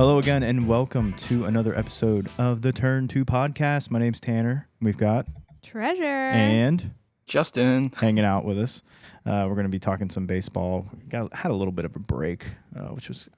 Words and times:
Hello 0.00 0.16
again, 0.16 0.42
and 0.42 0.66
welcome 0.66 1.12
to 1.12 1.44
another 1.44 1.76
episode 1.76 2.30
of 2.38 2.62
the 2.62 2.72
Turn 2.72 3.06
Two 3.06 3.26
Podcast. 3.26 3.90
My 3.90 3.98
name's 3.98 4.18
Tanner. 4.18 4.66
We've 4.80 4.96
got 4.96 5.26
Treasure. 5.62 6.02
and 6.02 6.94
Justin. 7.26 7.92
hanging 7.96 8.24
out 8.24 8.46
with 8.46 8.58
us. 8.58 8.82
Uh, 9.26 9.44
we're 9.46 9.56
going 9.56 9.64
to 9.64 9.68
be 9.68 9.78
talking 9.78 10.08
some 10.08 10.24
baseball. 10.24 10.86
Got 11.10 11.34
had 11.34 11.50
a 11.50 11.54
little 11.54 11.70
bit 11.70 11.84
of 11.84 11.96
a 11.96 11.98
break, 11.98 12.46
uh, 12.74 12.94
which 12.94 13.10
was. 13.10 13.28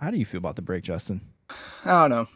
How 0.00 0.10
do 0.10 0.16
you 0.16 0.24
feel 0.24 0.38
about 0.38 0.56
the 0.56 0.62
break, 0.62 0.82
Justin? 0.82 1.20
I 1.84 2.08
don't 2.08 2.10
know. 2.10 2.26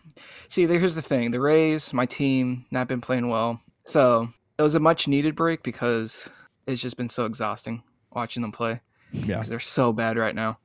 See, 0.49 0.67
here's 0.67 0.95
the 0.95 1.01
thing: 1.01 1.31
the 1.31 1.41
Rays, 1.41 1.95
my 1.95 2.05
team, 2.05 2.67
not 2.71 2.89
been 2.89 3.01
playing 3.01 3.31
well, 3.31 3.59
so 3.87 4.29
it 4.59 4.63
was 4.63 4.75
a 4.75 4.81
much 4.81 5.09
needed 5.09 5.35
break 5.35 5.63
because 5.63 6.29
it's 6.67 6.83
just 6.83 6.99
been 6.99 7.09
so 7.09 7.25
exhausting 7.25 7.83
watching 8.11 8.43
them 8.43 8.53
play 8.53 8.83
Yeah, 9.13 9.37
because 9.37 9.49
they're 9.49 9.61
so 9.61 9.95
bad 9.95 10.19
right 10.19 10.35
now. 10.35 10.59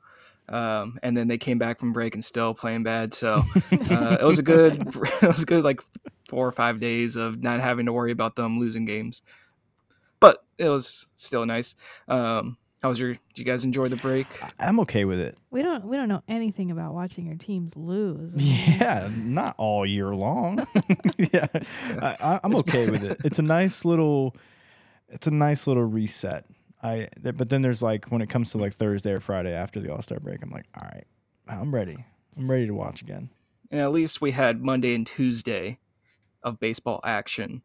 Um, 0.50 0.98
and 1.04 1.16
then 1.16 1.28
they 1.28 1.38
came 1.38 1.58
back 1.58 1.80
from 1.80 1.92
break 1.94 2.16
and 2.16 2.24
still 2.24 2.54
playing 2.54 2.84
bad. 2.84 3.14
So 3.14 3.36
uh, 3.72 4.18
it 4.20 4.26
was 4.26 4.40
a 4.40 4.44
good, 4.44 4.82
it 5.22 5.28
was 5.28 5.44
a 5.44 5.46
good 5.46 5.64
like 5.64 5.82
four 6.30 6.48
or 6.48 6.52
five 6.52 6.80
days 6.80 7.16
of 7.16 7.42
not 7.42 7.60
having 7.60 7.86
to 7.88 7.94
worry 7.94 8.12
about 8.12 8.36
them 8.36 8.60
losing 8.60 8.86
games. 8.86 9.22
But 10.20 10.44
it 10.58 10.70
was 10.70 11.08
still 11.16 11.46
nice. 11.46 11.76
Um, 12.08 12.58
how 12.82 12.90
was 12.90 13.00
your? 13.00 13.14
Did 13.14 13.20
you 13.38 13.44
guys 13.44 13.66
enjoy 13.66 13.88
the 13.88 13.96
break? 13.96 14.28
I'm 14.60 14.80
okay 14.82 15.04
with 15.06 15.20
it. 15.20 15.38
we 15.50 15.64
don't 15.64 15.86
we 15.86 15.98
don't 15.98 16.08
know 16.08 16.22
anything 16.28 16.70
about 16.70 16.94
watching 16.94 17.26
your 17.26 17.36
teams 17.36 17.76
lose. 17.76 18.36
Yeah, 18.78 19.10
not 19.16 19.56
all 19.58 19.86
year 19.86 20.14
long. 20.14 20.66
yeah, 21.18 21.48
I, 21.54 22.16
I, 22.20 22.40
I'm 22.44 22.56
okay 22.58 22.90
with 22.90 23.04
it. 23.04 23.18
It's 23.24 23.40
a 23.40 23.42
nice 23.42 23.84
little, 23.84 24.36
it's 25.10 25.26
a 25.26 25.32
nice 25.32 25.66
little 25.66 25.84
reset. 25.84 26.46
I 26.88 27.10
th- 27.24 27.36
but 27.38 27.50
then 27.50 27.62
there's 27.62 27.82
like 27.82 28.06
when 28.06 28.22
it 28.22 28.30
comes 28.30 28.52
to 28.52 28.58
like 28.58 28.74
Thursday 28.74 29.12
or 29.12 29.20
Friday 29.20 29.54
after 29.54 29.80
the 29.80 29.92
All 29.94 30.02
Star 30.02 30.20
break, 30.20 30.42
I'm 30.44 30.52
like, 30.52 30.66
all 30.82 30.90
right, 30.92 31.06
I'm 31.48 31.74
ready. 31.74 31.98
I'm 32.38 32.50
ready 32.50 32.68
to 32.68 32.74
watch 32.74 33.02
again. 33.02 33.30
and 33.72 33.82
at 33.82 33.92
least 33.92 34.22
we 34.22 34.32
had 34.32 34.62
Monday 34.62 34.96
and 34.96 35.06
Tuesday 35.06 35.80
of 36.44 36.60
baseball 36.60 37.00
action. 37.04 37.62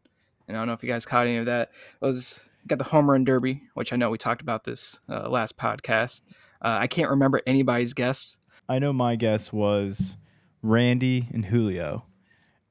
And 0.47 0.57
I 0.57 0.59
don't 0.59 0.67
know 0.67 0.73
if 0.73 0.83
you 0.83 0.89
guys 0.89 1.05
caught 1.05 1.27
any 1.27 1.37
of 1.37 1.45
that. 1.45 1.71
It 2.01 2.05
was 2.05 2.41
got 2.67 2.77
the 2.77 2.83
home 2.85 3.09
run 3.09 3.23
derby, 3.23 3.61
which 3.75 3.93
I 3.93 3.95
know 3.95 4.09
we 4.09 4.17
talked 4.17 4.41
about 4.41 4.63
this 4.65 4.99
uh, 5.09 5.29
last 5.29 5.57
podcast. 5.57 6.21
Uh, 6.61 6.77
I 6.81 6.87
can't 6.87 7.09
remember 7.09 7.41
anybody's 7.47 7.93
guess. 7.93 8.37
I 8.67 8.79
know 8.79 8.91
my 8.93 9.15
guess 9.15 9.51
was 9.53 10.17
Randy 10.61 11.27
and 11.33 11.45
Julio, 11.45 12.05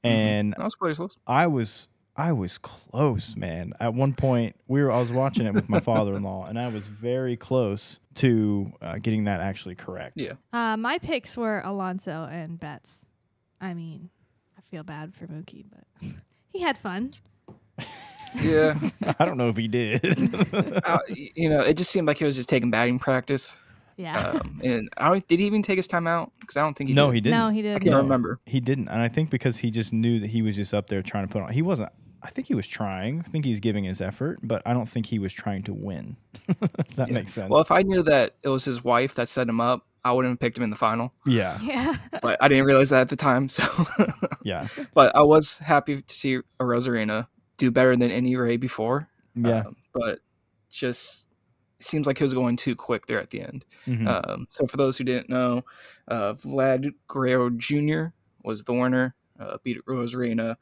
and 0.02 0.54
was 0.58 0.76
pretty 0.76 0.96
close. 0.96 1.16
I 1.26 1.46
was 1.46 1.88
I 2.16 2.32
was 2.32 2.58
close, 2.58 3.36
man. 3.36 3.72
At 3.80 3.94
one 3.94 4.12
point, 4.12 4.54
we 4.68 4.82
were 4.82 4.90
I 4.92 4.98
was 4.98 5.10
watching 5.10 5.46
it 5.46 5.54
with 5.54 5.68
my 5.68 5.80
father-in-law, 5.80 6.46
and 6.46 6.58
I 6.58 6.68
was 6.68 6.86
very 6.86 7.36
close 7.36 8.00
to 8.16 8.70
uh, 8.82 8.98
getting 8.98 9.24
that 9.24 9.40
actually 9.40 9.74
correct. 9.76 10.16
Yeah. 10.16 10.32
Uh, 10.52 10.76
my 10.76 10.98
picks 10.98 11.36
were 11.36 11.62
Alonso 11.64 12.28
and 12.30 12.60
Betts. 12.60 13.06
I 13.60 13.72
mean, 13.74 14.10
I 14.58 14.60
feel 14.70 14.82
bad 14.82 15.14
for 15.14 15.26
Mookie, 15.26 15.64
but 15.70 16.10
he 16.52 16.60
had 16.60 16.76
fun. 16.78 17.14
Yeah, 18.42 18.78
I 19.18 19.26
don't 19.26 19.36
know 19.36 19.48
if 19.48 19.58
he 19.58 19.68
did. 19.68 20.02
uh, 20.86 21.00
you 21.06 21.50
know, 21.50 21.60
it 21.60 21.76
just 21.76 21.90
seemed 21.90 22.08
like 22.08 22.16
he 22.16 22.24
was 22.24 22.34
just 22.34 22.48
taking 22.48 22.70
batting 22.70 22.98
practice. 22.98 23.58
Yeah. 23.98 24.18
Um, 24.30 24.58
and 24.64 24.88
I 24.96 25.18
did 25.18 25.38
he 25.38 25.44
even 25.44 25.62
take 25.62 25.76
his 25.76 25.86
time 25.86 26.06
out? 26.06 26.32
Because 26.40 26.56
I 26.56 26.62
don't 26.62 26.72
think 26.74 26.88
he 26.88 26.94
no, 26.94 27.08
did. 27.08 27.14
he 27.16 27.20
didn't. 27.20 27.38
no, 27.38 27.50
he 27.50 27.60
didn't. 27.60 27.76
I 27.76 27.78
can't 27.80 27.90
No. 27.90 27.98
remember. 27.98 28.40
He 28.46 28.58
didn't, 28.58 28.88
and 28.88 29.02
I 29.02 29.08
think 29.08 29.28
because 29.28 29.58
he 29.58 29.70
just 29.70 29.92
knew 29.92 30.18
that 30.20 30.28
he 30.28 30.40
was 30.40 30.56
just 30.56 30.72
up 30.72 30.86
there 30.88 31.02
trying 31.02 31.26
to 31.26 31.30
put 31.30 31.42
on. 31.42 31.52
He 31.52 31.60
wasn't. 31.60 31.90
I 32.24 32.30
think 32.30 32.46
he 32.48 32.54
was 32.54 32.66
trying. 32.68 33.20
I 33.20 33.28
think 33.28 33.44
he's 33.44 33.60
giving 33.60 33.84
his 33.84 34.00
effort, 34.00 34.38
but 34.42 34.62
I 34.64 34.72
don't 34.72 34.88
think 34.88 35.06
he 35.06 35.18
was 35.18 35.32
trying 35.32 35.62
to 35.64 35.72
win. 35.74 36.16
if 36.48 36.94
that 36.96 37.08
Yeah. 37.08 37.14
makes 37.14 37.32
sense. 37.32 37.50
Well, 37.50 37.60
if 37.60 37.70
I 37.70 37.82
knew 37.82 38.02
that 38.04 38.36
it 38.42 38.48
was 38.48 38.64
his 38.64 38.84
wife 38.84 39.14
that 39.16 39.28
set 39.28 39.48
him 39.48 39.60
up, 39.60 39.86
I 40.04 40.12
wouldn't 40.12 40.32
have 40.32 40.40
picked 40.40 40.56
him 40.58 40.64
in 40.64 40.70
the 40.70 40.76
final. 40.76 41.12
yeah, 41.26 41.58
Yeah. 41.62 41.94
But 42.22 42.36
I 42.42 42.48
didn't 42.48 42.64
realize 42.64 42.90
that 42.90 43.02
at 43.02 43.08
the 43.08 43.16
time. 43.16 43.48
So, 43.48 43.64
yeah, 44.42 44.66
but 44.94 45.14
I 45.16 45.22
was 45.22 45.58
happy 45.58 46.02
to 46.02 46.14
see 46.14 46.34
a 46.36 46.42
Rosarena 46.64 47.26
do 47.58 47.70
better 47.70 47.94
than 47.96 48.10
any 48.10 48.34
Ray 48.36 48.56
before. 48.56 49.08
yeah. 49.34 49.60
Um, 49.66 49.76
but 49.94 50.20
just 50.70 51.28
seems 51.80 52.06
like 52.06 52.18
he 52.18 52.24
was 52.24 52.32
going 52.34 52.56
too 52.56 52.74
quick 52.76 53.06
there 53.06 53.20
at 53.20 53.30
the 53.30 53.42
end. 53.42 53.64
Mhm. 53.86 54.06
Um, 54.30 54.46
so 54.50 54.66
for 54.66 54.76
those 54.76 54.96
who 54.96 55.04
didn't 55.04 55.28
know, 55.28 55.64
uh, 56.08 56.32
Vlad 56.34 56.92
Guerrero 57.08 57.50
Jr. 57.50 58.06
was 58.44 58.62
the 58.64 58.72
winner, 58.72 59.14
uh, 59.40 59.58
beat 59.64 59.84
Arozarena. 59.86 60.56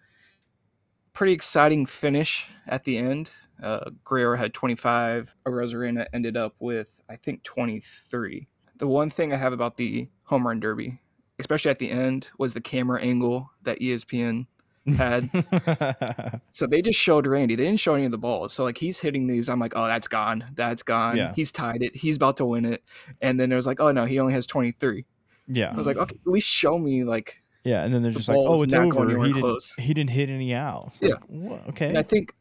Pretty 1.13 1.33
exciting 1.33 1.87
finish 1.87 2.47
at 2.67 2.85
the 2.85 2.97
end. 2.99 3.31
Uh, 3.63 3.91
Guerrero 4.05 4.37
had 4.37 4.55
25. 4.55 5.35
Arozarena 5.47 6.07
ended 6.13 6.37
up 6.37 6.55
with, 6.61 7.03
I 7.11 7.17
think, 7.17 7.43
23. 7.43 8.49
The 8.79 8.87
one 8.87 9.11
thing 9.11 9.33
I 9.33 9.37
have 9.37 9.53
about 9.53 9.77
the 9.77 10.09
home 10.25 10.47
run 10.47 10.61
derby, 10.61 11.01
especially 11.39 11.71
at 11.71 11.79
the 11.79 11.91
end, 11.91 12.31
was 12.39 12.55
the 12.55 12.61
camera 12.61 13.03
angle 13.03 13.51
that 13.65 13.81
ESPN 13.81 14.47
had. 14.97 15.29
So 16.53 16.67
they 16.67 16.81
just 16.83 16.99
showed 16.99 17.27
Randy. 17.27 17.55
They 17.55 17.65
didn't 17.65 17.81
show 17.81 17.95
any 17.95 18.05
of 18.07 18.13
the 18.13 18.19
balls. 18.19 18.53
So 18.53 18.65
like 18.65 18.79
he's 18.79 18.99
hitting 19.01 19.27
these. 19.27 19.49
I'm 19.49 19.59
like, 19.61 19.73
oh, 19.77 19.87
that's 19.87 20.09
gone. 20.09 20.45
That's 20.55 20.83
gone. 20.83 21.17
Yeah. 21.17 21.33
He's 21.35 21.53
tied 21.53 21.83
it. 21.83 21.95
He's 21.97 22.17
about 22.17 22.37
to 22.39 22.45
win 22.45 22.65
it. 22.65 22.83
And 23.21 23.39
then 23.39 23.51
it 23.53 23.55
was 23.55 23.67
like, 23.67 23.81
oh 23.81 23.93
no, 23.93 24.05
he 24.05 24.19
only 24.19 24.33
has 24.33 24.47
23. 24.47 25.05
yeah, 25.49 25.71
I 25.73 25.77
was 25.77 25.87
like, 25.87 25.97
okay, 25.97 26.17
at 26.27 26.31
least 26.31 26.49
show 26.49 26.79
me 26.79 27.05
like. 27.05 27.43
Yeah. 27.65 27.85
And 27.85 27.93
then 27.93 28.03
they're 28.03 28.11
the 28.11 28.19
just 28.19 28.29
like, 28.29 28.39
"Oh, 28.39 28.63
it's 28.63 28.75
over. 28.75 29.09
He 29.09 29.15
anywhere 29.15 29.33
didn't. 29.33 29.65
He 29.79 29.95
didn't 29.95 30.11
hit 30.11 30.29
any 30.29 30.55
outs." 30.55 30.99
Yeah. 31.01 31.15
Like. 31.29 31.69
Okay. 31.71 31.89
And 31.89 31.99
I 31.99 32.03
think 32.03 32.35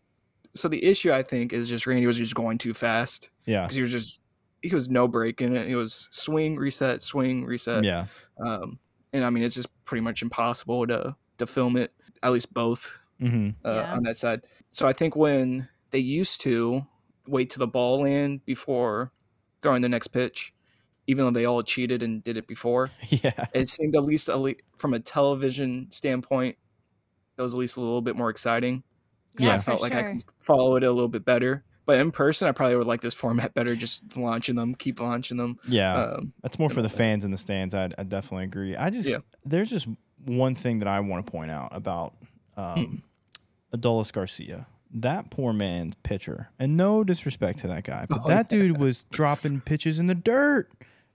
so. 0.55 0.67
The 0.67 0.83
issue 0.83 1.11
I 1.11 1.23
think 1.23 1.53
is 1.53 1.69
just 1.69 1.87
Randy 1.87 2.05
was 2.07 2.17
just 2.17 2.35
going 2.35 2.57
too 2.57 2.73
fast 2.73 3.29
yeah. 3.45 3.61
because 3.61 3.75
he 3.75 3.81
was 3.81 3.91
just 3.91 4.19
he 4.61 4.73
was 4.73 4.89
no 4.89 5.07
break 5.07 5.41
in 5.41 5.55
it. 5.55 5.67
It 5.67 5.75
was 5.75 6.07
swing, 6.11 6.57
reset, 6.57 7.01
swing, 7.01 7.45
reset. 7.45 7.83
Yeah. 7.83 8.05
Um, 8.45 8.79
and 9.13 9.23
I 9.23 9.29
mean, 9.29 9.43
it's 9.43 9.55
just 9.55 9.69
pretty 9.85 10.01
much 10.01 10.21
impossible 10.21 10.87
to 10.87 11.15
to 11.37 11.45
film 11.47 11.77
it. 11.77 11.91
At 12.21 12.31
least 12.31 12.53
both 12.53 12.99
hmm 13.19 13.49
uh, 13.65 13.73
Yeah. 13.73 13.93
on 13.93 14.03
that 14.03 14.17
side. 14.17 14.41
So 14.71 14.87
I 14.87 14.93
think 14.93 15.15
when 15.15 15.67
they 15.91 15.99
used 15.99 16.41
to 16.41 16.85
wait 17.27 17.49
till 17.49 17.59
the 17.59 17.67
ball 17.67 18.03
land 18.03 18.45
before 18.45 19.11
throwing 19.61 19.81
the 19.81 19.89
next 19.89 20.07
pitch, 20.07 20.53
even 21.09 21.25
though 21.25 21.31
they 21.31 21.45
all 21.45 21.63
cheated 21.63 22.03
and 22.03 22.23
did 22.23 22.37
it 22.37 22.45
before, 22.45 22.91
Yeah. 23.09 23.45
it 23.53 23.67
seemed 23.67 23.95
at 23.95 24.03
least, 24.03 24.29
at 24.29 24.39
least 24.39 24.61
from 24.77 24.93
a 24.93 24.99
television 24.99 25.87
standpoint, 25.89 26.55
it 27.35 27.41
was 27.41 27.55
at 27.55 27.59
least 27.59 27.77
a 27.77 27.79
little 27.79 28.01
bit 28.03 28.15
more 28.15 28.29
exciting. 28.29 28.83
'Cause 29.35 29.47
Yeah, 29.47 29.55
I 29.55 29.57
felt 29.57 29.81
like 29.81 29.95
I 29.95 30.01
sure. 30.01 30.11
could 30.13 30.23
follow 30.39 30.75
it 30.75 30.83
a 30.83 30.91
little 30.91 31.07
bit 31.09 31.25
better. 31.25 31.63
But 31.87 31.97
in 31.99 32.11
person, 32.11 32.47
I 32.47 32.51
probably 32.51 32.75
would 32.75 32.85
like 32.85 33.01
this 33.01 33.15
format 33.15 33.55
better. 33.55 33.75
Just 33.75 34.15
launching 34.15 34.55
them, 34.55 34.75
keep 34.75 34.99
launching 34.99 35.37
them. 35.37 35.57
Yeah. 35.67 35.95
Um, 35.95 36.33
That's 36.43 36.59
more 36.59 36.69
for 36.69 36.83
the 36.83 36.89
fans 36.89 37.25
in 37.25 37.31
the 37.31 37.37
stands. 37.37 37.73
I, 37.73 37.89
I 37.97 38.03
definitely 38.03 38.43
agree. 38.45 38.75
I 38.75 38.91
just 38.91 39.09
Yeah. 39.09 39.17
there's 39.45 39.71
just 39.71 39.87
one 40.25 40.53
thing 40.53 40.77
that 40.79 40.87
I 40.87 40.99
want 40.99 41.25
to 41.25 41.31
point 41.31 41.49
out 41.49 41.69
about 41.71 42.13
Hmm. 42.55 42.61
um, 42.61 43.03
Adolis 43.75 44.13
Garcia. 44.13 44.67
That 44.91 45.29
poor 45.31 45.53
man's 45.53 45.93
pitcher, 46.03 46.49
and 46.59 46.75
no 46.75 47.03
disrespect 47.03 47.59
to 47.59 47.67
that 47.67 47.83
guy, 47.83 48.05
but 48.09 48.21
Oh, 48.25 48.27
that 48.27 48.49
dude 48.49 48.79
was 48.79 49.05
dropping 49.11 49.61
pitches 49.61 49.99
in 49.99 50.07
the 50.07 50.15
dirt 50.15 50.71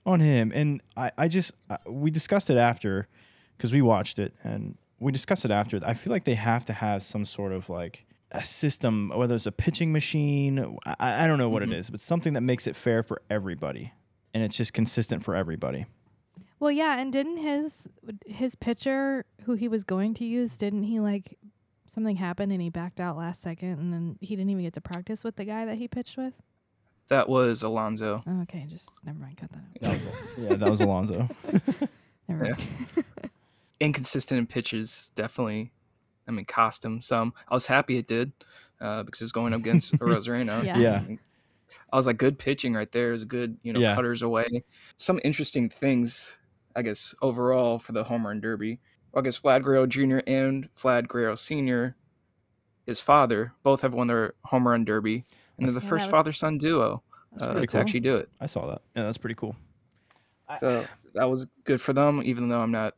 on 0.07 0.21
him, 0.21 0.53
and 0.55 0.83
I, 0.97 1.11
I 1.17 1.29
just 1.29 1.53
uh, 1.71 1.79
we 1.87 2.11
discussed 2.11 2.51
it 2.51 2.57
after 2.57 3.09
because 3.57 3.73
we 3.73 3.83
watched 3.83 4.19
it, 4.19 4.35
and 4.43 4.77
we 4.99 5.13
discussed 5.13 5.45
it 5.45 5.51
after. 5.51 5.81
I 5.85 5.95
feel 5.95 6.13
like 6.13 6.25
they 6.25 6.35
have 6.35 6.65
to 6.67 6.73
have 6.73 7.03
some 7.03 7.25
sort 7.25 7.53
of 7.53 7.69
like 7.69 8.07
a 8.31 8.45
system, 8.45 9.13
whether 9.15 9.35
it's 9.35 9.47
a 9.47 9.53
pitching 9.53 9.93
machine, 9.93 10.77
I, 10.85 11.25
I 11.25 11.29
don't 11.29 11.39
know 11.39 11.49
what 11.49 11.63
it 11.63 11.73
is, 11.73 11.89
but 11.89 12.01
something 12.01 12.33
that 12.35 12.41
makes 12.41 12.67
it 12.67 12.75
fair 12.75 13.03
for 13.03 13.23
everybody, 13.31 13.93
and 14.33 14.43
it's 14.43 14.57
just 14.57 14.73
consistent 14.73 15.25
for 15.25 15.35
everybody. 15.35 15.87
Well, 16.59 16.73
yeah, 16.73 16.99
and 16.99 17.13
didn't 17.13 17.39
his 17.39 17.89
his 18.27 18.55
pitcher 18.55 19.25
who 19.45 19.55
he 19.55 19.69
was 19.69 19.85
going 19.85 20.15
to 20.15 20.25
use 20.25 20.57
didn't 20.57 20.85
he 20.85 21.01
like 21.01 21.39
something 21.87 22.17
happened 22.17 22.53
and 22.53 22.61
he 22.61 22.71
backed 22.71 23.01
out 23.01 23.17
last 23.17 23.43
second 23.43 23.79
and 23.79 23.93
then 23.93 24.19
he 24.21 24.35
didn't 24.35 24.51
even 24.51 24.65
get 24.65 24.73
to 24.75 24.81
practice 24.81 25.23
with 25.23 25.37
the 25.37 25.45
guy 25.45 25.65
that 25.65 25.77
he 25.77 25.87
pitched 25.87 26.17
with? 26.17 26.35
That 27.09 27.29
was 27.29 27.63
Alonso. 27.63 28.23
Oh, 28.27 28.43
okay, 28.43 28.67
just 28.69 28.89
never 29.05 29.19
mind, 29.19 29.37
cut 29.37 29.51
that 29.53 29.59
out. 29.59 29.81
That 29.81 30.05
was, 30.05 30.15
yeah, 30.39 30.55
that 30.57 30.71
was 30.71 30.81
Alonso. 30.81 31.29
Never 32.29 32.45
mind. 32.45 32.67
inconsistent 33.81 34.39
in 34.39 34.47
pitches 34.47 35.11
definitely 35.15 35.71
i 36.29 36.31
mean 36.31 36.45
cost 36.45 36.85
him 36.85 37.03
some 37.03 37.35
i 37.49 37.55
was 37.55 37.67
happy 37.67 37.99
it 37.99 38.07
did 38.07 38.33
uh, 38.81 39.03
because 39.03 39.21
it 39.21 39.25
was 39.25 39.33
going 39.33 39.53
up 39.53 39.61
against 39.61 39.93
arozarena 39.99 40.65
Yeah. 40.65 40.79
Yeah. 40.79 41.03
i 41.93 41.97
was 41.97 42.07
like 42.07 42.17
good 42.17 42.39
pitching 42.39 42.73
right 42.73 42.91
there 42.93 43.13
is 43.13 43.25
good 43.25 43.59
you 43.63 43.73
know 43.73 43.81
Yeah. 43.81 43.95
cutters 43.95 44.23
away 44.23 44.47
some 44.97 45.21
interesting 45.25 45.69
things 45.69 46.39
i 46.77 46.83
guess 46.83 47.15
overall 47.21 47.79
for 47.79 47.93
the 47.93 48.05
home 48.05 48.27
run 48.27 48.41
derby 48.41 48.79
well, 49.13 49.23
i 49.23 49.25
guess 49.25 49.41
vlad 49.41 49.65
guerrero 49.65 49.87
jr 49.87 50.21
and 50.27 50.69
vlad 50.81 51.09
guerrero 51.09 51.35
sr 51.35 51.97
his 52.87 53.01
father 53.01 53.53
both 53.65 53.83
have 53.83 53.93
won 53.93 54.07
their 54.07 54.35
home 54.45 54.67
run 54.69 54.85
derby 54.85 55.25
and 55.59 55.67
they're 55.67 55.75
the 55.75 55.81
first 55.81 56.05
was- 56.07 56.11
father-son 56.11 56.59
duo 56.59 57.03
uh, 57.41 57.53
pretty 57.53 57.67
to 57.69 57.79
actually 57.79 58.01
do 58.01 58.17
it 58.17 58.29
I 58.41 58.47
saw 58.47 58.67
that. 58.67 58.83
Yeah, 58.95 59.03
that's 59.03 59.19
pretty 59.19 59.35
cool. 59.35 59.57
I, 60.49 60.59
so 60.59 60.87
that 61.15 61.29
was 61.31 61.47
good 61.65 61.81
for 61.81 61.93
them 61.93 62.23
even 62.25 62.49
though 62.49 62.61
i'm 62.61 62.71
not 62.71 62.95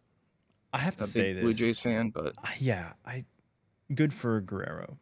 I 0.73 0.79
have 0.79 0.97
to 0.97 1.05
a 1.05 1.07
say 1.07 1.33
big 1.33 1.43
blue 1.43 1.53
jays 1.53 1.81
fan 1.81 2.11
but 2.11 2.35
I- 2.43 2.55
yeah, 2.59 2.93
I 3.07 3.25
good 3.95 4.13
for 4.13 4.41
Guerrero. 4.41 4.99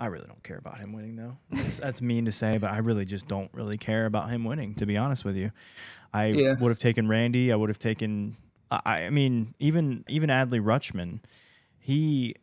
I 0.00 0.06
really 0.06 0.26
don't 0.26 0.42
care 0.42 0.56
about 0.58 0.78
him 0.78 0.92
winning 0.92 1.14
though. 1.16 1.36
That's, 1.50 1.78
that's 1.84 2.00
mean 2.02 2.24
to 2.24 2.32
say, 2.32 2.56
but 2.58 2.70
I 2.72 2.78
really 2.78 3.04
just 3.04 3.28
don't 3.28 3.52
really 3.52 3.76
care 3.76 4.06
about 4.06 4.30
him 4.30 4.44
winning. 4.44 4.74
To 4.76 4.86
be 4.86 4.96
honest 4.96 5.24
with 5.24 5.36
you, 5.36 5.50
I 6.12 6.26
Yeah. 6.26 6.54
would 6.54 6.70
have 6.70 6.78
taken 6.78 7.06
Randy. 7.08 7.52
I 7.52 7.56
would 7.56 7.68
have 7.68 7.78
taken 7.78 8.36
I, 8.70 9.04
I 9.04 9.10
mean, 9.10 9.54
even 9.58 10.04
even 10.08 10.30
Adley 10.30 10.60
Rutschman, 10.62 11.20
he 11.78 12.34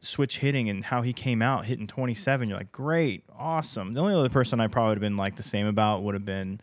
switch 0.00 0.38
hitting 0.38 0.68
and 0.68 0.84
how 0.84 1.02
he 1.02 1.12
came 1.12 1.42
out 1.42 1.64
hitting 1.64 1.86
27. 1.86 2.48
You're 2.48 2.58
like, 2.58 2.72
great, 2.72 3.24
awesome. 3.36 3.94
The 3.94 4.00
only 4.00 4.14
other 4.14 4.28
person 4.28 4.60
I 4.60 4.66
probably 4.66 4.90
would 4.90 4.98
have 4.98 5.02
been 5.02 5.16
like 5.16 5.36
the 5.36 5.42
same 5.42 5.66
about 5.66 6.02
would 6.02 6.14
have 6.14 6.24
been 6.24 6.60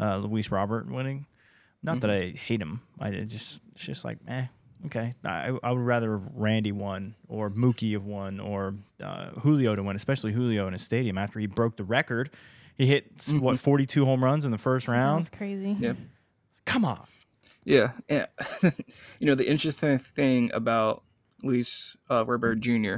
uh, 0.00 0.18
Luis 0.18 0.50
Robert 0.50 0.90
winning. 0.90 1.26
Not 1.82 2.00
that 2.00 2.10
I 2.10 2.30
hate 2.30 2.60
him. 2.60 2.80
I 2.98 3.10
just 3.10 3.62
it's 3.72 3.84
just 3.84 4.04
like, 4.04 4.18
eh, 4.26 4.46
okay. 4.86 5.12
I, 5.24 5.56
I 5.62 5.70
would 5.70 5.80
rather 5.80 6.16
Randy 6.16 6.72
won 6.72 7.14
or 7.28 7.50
Mookie 7.50 7.92
have 7.92 8.04
won 8.04 8.40
or 8.40 8.74
uh, 9.02 9.30
Julio 9.40 9.76
to 9.76 9.82
win, 9.82 9.94
especially 9.94 10.32
Julio 10.32 10.66
in 10.66 10.72
his 10.72 10.82
stadium 10.82 11.18
after 11.18 11.38
he 11.38 11.46
broke 11.46 11.76
the 11.76 11.84
record. 11.84 12.30
He 12.76 12.86
hit 12.86 13.12
s 13.18 13.32
what 13.32 13.58
42 13.58 14.04
home 14.04 14.22
runs 14.22 14.44
in 14.44 14.50
the 14.50 14.58
first 14.58 14.88
round. 14.88 15.20
was 15.20 15.30
crazy. 15.30 15.76
Yeah. 15.78 15.94
Come 16.64 16.84
on. 16.84 17.06
Yeah, 17.64 17.92
yeah. 18.08 18.26
you 19.18 19.26
know 19.26 19.34
the 19.34 19.48
interesting 19.48 19.98
thing 19.98 20.50
about 20.54 21.02
Luis 21.42 21.96
uh, 22.10 22.24
Robert 22.26 22.60
Jr. 22.60 22.96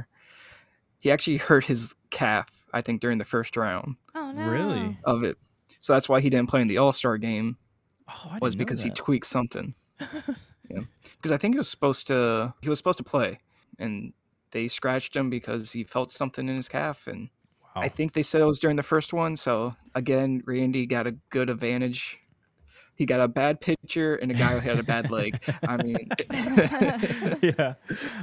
He 0.99 1.11
actually 1.11 1.37
hurt 1.37 1.65
his 1.65 1.95
calf, 2.11 2.65
I 2.73 2.81
think, 2.81 3.01
during 3.01 3.17
the 3.17 3.25
first 3.25 3.57
round 3.57 3.95
Oh 4.15 4.31
no. 4.31 4.47
Really? 4.49 4.97
of 5.03 5.23
it. 5.23 5.37
So 5.81 5.93
that's 5.93 6.07
why 6.09 6.21
he 6.21 6.29
didn't 6.29 6.49
play 6.49 6.61
in 6.61 6.67
the 6.67 6.77
All 6.77 6.91
Star 6.91 7.17
game. 7.17 7.57
Oh, 8.07 8.13
I 8.31 8.37
Was 8.41 8.53
didn't 8.53 8.59
know 8.59 8.65
because 8.65 8.83
he 8.83 8.89
that. 8.89 8.95
tweaked 8.97 9.25
something. 9.25 9.73
yeah, 10.69 10.81
because 11.17 11.31
I 11.31 11.37
think 11.37 11.55
he 11.55 11.57
was 11.57 11.69
supposed 11.69 12.07
to. 12.07 12.53
He 12.61 12.69
was 12.69 12.77
supposed 12.79 12.97
to 12.99 13.03
play, 13.03 13.39
and 13.79 14.13
they 14.51 14.67
scratched 14.67 15.15
him 15.15 15.29
because 15.29 15.71
he 15.71 15.83
felt 15.83 16.11
something 16.11 16.47
in 16.49 16.55
his 16.55 16.67
calf, 16.67 17.07
and 17.07 17.29
Wow. 17.75 17.83
I 17.83 17.87
think 17.87 18.11
they 18.11 18.23
said 18.23 18.41
it 18.41 18.45
was 18.45 18.59
during 18.59 18.75
the 18.75 18.83
first 18.83 19.13
one. 19.13 19.37
So 19.37 19.75
again, 19.95 20.43
Randy 20.45 20.85
got 20.85 21.07
a 21.07 21.13
good 21.29 21.49
advantage. 21.49 22.19
He 22.95 23.05
got 23.05 23.19
a 23.19 23.27
bad 23.27 23.61
pitcher 23.61 24.15
and 24.15 24.31
a 24.31 24.33
guy 24.33 24.53
who 24.53 24.59
had 24.59 24.79
a 24.79 24.83
bad 24.83 25.09
leg. 25.09 25.41
I 25.67 25.77
mean, 25.81 26.07
yeah, 27.41 27.73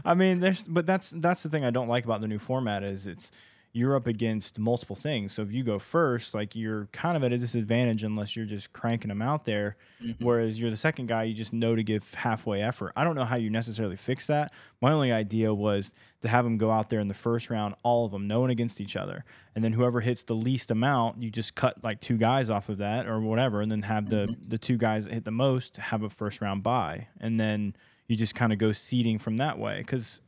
I 0.05 0.15
mean, 0.15 0.41
there's, 0.41 0.65
but 0.65 0.87
that's 0.87 1.11
that's 1.11 1.43
the 1.43 1.49
thing 1.49 1.65
I 1.65 1.71
don't 1.71 1.89
like 1.89 2.05
about 2.05 2.21
the 2.21 2.29
new 2.29 2.39
format 2.39 2.85
is 2.85 3.07
it's 3.07 3.33
you're 3.73 3.95
up 3.95 4.07
against 4.07 4.59
multiple 4.59 4.97
things. 4.97 5.33
So 5.33 5.43
if 5.43 5.53
you 5.53 5.63
go 5.63 5.79
first, 5.79 6.35
like 6.35 6.57
you're 6.57 6.87
kind 6.93 7.17
of 7.17 7.23
at 7.25 7.33
a 7.33 7.39
disadvantage 7.39 8.03
unless 8.03 8.35
you're 8.35 8.47
just 8.47 8.73
cranking 8.73 9.09
them 9.09 9.21
out 9.23 9.45
there. 9.45 9.77
Mhm. 10.03 10.17
Whereas 10.21 10.59
you're 10.59 10.71
the 10.71 10.77
second 10.77 11.07
guy, 11.07 11.25
you 11.25 11.35
just 11.35 11.53
know 11.53 11.77
to 11.77 11.83
give 11.83 12.15
halfway 12.15 12.63
effort. 12.63 12.93
I 12.97 13.05
don't 13.05 13.15
know 13.15 13.25
how 13.25 13.37
you 13.37 13.51
necessarily 13.51 13.97
fix 13.97 14.27
that. 14.29 14.53
My 14.81 14.91
only 14.93 15.13
idea 15.13 15.53
was 15.55 15.93
to 16.23 16.29
have 16.29 16.45
them 16.45 16.57
go 16.57 16.71
out 16.71 16.89
there 16.89 16.99
in 17.01 17.09
the 17.09 17.15
first 17.15 17.51
round, 17.51 17.75
all 17.85 18.07
of 18.07 18.11
them, 18.13 18.27
no 18.27 18.41
one 18.41 18.51
against 18.51 18.81
each 18.81 18.97
other, 18.97 19.25
and 19.55 19.63
then 19.63 19.73
whoever 19.75 20.01
hits 20.01 20.25
the 20.25 20.35
least 20.35 20.71
amount, 20.71 21.23
you 21.23 21.31
just 21.31 21.55
cut 21.55 21.85
like 21.85 22.01
two 22.01 22.17
guys 22.17 22.51
off 22.51 22.69
of 22.69 22.79
that 22.79 23.07
or 23.07 23.21
whatever, 23.21 23.61
and 23.61 23.71
then 23.71 23.83
have 23.83 24.09
the 24.09 24.35
the 24.47 24.59
two 24.59 24.77
guys 24.77 25.05
that 25.05 25.15
hit 25.15 25.25
the 25.25 25.31
most 25.31 25.77
have 25.77 26.03
a 26.03 26.09
first 26.09 26.41
round 26.41 26.63
bye, 26.63 27.07
and 27.21 27.39
then 27.39 27.75
you 28.09 28.17
just 28.17 28.35
kind 28.35 28.53
of 28.53 28.59
go 28.59 28.73
seeding 28.73 29.19
from 29.19 29.37
that 29.37 29.59
way 29.59 29.79
because 29.79 30.21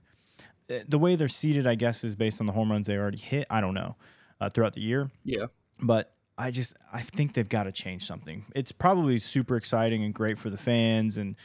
the 0.88 0.98
way 0.98 1.16
they're 1.16 1.28
seeded, 1.28 1.66
I 1.66 1.74
guess, 1.74 2.04
is 2.04 2.14
based 2.14 2.40
on 2.40 2.46
the 2.46 2.52
home 2.52 2.70
runs 2.70 2.86
they 2.86 2.96
already 2.96 3.18
hit. 3.18 3.46
I 3.50 3.60
don't 3.60 3.74
know 3.74 3.96
uh, 4.40 4.50
throughout 4.50 4.74
the 4.74 4.80
year, 4.80 5.10
yeah. 5.24 5.46
but 5.80 6.14
I 6.38 6.50
just 6.50 6.74
I 6.92 7.02
think 7.02 7.34
they've 7.34 7.48
got 7.48 7.64
to 7.64 7.72
change 7.72 8.06
something. 8.06 8.46
It's 8.54 8.72
probably 8.72 9.18
super 9.18 9.56
exciting 9.56 10.04
and 10.04 10.14
great 10.14 10.38
for 10.38 10.50
the 10.50 10.56
fans 10.56 11.18
and 11.18 11.36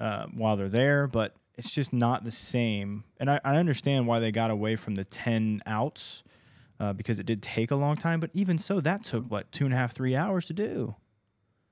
uh, 0.00 0.26
while 0.34 0.56
they're 0.56 0.68
there, 0.68 1.06
but 1.06 1.34
it's 1.56 1.70
just 1.70 1.92
not 1.92 2.24
the 2.24 2.30
same. 2.30 3.04
And 3.18 3.30
I, 3.30 3.40
I 3.44 3.56
understand 3.56 4.06
why 4.06 4.18
they 4.18 4.32
got 4.32 4.50
away 4.50 4.76
from 4.76 4.94
the 4.94 5.04
ten 5.04 5.60
outs 5.66 6.22
uh, 6.80 6.92
because 6.92 7.18
it 7.18 7.26
did 7.26 7.42
take 7.42 7.70
a 7.70 7.76
long 7.76 7.96
time. 7.96 8.20
But 8.20 8.30
even 8.34 8.58
so, 8.58 8.80
that 8.80 9.04
took 9.04 9.30
what 9.30 9.52
two 9.52 9.64
and 9.64 9.72
a 9.72 9.76
half, 9.76 9.92
three 9.92 10.16
hours 10.16 10.44
to 10.46 10.52
do. 10.52 10.96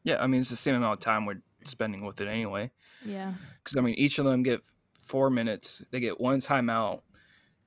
Yeah, 0.04 0.22
I 0.22 0.26
mean 0.26 0.40
it's 0.40 0.50
the 0.50 0.56
same 0.56 0.74
amount 0.74 0.94
of 0.94 1.00
time 1.00 1.26
we're 1.26 1.42
spending 1.64 2.04
with 2.04 2.20
it 2.20 2.28
anyway. 2.28 2.70
Yeah. 3.04 3.34
Because 3.62 3.76
I 3.76 3.80
mean 3.80 3.94
each 3.94 4.18
of 4.18 4.24
them 4.24 4.42
get 4.42 4.62
four 5.10 5.28
minutes. 5.28 5.84
They 5.90 6.00
get 6.00 6.20
one 6.20 6.40
timeout. 6.40 7.00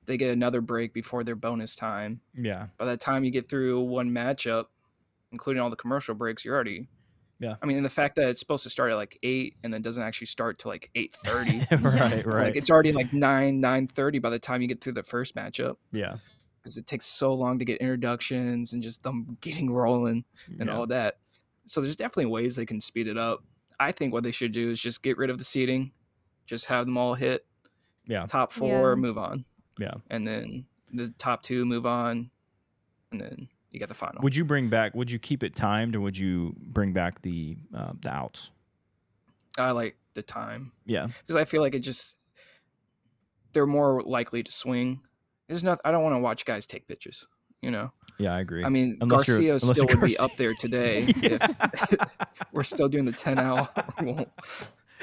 They 0.06 0.16
get 0.16 0.30
another 0.30 0.60
break 0.60 0.92
before 0.92 1.24
their 1.24 1.36
bonus 1.36 1.76
time. 1.76 2.20
Yeah, 2.34 2.66
By 2.78 2.86
the 2.86 2.96
time 2.96 3.24
you 3.24 3.30
get 3.30 3.48
through 3.48 3.80
one 3.82 4.10
matchup, 4.10 4.66
including 5.32 5.62
all 5.62 5.70
the 5.70 5.76
commercial 5.76 6.14
breaks, 6.14 6.44
you're 6.44 6.54
already. 6.54 6.88
Yeah. 7.40 7.56
I 7.62 7.66
mean, 7.66 7.76
and 7.76 7.84
the 7.84 7.90
fact 7.90 8.16
that 8.16 8.28
it's 8.28 8.40
supposed 8.40 8.62
to 8.62 8.70
start 8.70 8.92
at 8.92 8.96
like 8.96 9.18
eight 9.22 9.56
and 9.62 9.72
then 9.72 9.82
doesn't 9.82 10.02
actually 10.02 10.28
start 10.28 10.58
till 10.58 10.70
like 10.70 10.90
eight 10.94 11.14
thirty. 11.14 11.58
right, 11.70 12.24
right, 12.24 12.44
Like 12.44 12.56
it's 12.56 12.70
already 12.70 12.92
like 12.92 13.12
nine 13.12 13.60
nine 13.60 13.86
thirty 13.88 14.18
by 14.18 14.30
the 14.30 14.38
time 14.38 14.62
you 14.62 14.68
get 14.68 14.80
through 14.80 14.92
the 14.92 15.02
first 15.02 15.34
matchup 15.34 15.76
yeah, 15.92 16.16
because 16.62 16.78
it 16.78 16.86
takes 16.86 17.06
so 17.06 17.34
long 17.34 17.58
to 17.58 17.64
get 17.64 17.80
introductions 17.80 18.72
and 18.72 18.82
just 18.82 19.02
them 19.02 19.36
getting 19.40 19.70
rolling 19.70 20.24
and 20.58 20.68
yeah. 20.68 20.76
all 20.76 20.86
that. 20.86 21.18
So 21.66 21.80
there's 21.80 21.96
definitely 21.96 22.26
ways 22.26 22.56
they 22.56 22.66
can 22.66 22.80
speed 22.80 23.08
it 23.08 23.18
up. 23.18 23.42
I 23.80 23.90
think 23.92 24.12
what 24.12 24.22
they 24.22 24.30
should 24.30 24.52
do 24.52 24.70
is 24.70 24.80
just 24.80 25.02
get 25.02 25.18
rid 25.18 25.30
of 25.30 25.38
the 25.38 25.44
seeding, 25.44 25.92
just 26.46 26.66
have 26.66 26.86
them 26.86 26.96
all 26.96 27.14
hit 27.14 27.46
Yeah. 28.06 28.26
top 28.26 28.52
four, 28.52 28.90
Yeah. 28.90 28.94
move 28.96 29.18
on, 29.18 29.44
yeah. 29.78 29.94
and 30.10 30.26
then 30.26 30.66
the 30.92 31.08
top 31.18 31.42
two 31.42 31.64
move 31.64 31.86
on, 31.86 32.30
and 33.10 33.20
then 33.20 33.48
you 33.70 33.78
get 33.80 33.88
the 33.88 33.94
final. 33.94 34.22
Would 34.22 34.36
you 34.36 34.44
bring 34.44 34.68
back? 34.68 34.94
Would 34.94 35.10
you 35.10 35.18
keep 35.18 35.42
it 35.42 35.54
timed, 35.54 35.96
or 35.96 36.00
would 36.00 36.16
you 36.16 36.54
bring 36.60 36.92
back 36.92 37.22
the 37.22 37.56
uh, 37.74 37.92
the 38.00 38.10
outs? 38.10 38.50
I 39.58 39.70
like 39.72 39.96
the 40.14 40.22
time 40.22 40.72
Yeah, 40.84 41.06
because 41.26 41.36
I 41.36 41.44
feel 41.44 41.60
like 41.60 41.74
it 41.74 41.80
just 41.80 42.16
they're 43.52 43.66
more 43.66 44.02
likely 44.02 44.42
to 44.42 44.50
swing. 44.50 45.00
There's 45.48 45.62
nothing 45.62 45.80
I 45.84 45.90
don't 45.92 46.02
want 46.02 46.14
to 46.14 46.18
watch 46.20 46.44
guys 46.44 46.66
take 46.66 46.86
pitches. 46.88 47.26
You 47.62 47.70
know. 47.70 47.92
yeah, 48.18 48.34
I 48.34 48.40
agree. 48.40 48.62
I 48.62 48.68
mean, 48.68 48.98
Unless 49.00 49.26
Garcia 49.26 49.54
unless 49.54 49.62
still 49.78 49.86
you're 49.88 49.98
would 49.98 50.08
be 50.08 50.16
up 50.18 50.36
there 50.36 50.52
today 50.52 51.04
if 51.08 51.96
we're 52.52 52.62
still 52.62 52.88
doing 52.88 53.06
the 53.06 53.12
10 53.12 53.38
hour 53.38 53.66
rule. 54.02 54.26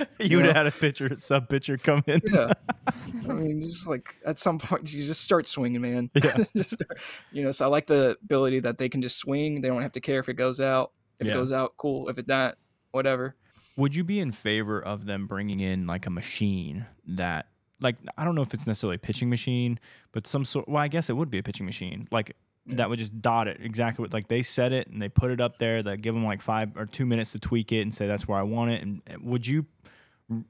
you 0.20 0.38
would 0.38 0.46
yeah. 0.46 0.54
have 0.54 0.56
had 0.56 0.68
a 0.68 0.72
pitcher, 0.72 1.16
sub 1.16 1.50
pitcher 1.50 1.78
come 1.78 2.04
in. 2.08 2.22
Yeah. 2.32 2.54
I 3.30 3.34
mean, 3.34 3.62
just 3.62 3.88
like 3.88 4.16
at 4.26 4.40
some 4.40 4.58
point, 4.60 4.92
you 4.94 5.04
just 5.06 5.22
start 5.22 5.48
swinging, 5.48 5.82
man. 5.82 6.10
Yeah. 6.16 6.38
just 6.56 6.72
start, 6.72 7.00
you 7.32 7.44
know, 7.44 7.52
so 7.52 7.66
I 7.66 7.68
like 7.68 7.88
the 7.88 8.18
ability 8.24 8.62
that 8.62 8.78
they 8.78 8.90
can 8.90 9.02
just 9.02 9.18
swing. 9.18 9.62
They 9.62 9.68
don't 9.68 9.82
have 9.82 9.92
to 9.94 10.02
care 10.02 10.20
if 10.20 10.30
it 10.30 10.34
goes 10.34 10.60
out. 10.60 10.92
If 11.20 11.28
Yeah. 11.28 11.34
it 11.34 11.36
goes 11.36 11.52
out, 11.52 11.74
cool. 11.78 12.10
If 12.10 12.18
it 12.18 12.28
not, 12.28 12.58
whatever. 12.92 13.36
Would 13.78 13.96
you 13.96 14.04
be 14.04 14.20
in 14.20 14.32
favor 14.32 14.82
of 14.84 15.06
them 15.06 15.28
bringing 15.28 15.60
in 15.60 15.88
like 15.88 16.06
a 16.06 16.10
machine 16.10 16.86
that, 17.08 17.48
like, 17.80 17.96
I 18.18 18.26
don't 18.26 18.36
know 18.36 18.42
if 18.42 18.54
it's 18.54 18.68
necessarily 18.68 18.96
a 18.96 19.00
pitching 19.00 19.30
machine, 19.30 19.80
but 20.12 20.28
some 20.28 20.44
sort? 20.46 20.68
Well, 20.68 20.84
I 20.84 20.88
guess 20.88 21.10
it 21.10 21.14
would 21.14 21.30
be 21.32 21.38
a 21.38 21.44
pitching 21.44 21.66
machine, 21.66 22.08
like 22.12 22.36
Yeah. 22.66 22.76
that 22.78 22.90
would 22.90 23.00
just 23.00 23.22
dot 23.22 23.48
it 23.48 23.60
exactly 23.62 24.04
what 24.04 24.14
like 24.14 24.28
they 24.28 24.44
set 24.44 24.72
it 24.74 24.88
and 24.88 25.02
they 25.02 25.10
put 25.10 25.32
it 25.32 25.40
up 25.40 25.58
there. 25.58 25.82
That 25.82 26.02
give 26.02 26.14
them 26.14 26.26
like 26.26 26.42
five 26.42 26.76
or 26.76 26.86
two 26.86 27.06
minutes 27.06 27.32
to 27.32 27.40
tweak 27.40 27.72
it 27.72 27.82
and 27.82 27.94
say 27.94 28.08
that's 28.08 28.28
where 28.28 28.38
I 28.38 28.44
want 28.44 28.72
it. 28.72 28.82
And 28.82 29.02
and 29.08 29.24
would 29.24 29.48
you? 29.48 29.66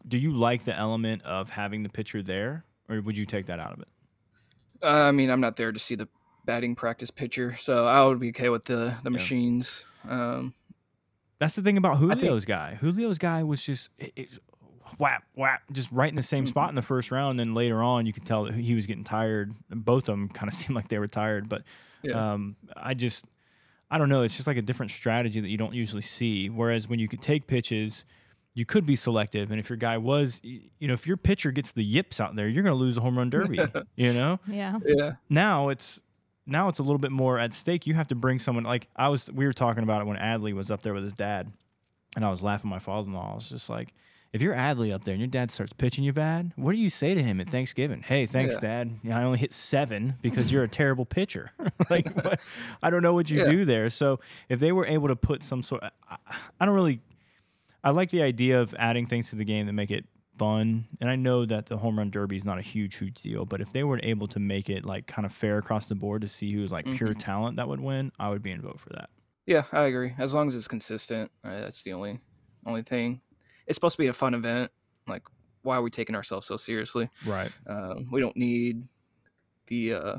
Do 0.08 0.18
you 0.18 0.32
like 0.32 0.64
the 0.66 0.76
element 0.78 1.24
of 1.24 1.50
having 1.50 1.84
the 1.84 1.90
pitcher 1.90 2.22
there, 2.22 2.66
or 2.90 3.02
would 3.02 3.18
you 3.18 3.26
take 3.26 3.46
that 3.48 3.60
out 3.60 3.74
of 3.74 3.80
it? 3.80 3.88
Uh, 4.84 4.88
I 4.88 5.12
mean, 5.12 5.30
I'm 5.30 5.42
not 5.42 5.56
there 5.58 5.72
to 5.72 5.80
see 5.80 5.96
the 5.96 6.08
batting 6.46 6.76
practice 6.76 7.12
pitcher, 7.12 7.56
so 7.58 7.88
I 7.88 8.04
would 8.06 8.20
be 8.20 8.30
okay 8.30 8.50
with 8.50 8.66
the, 8.66 8.96
the 9.04 9.10
machines. 9.12 9.86
Um, 10.10 10.54
That's 11.40 11.56
the 11.56 11.62
thing 11.62 11.78
about 11.78 12.00
think- 12.00 12.14
Julio's 12.14 12.46
guy. 12.46 12.78
Julio's 12.82 13.18
guy 13.20 13.44
was 13.44 13.64
just 13.64 13.90
it, 14.00 14.12
it, 14.16 14.30
whap 14.98 15.24
whap, 15.36 15.62
just 15.72 15.92
right 15.92 16.10
in 16.10 16.16
the 16.16 16.24
same 16.24 16.46
spot 16.46 16.70
in 16.70 16.76
the 16.76 16.82
first 16.82 17.12
round. 17.12 17.40
And 17.40 17.50
then 17.50 17.56
later 17.56 17.82
on, 17.84 18.06
you 18.06 18.14
could 18.14 18.26
tell 18.26 18.46
that 18.46 18.54
he 18.56 18.74
was 18.76 18.88
getting 18.88 19.04
tired. 19.04 19.54
Both 19.70 20.10
of 20.10 20.14
them 20.14 20.30
kind 20.34 20.48
of 20.48 20.54
seemed 20.54 20.76
like 20.76 20.88
they 20.90 21.00
were 21.00 21.08
tired. 21.08 21.48
But 21.48 21.64
Yeah. 22.04 22.34
um, 22.34 22.56
I 22.76 22.94
just, 22.96 23.26
I 23.92 23.98
don't 24.00 24.10
know. 24.10 24.24
It's 24.24 24.36
just 24.36 24.48
like 24.48 24.58
a 24.58 24.62
different 24.64 24.92
strategy 24.92 25.40
that 25.42 25.50
you 25.50 25.58
don't 25.58 25.76
usually 25.76 26.02
see. 26.02 26.50
Whereas 26.50 26.88
when 26.88 26.98
you 27.00 27.08
could 27.08 27.22
take 27.22 27.46
pitches, 27.46 28.04
you 28.54 28.66
could 28.66 28.86
be 28.86 28.96
selective. 28.96 29.50
And 29.52 29.60
if 29.60 29.70
your 29.70 29.78
guy 29.78 29.98
was, 29.98 30.40
you 30.44 30.88
know, 30.88 30.94
if 30.94 31.08
your 31.08 31.18
pitcher 31.18 31.52
gets 31.52 31.72
the 31.72 31.84
yips 31.84 32.20
out 32.20 32.36
there, 32.36 32.48
you're 32.50 32.64
going 32.64 32.74
to 32.74 32.80
lose 32.80 32.98
a 32.98 33.02
home 33.02 33.18
run 33.18 33.30
derby. 33.30 33.60
you 33.96 34.14
know 34.14 34.40
Yeah. 34.48 34.78
yeah. 34.86 35.14
now 35.30 35.70
it's 35.70 36.02
now 36.46 36.68
it's 36.68 36.80
a 36.80 36.84
little 36.84 36.98
bit 36.98 37.12
more 37.12 37.40
at 37.40 37.54
stake. 37.54 37.88
You 37.88 37.94
have 37.94 38.08
to 38.10 38.16
bring 38.16 38.40
someone 38.40 38.64
like 38.64 38.88
I 38.96 39.08
was. 39.10 39.32
We 39.32 39.46
were 39.46 39.54
talking 39.54 39.84
about 39.84 40.02
it 40.02 40.06
when 40.06 40.18
Adley 40.18 40.54
was 40.54 40.70
up 40.72 40.82
there 40.82 40.94
with 40.94 41.04
his 41.04 41.14
dad, 41.14 41.52
and 42.16 42.26
I 42.26 42.30
was 42.30 42.42
laughing. 42.44 42.70
at 42.70 42.74
My 42.74 42.80
father-in-law 42.80 43.32
I 43.32 43.36
was 43.36 43.48
just 43.48 43.70
like, 43.70 43.94
"If 44.34 44.42
you're 44.42 44.56
Adley 44.56 44.92
up 44.92 45.04
there 45.06 45.14
and 45.14 45.22
your 45.22 45.28
dad 45.30 45.52
starts 45.52 45.72
pitching 45.74 46.04
you 46.04 46.12
bad, 46.14 46.52
what 46.56 46.72
do 46.74 46.80
you 46.80 46.90
say 46.90 47.14
to 47.14 47.22
him 47.24 47.40
at 47.40 47.50
Thanksgiving? 47.50 48.02
Hey, 48.02 48.26
thanks, 48.26 48.56
Yeah. 48.56 48.60
Dad. 48.60 49.00
You 49.04 49.12
know, 49.12 49.18
I 49.18 49.24
only 49.24 49.38
hit 49.38 49.54
seven 49.54 50.16
because 50.22 50.52
you're 50.52 50.64
a 50.64 50.68
terrible 50.68 51.06
pitcher. 51.06 51.52
like, 51.92 52.12
what, 52.16 52.40
I 52.82 52.90
don't 52.90 53.04
know 53.04 53.14
what 53.14 53.30
you 53.30 53.40
Yeah. 53.44 53.52
do 53.52 53.64
there. 53.64 53.90
So 53.92 54.20
if 54.50 54.60
they 54.60 54.72
were 54.72 54.88
able 54.88 55.08
to 55.10 55.16
put 55.16 55.44
some 55.44 55.62
sort, 55.64 55.84
I, 56.10 56.18
I 56.60 56.66
don't 56.66 56.76
really. 56.76 57.00
I 57.84 57.92
like 57.92 58.10
the 58.12 58.22
idea 58.22 58.62
of 58.62 58.76
adding 58.78 59.06
things 59.06 59.30
to 59.32 59.36
the 59.36 59.46
game 59.46 59.66
that 59.66 59.74
make 59.74 59.92
it 59.92 60.06
fun. 60.38 60.88
And 61.00 61.10
I 61.10 61.16
know 61.16 61.46
that 61.46 61.66
the 61.68 61.78
home 61.78 61.98
run 61.98 62.10
derby 62.12 62.36
is 62.36 62.46
not 62.46 62.58
a 62.58 62.62
huge, 62.62 62.96
huge 62.98 63.22
deal, 63.22 63.46
but 63.46 63.62
if 63.62 63.74
they 63.74 63.84
were 63.84 64.00
able 64.04 64.28
to 64.30 64.40
make 64.40 64.70
it 64.70 64.86
like 64.86 65.08
kind 65.08 65.26
of 65.26 65.34
fair 65.34 65.58
across 65.58 65.86
the 65.86 65.96
board 65.96 66.22
to 66.22 66.28
see 66.28 66.52
who's 66.52 66.72
like 66.72 66.86
pure 66.86 67.10
Mhm. 67.14 67.20
talent 67.20 67.58
that 67.58 67.68
would 67.68 67.80
win, 67.80 68.12
I 68.20 68.30
would 68.30 68.42
be 68.42 68.52
in 68.52 68.62
vote 68.62 68.80
for 68.80 68.90
that. 68.90 69.10
Yeah, 69.46 69.64
I 69.72 69.84
agree. 69.84 70.14
As 70.18 70.34
long 70.34 70.48
as 70.48 70.56
it's 70.56 70.68
consistent, 70.68 71.32
uh, 71.44 71.62
that's 71.62 71.84
the 71.84 71.94
only 71.94 72.20
only 72.66 72.84
thing. 72.84 73.22
It's 73.66 73.76
supposed 73.76 73.96
to 73.98 74.02
be 74.04 74.08
a 74.08 74.14
fun 74.14 74.34
event. 74.36 74.72
Like, 75.08 75.24
why 75.64 75.76
are 75.78 75.82
we 75.82 75.90
taking 75.90 76.16
ourselves 76.16 76.46
so 76.46 76.58
seriously? 76.58 77.10
Right. 77.26 77.52
Um, 77.66 78.08
we 78.12 78.22
don't 78.22 78.38
need 78.38 78.88
the, 79.68 79.94
uh, 79.96 80.18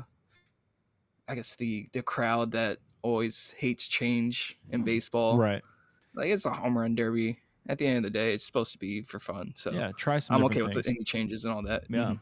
I 1.27 1.35
guess 1.35 1.55
the 1.55 1.89
the 1.93 2.03
crowd 2.03 2.51
that 2.51 2.79
always 3.01 3.51
hates 3.57 3.87
change 3.87 4.57
in 4.69 4.83
baseball. 4.83 5.37
Right. 5.37 5.61
Like 6.13 6.27
it's 6.29 6.45
a 6.45 6.51
home 6.51 6.77
run 6.77 6.95
derby. 6.95 7.39
At 7.67 7.77
the 7.77 7.87
end 7.87 7.97
of 7.97 8.03
the 8.03 8.09
day, 8.09 8.33
it's 8.33 8.45
supposed 8.45 8.71
to 8.73 8.77
be 8.77 9.01
for 9.01 9.19
fun. 9.19 9.53
So 9.55 9.71
yeah, 9.71 9.91
try 9.97 10.19
some. 10.19 10.35
I'm 10.35 10.41
different 10.49 10.67
okay 10.69 10.75
with 10.77 10.85
things. 10.85 10.85
the, 10.85 10.99
any 10.99 11.03
changes 11.05 11.45
and 11.45 11.53
all 11.53 11.61
that. 11.63 11.83
Yeah. 11.89 11.97
Mhm. 12.11 12.19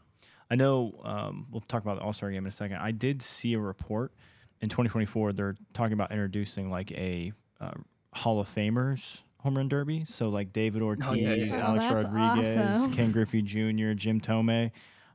I 0.50 0.54
know 0.54 1.00
um, 1.04 1.46
we'll 1.50 1.62
talk 1.62 1.82
about 1.82 1.98
the 1.98 2.04
All 2.04 2.12
Star 2.12 2.30
game 2.30 2.44
in 2.44 2.46
a 2.46 2.50
second. 2.50 2.76
I 2.78 2.90
did 2.92 3.22
see 3.22 3.54
a 3.54 3.58
report 3.58 4.12
in 4.60 4.68
2024. 4.68 5.32
They're 5.32 5.56
talking 5.72 5.94
about 5.94 6.12
introducing 6.12 6.70
like 6.70 6.92
a 6.92 7.32
uh, 7.60 7.72
Hall 8.12 8.38
of 8.40 8.54
Famers 8.54 9.22
home 9.38 9.56
run 9.56 9.68
derby. 9.68 10.04
So 10.04 10.28
like 10.28 10.52
David 10.52 10.82
Ortiz, 10.82 11.06
Oh, 11.08 11.14
yeah, 11.14 11.34
yeah. 11.34 11.56
Oh, 11.56 11.60
Alex 11.76 11.84
that's 11.86 12.04
Rodriguez, 12.04 12.56
awesome. 12.56 12.92
Ken 12.92 13.10
Griffey 13.12 13.42
Jr., 13.42 13.92
Jim 13.94 14.20
Thome. 14.20 14.70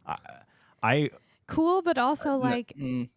I, 0.05 0.17
I 0.84 1.10
Cool, 1.48 1.81
but 1.81 1.98
also 1.98 2.31
No- 2.31 2.38
like 2.39 2.74
mm, 2.77 3.07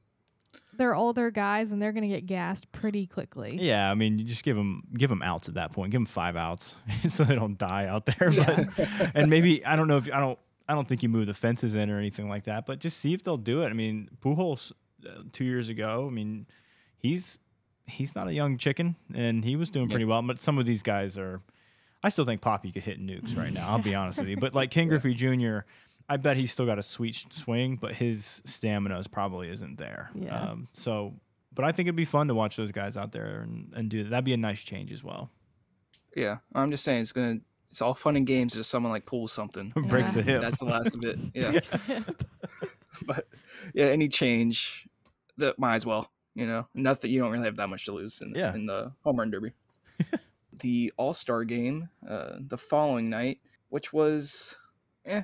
they're 0.80 0.94
older 0.96 1.30
guys 1.30 1.70
and 1.70 1.80
they're 1.80 1.92
gonna 1.92 2.08
get 2.08 2.26
gassed 2.26 2.70
pretty 2.72 3.06
quickly. 3.06 3.58
yeah, 3.60 3.90
I 3.90 3.94
mean, 3.94 4.18
you 4.18 4.24
just 4.24 4.42
give 4.44 4.56
them 4.56 4.82
give 4.96 5.10
them 5.10 5.22
outs 5.22 5.48
at 5.48 5.54
that 5.54 5.72
point. 5.72 5.92
Give 5.92 6.00
them 6.00 6.06
five 6.06 6.36
outs 6.36 6.76
so 7.08 7.22
they 7.24 7.34
don't 7.36 7.58
die 7.58 7.86
out 7.86 8.06
there. 8.06 8.30
Yeah. 8.32 8.64
But 8.76 9.10
and 9.14 9.30
maybe 9.30 9.64
I 9.64 9.76
don't 9.76 9.86
know 9.88 9.98
if 9.98 10.12
I 10.12 10.18
don't 10.18 10.38
I 10.68 10.74
don't 10.74 10.88
think 10.88 11.02
you 11.02 11.08
move 11.08 11.26
the 11.26 11.34
fences 11.34 11.74
in 11.74 11.90
or 11.90 11.98
anything 11.98 12.28
like 12.28 12.44
that. 12.44 12.64
But 12.66 12.78
just 12.80 12.98
see 12.98 13.12
if 13.14 13.22
they'll 13.22 13.36
do 13.36 13.62
it. 13.62 13.66
I 13.66 13.72
mean, 13.72 14.08
Pujols 14.22 14.72
uh, 15.06 15.22
two 15.32 15.44
years 15.44 15.68
ago. 15.68 16.06
I 16.06 16.10
mean, 16.10 16.46
he's 16.98 17.38
he's 17.86 18.14
not 18.14 18.28
a 18.28 18.32
young 18.32 18.56
chicken, 18.56 18.96
and 19.14 19.44
he 19.44 19.56
was 19.56 19.68
doing 19.70 19.86
Yep. 19.86 19.90
pretty 19.90 20.04
well. 20.04 20.22
But 20.22 20.40
some 20.40 20.58
of 20.58 20.66
these 20.66 20.82
guys 20.82 21.18
are. 21.18 21.40
I 22.02 22.08
still 22.08 22.24
think 22.24 22.40
Papi 22.40 22.72
could 22.72 22.82
hit 22.84 22.98
nukes 22.98 23.36
right 23.36 23.52
now. 23.52 23.68
I'll 23.68 23.78
be 23.78 23.94
honest 23.94 24.18
with 24.20 24.28
you. 24.28 24.38
But 24.38 24.54
like 24.54 24.70
King 24.70 24.88
Griffey 24.88 25.12
Jr., 25.12 25.58
I 26.10 26.16
bet 26.16 26.36
he's 26.36 26.52
still 26.52 26.66
got 26.66 26.78
a 26.78 26.82
sweet 26.82 27.14
sh- 27.14 27.24
swing, 27.30 27.76
but 27.76 27.94
his 27.94 28.42
stamina 28.44 28.98
is 28.98 29.06
probably 29.06 29.48
isn't 29.48 29.78
there. 29.78 30.10
Yeah. 30.14 30.38
Um, 30.50 30.68
so, 30.72 31.14
but 31.54 31.64
I 31.64 31.70
think 31.72 31.86
it'd 31.86 31.96
be 31.96 32.04
fun 32.04 32.26
to 32.28 32.34
watch 32.34 32.56
those 32.56 32.72
guys 32.72 32.96
out 32.96 33.12
there 33.12 33.42
and, 33.42 33.72
and 33.74 33.88
do 33.88 34.02
that. 34.02 34.10
That'd 34.10 34.24
be 34.24 34.32
a 34.34 34.36
nice 34.36 34.62
change 34.62 34.90
as 34.92 35.02
well. 35.04 35.30
yeah, 36.16 36.38
I'm 36.54 36.70
just 36.70 36.84
saying 36.84 37.02
it's 37.02 37.12
gonna. 37.12 37.38
It's 37.70 37.80
all 37.80 37.94
fun 37.94 38.16
and 38.16 38.26
games 38.26 38.56
if 38.56 38.66
someone 38.66 38.90
like 38.90 39.06
pulls 39.06 39.32
something. 39.32 39.72
Breaks 39.88 40.16
a 40.16 40.22
hip. 40.22 40.40
That's 40.40 40.58
the 40.58 40.64
last 40.64 40.96
of 40.96 41.04
it. 41.04 41.18
Yeah. 41.34 41.60
but 43.06 43.28
yeah, 43.74 43.86
any 43.86 44.08
change 44.08 44.88
that 45.36 45.58
might 45.58 45.76
as 45.76 45.86
well. 45.86 46.10
You 46.34 46.46
know, 46.46 46.66
nothing. 46.74 47.10
You 47.12 47.20
don't 47.20 47.30
really 47.30 47.44
have 47.44 47.56
that 47.56 47.68
much 47.68 47.84
to 47.86 47.92
lose 47.92 48.20
in, 48.20 48.34
Yeah. 48.34 48.54
in 48.54 48.66
the 48.66 48.92
home 49.04 49.16
run 49.18 49.30
derby. 49.30 49.52
the 50.52 50.92
All 50.96 51.12
Star 51.12 51.44
game 51.44 51.88
uh, 52.08 52.36
the 52.40 52.58
following 52.58 53.08
night, 53.10 53.38
which 53.68 53.92
was, 53.92 54.56
eh, 55.04 55.22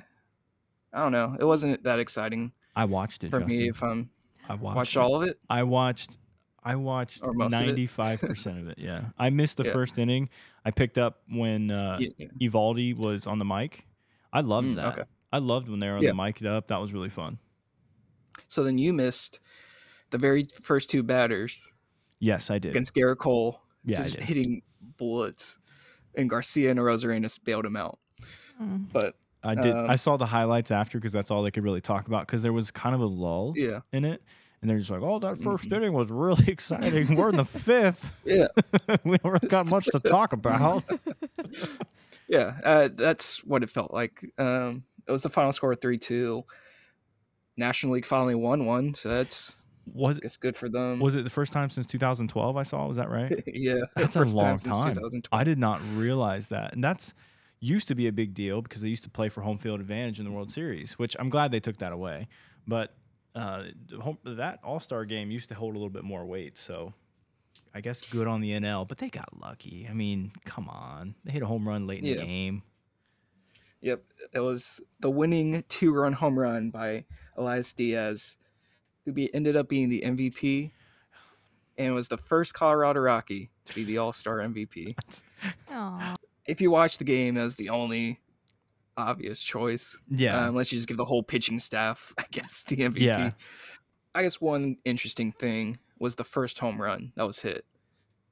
I 0.93 0.99
don't 0.99 1.11
know. 1.11 1.35
It 1.39 1.43
wasn't 1.45 1.83
that 1.83 1.99
exciting 1.99 2.51
I 2.75 2.85
watched 2.85 3.23
it. 3.23 3.29
for 3.31 3.39
Justin. 3.41 3.59
me 3.59 3.69
if 3.69 3.83
I'm 3.83 4.09
I 4.49 4.53
watched, 4.55 4.75
watched 4.75 4.95
it. 4.95 4.99
all 4.99 5.15
of 5.21 5.27
it. 5.27 5.39
I 5.49 5.63
watched. 5.63 6.17
I 6.63 6.75
watched 6.75 7.23
Or 7.23 7.33
most 7.33 7.53
of 7.53 7.61
it? 7.61 7.65
ninety 7.65 7.87
five 7.87 8.19
percent 8.21 8.59
of 8.59 8.67
it. 8.67 8.77
Yeah, 8.77 9.05
I 9.17 9.29
missed 9.29 9.57
the 9.57 9.65
Yeah. 9.65 9.71
first 9.73 9.97
inning. 9.99 10.29
I 10.65 10.71
picked 10.71 10.97
up 10.97 11.21
when 11.29 11.71
uh, 11.71 11.97
Yeah, 11.99 12.09
yeah. 12.17 12.27
Eovaldi 12.49 12.95
was 12.95 13.25
on 13.27 13.39
the 13.39 13.45
mic. 13.45 13.85
I 14.33 14.41
loved 14.41 14.67
Mm, 14.69 14.75
that. 14.75 14.85
okay. 14.99 15.03
I 15.31 15.37
loved 15.39 15.69
when 15.69 15.79
they 15.79 15.87
were 15.89 15.97
on 15.97 16.03
Yeah. 16.03 16.09
the 16.11 16.15
mic 16.15 16.43
up. 16.43 16.67
That 16.67 16.77
was 16.81 16.93
really 16.93 17.09
fun. 17.09 17.39
So 18.47 18.63
then 18.63 18.77
you 18.77 18.93
missed 18.93 19.39
the 20.09 20.17
very 20.17 20.45
first 20.61 20.89
two 20.89 21.03
batters 21.03 21.69
Yes, 22.19 22.49
I 22.49 22.59
did. 22.59 22.71
against 22.71 22.95
Gerrit 22.95 23.17
Cole, 23.17 23.61
yeah, 23.83 23.97
just 23.97 24.15
hitting 24.15 24.61
bullets, 24.97 25.59
and 26.15 26.29
Garcia 26.29 26.71
and 26.71 26.79
Arozarena 26.79 27.29
bailed 27.43 27.65
him 27.65 27.75
out. 27.75 27.99
Mm. 28.61 28.91
But 28.91 29.15
I 29.47 29.55
did. 29.55 29.75
um, 29.75 29.89
I 29.89 29.95
saw 29.95 30.17
the 30.17 30.25
highlights 30.25 30.71
after 30.71 30.97
because 30.97 31.11
that's 31.13 31.31
all 31.31 31.43
they 31.43 31.51
could 31.51 31.63
really 31.63 31.81
talk 31.81 32.07
about 32.07 32.27
because 32.27 32.43
there 32.43 32.53
was 32.53 32.71
kind 32.71 32.93
of 32.93 33.01
a 33.01 33.05
lull 33.05 33.53
yeah, 33.55 33.79
in 33.91 34.05
it, 34.05 34.21
and 34.61 34.69
they're 34.69 34.77
just 34.77 34.91
like, 34.91 35.01
"Oh, 35.01 35.19
that 35.19 35.35
1st 35.37 35.71
inning 35.71 35.93
was 35.93 36.11
really 36.11 36.45
exciting. 36.47 37.15
We're 37.15 37.29
in 37.29 37.37
the 37.37 37.45
fifth. 37.45 38.13
yeah. 38.25 38.47
we 39.03 39.17
don't 39.17 39.31
really 39.31 39.47
got 39.47 39.67
much 39.69 39.85
to 39.85 39.99
talk 39.99 40.33
about." 40.33 40.83
Yeah, 42.27 42.57
uh, 42.63 42.89
that's 42.93 43.43
what 43.45 43.63
it 43.63 43.69
felt 43.69 43.93
like. 43.93 44.25
Um, 44.37 44.83
it 45.07 45.11
was 45.11 45.23
the 45.23 45.29
final 45.29 45.51
score 45.53 45.75
three 45.75 45.97
two. 45.97 46.43
National 47.57 47.93
League 47.93 48.05
finally 48.05 48.35
won 48.35 48.65
one, 48.65 48.93
so 48.93 49.09
that's 49.09 49.65
Was 49.85 50.19
it's 50.19 50.37
good 50.37 50.55
for 50.55 50.69
them. 50.69 50.99
was 50.99 51.15
it 51.15 51.23
the 51.23 51.29
first 51.29 51.53
time 51.53 51.69
since 51.69 51.87
2012? 51.87 52.57
I 52.57 52.63
saw. 52.63 52.85
Was 52.85 52.97
that 52.97 53.09
right? 53.09 53.41
yeah, 53.47 53.79
That's 53.95 54.15
a 54.15 54.25
long 54.25 54.59
since 54.59 54.77
time. 54.77 54.99
I 55.31 55.43
did 55.43 55.57
not 55.57 55.79
realize 55.95 56.49
that, 56.49 56.73
and 56.73 56.83
that's 56.83 57.13
used 57.59 57.87
to 57.87 57.95
be 57.95 58.07
a 58.07 58.11
big 58.11 58.33
deal 58.33 58.61
because 58.61 58.81
they 58.81 58.89
used 58.89 59.03
to 59.03 59.09
play 59.09 59.29
for 59.29 59.41
home 59.41 59.57
field 59.57 59.79
advantage 59.79 60.19
in 60.19 60.25
the 60.25 60.31
World 60.31 60.51
Series, 60.51 60.93
which 60.93 61.15
I'm 61.19 61.29
glad 61.29 61.51
they 61.51 61.59
took 61.59 61.77
that 61.77 61.91
away. 61.91 62.27
But 62.67 62.93
uh, 63.35 63.63
that 64.23 64.59
All 64.63 64.79
Star 64.79 65.05
game 65.05 65.31
used 65.31 65.49
to 65.49 65.55
hold 65.55 65.75
a 65.75 65.77
little 65.77 65.89
bit 65.89 66.03
more 66.03 66.25
weight, 66.25 66.57
so 66.57 66.93
I 67.73 67.81
guess 67.81 68.01
good 68.01 68.27
on 68.27 68.41
the 68.41 68.51
NL. 68.51 68.87
But 68.87 68.97
they 68.97 69.09
got 69.09 69.29
lucky. 69.39 69.87
I 69.89 69.93
mean, 69.93 70.31
come 70.45 70.67
on, 70.69 71.15
they 71.23 71.33
hit 71.33 71.43
a 71.43 71.47
home 71.47 71.67
run 71.67 71.87
late 71.87 72.03
in 72.03 72.17
the 72.17 72.23
game. 72.23 72.63
Yep, 73.81 74.03
it 74.33 74.39
was 74.39 74.81
the 74.99 75.09
winning 75.09 75.63
two-run 75.69 76.13
home 76.13 76.37
run 76.37 76.71
by 76.71 77.05
Elias 77.37 77.73
Diaz, 77.73 78.37
who 79.05 79.13
be, 79.13 79.33
ended 79.35 79.55
up 79.55 79.69
being 79.69 79.87
the 79.87 80.01
MVP, 80.01 80.71
and 81.77 81.93
was 81.93 82.07
the 82.07 82.17
first 82.17 82.55
Colorado 82.55 83.01
Rocky 83.01 83.51
to 83.65 83.75
be 83.75 83.83
the 83.83 83.99
All 83.99 84.11
Star 84.11 84.39
MVP. 84.39 84.95
Aw. 85.71 86.15
If 86.47 86.61
you 86.61 86.71
watch 86.71 86.97
the 86.97 87.03
game, 87.03 87.35
that 87.35 87.43
was 87.43 87.55
the 87.55 87.69
only 87.69 88.19
obvious 88.95 89.41
choice. 89.41 89.99
Yeah, 90.09 90.45
uh, 90.45 90.47
unless 90.49 90.71
you 90.71 90.77
just 90.77 90.87
give 90.87 90.97
the 90.97 91.05
whole 91.05 91.23
pitching 91.23 91.59
staff, 91.59 92.13
I 92.17 92.25
guess, 92.31 92.63
the 92.63 92.77
MVP. 92.77 92.99
Yeah. 92.99 93.31
I 94.15 94.23
guess 94.23 94.41
one 94.41 94.77
interesting 94.85 95.31
thing 95.31 95.77
was 95.99 96.15
the 96.15 96.23
first 96.23 96.57
home 96.59 96.81
run 96.81 97.11
that 97.15 97.25
was 97.27 97.39
hit. 97.39 97.65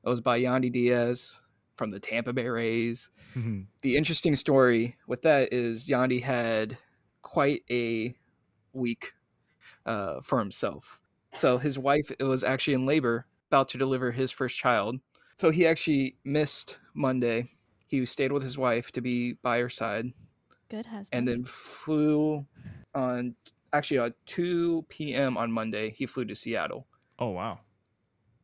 It 0.03 0.09
was 0.09 0.21
by 0.21 0.39
Yandy 0.39 0.71
Diaz 0.71 1.41
from 1.75 1.89
the 1.91 1.99
Tampa 1.99 2.33
Bay 2.33 2.47
Rays. 2.47 3.09
Mhm. 3.35 3.65
The 3.81 3.97
interesting 3.97 4.35
story 4.35 4.95
with 5.07 5.21
that 5.23 5.51
is 5.51 5.87
Yandy 5.87 6.21
had 6.21 6.77
quite 7.21 7.63
a 7.69 8.15
week 8.73 9.13
uh, 9.85 10.21
for 10.21 10.39
himself. 10.39 10.99
So 11.37 11.57
his 11.57 11.77
wife 11.77 12.11
was 12.19 12.43
actually 12.43 12.75
in 12.75 12.85
labor, 12.85 13.25
about 13.49 13.69
to 13.69 13.77
deliver 13.77 14.11
his 14.11 14.31
first 14.31 14.57
child. 14.57 14.99
So 15.37 15.49
he 15.51 15.67
actually 15.67 16.15
missed 16.23 16.79
Monday. 16.93 17.49
He 17.87 18.05
stayed 18.05 18.31
with 18.31 18.43
his 18.43 18.57
wife 18.57 18.91
to 18.93 19.01
be 19.01 19.33
by 19.33 19.59
her 19.59 19.69
side 19.69 20.13
Good 20.69 20.85
husband. 20.87 21.09
and 21.11 21.27
then 21.27 21.43
flew 21.45 22.45
on 22.93 23.35
actually 23.73 23.99
at 23.99 24.13
2 24.25 24.85
p.m. 24.89 25.37
on 25.37 25.51
Monday. 25.51 25.91
He 25.91 26.05
flew 26.05 26.25
to 26.25 26.35
Seattle, 26.35 26.87
oh 27.19 27.29
wow. 27.29 27.59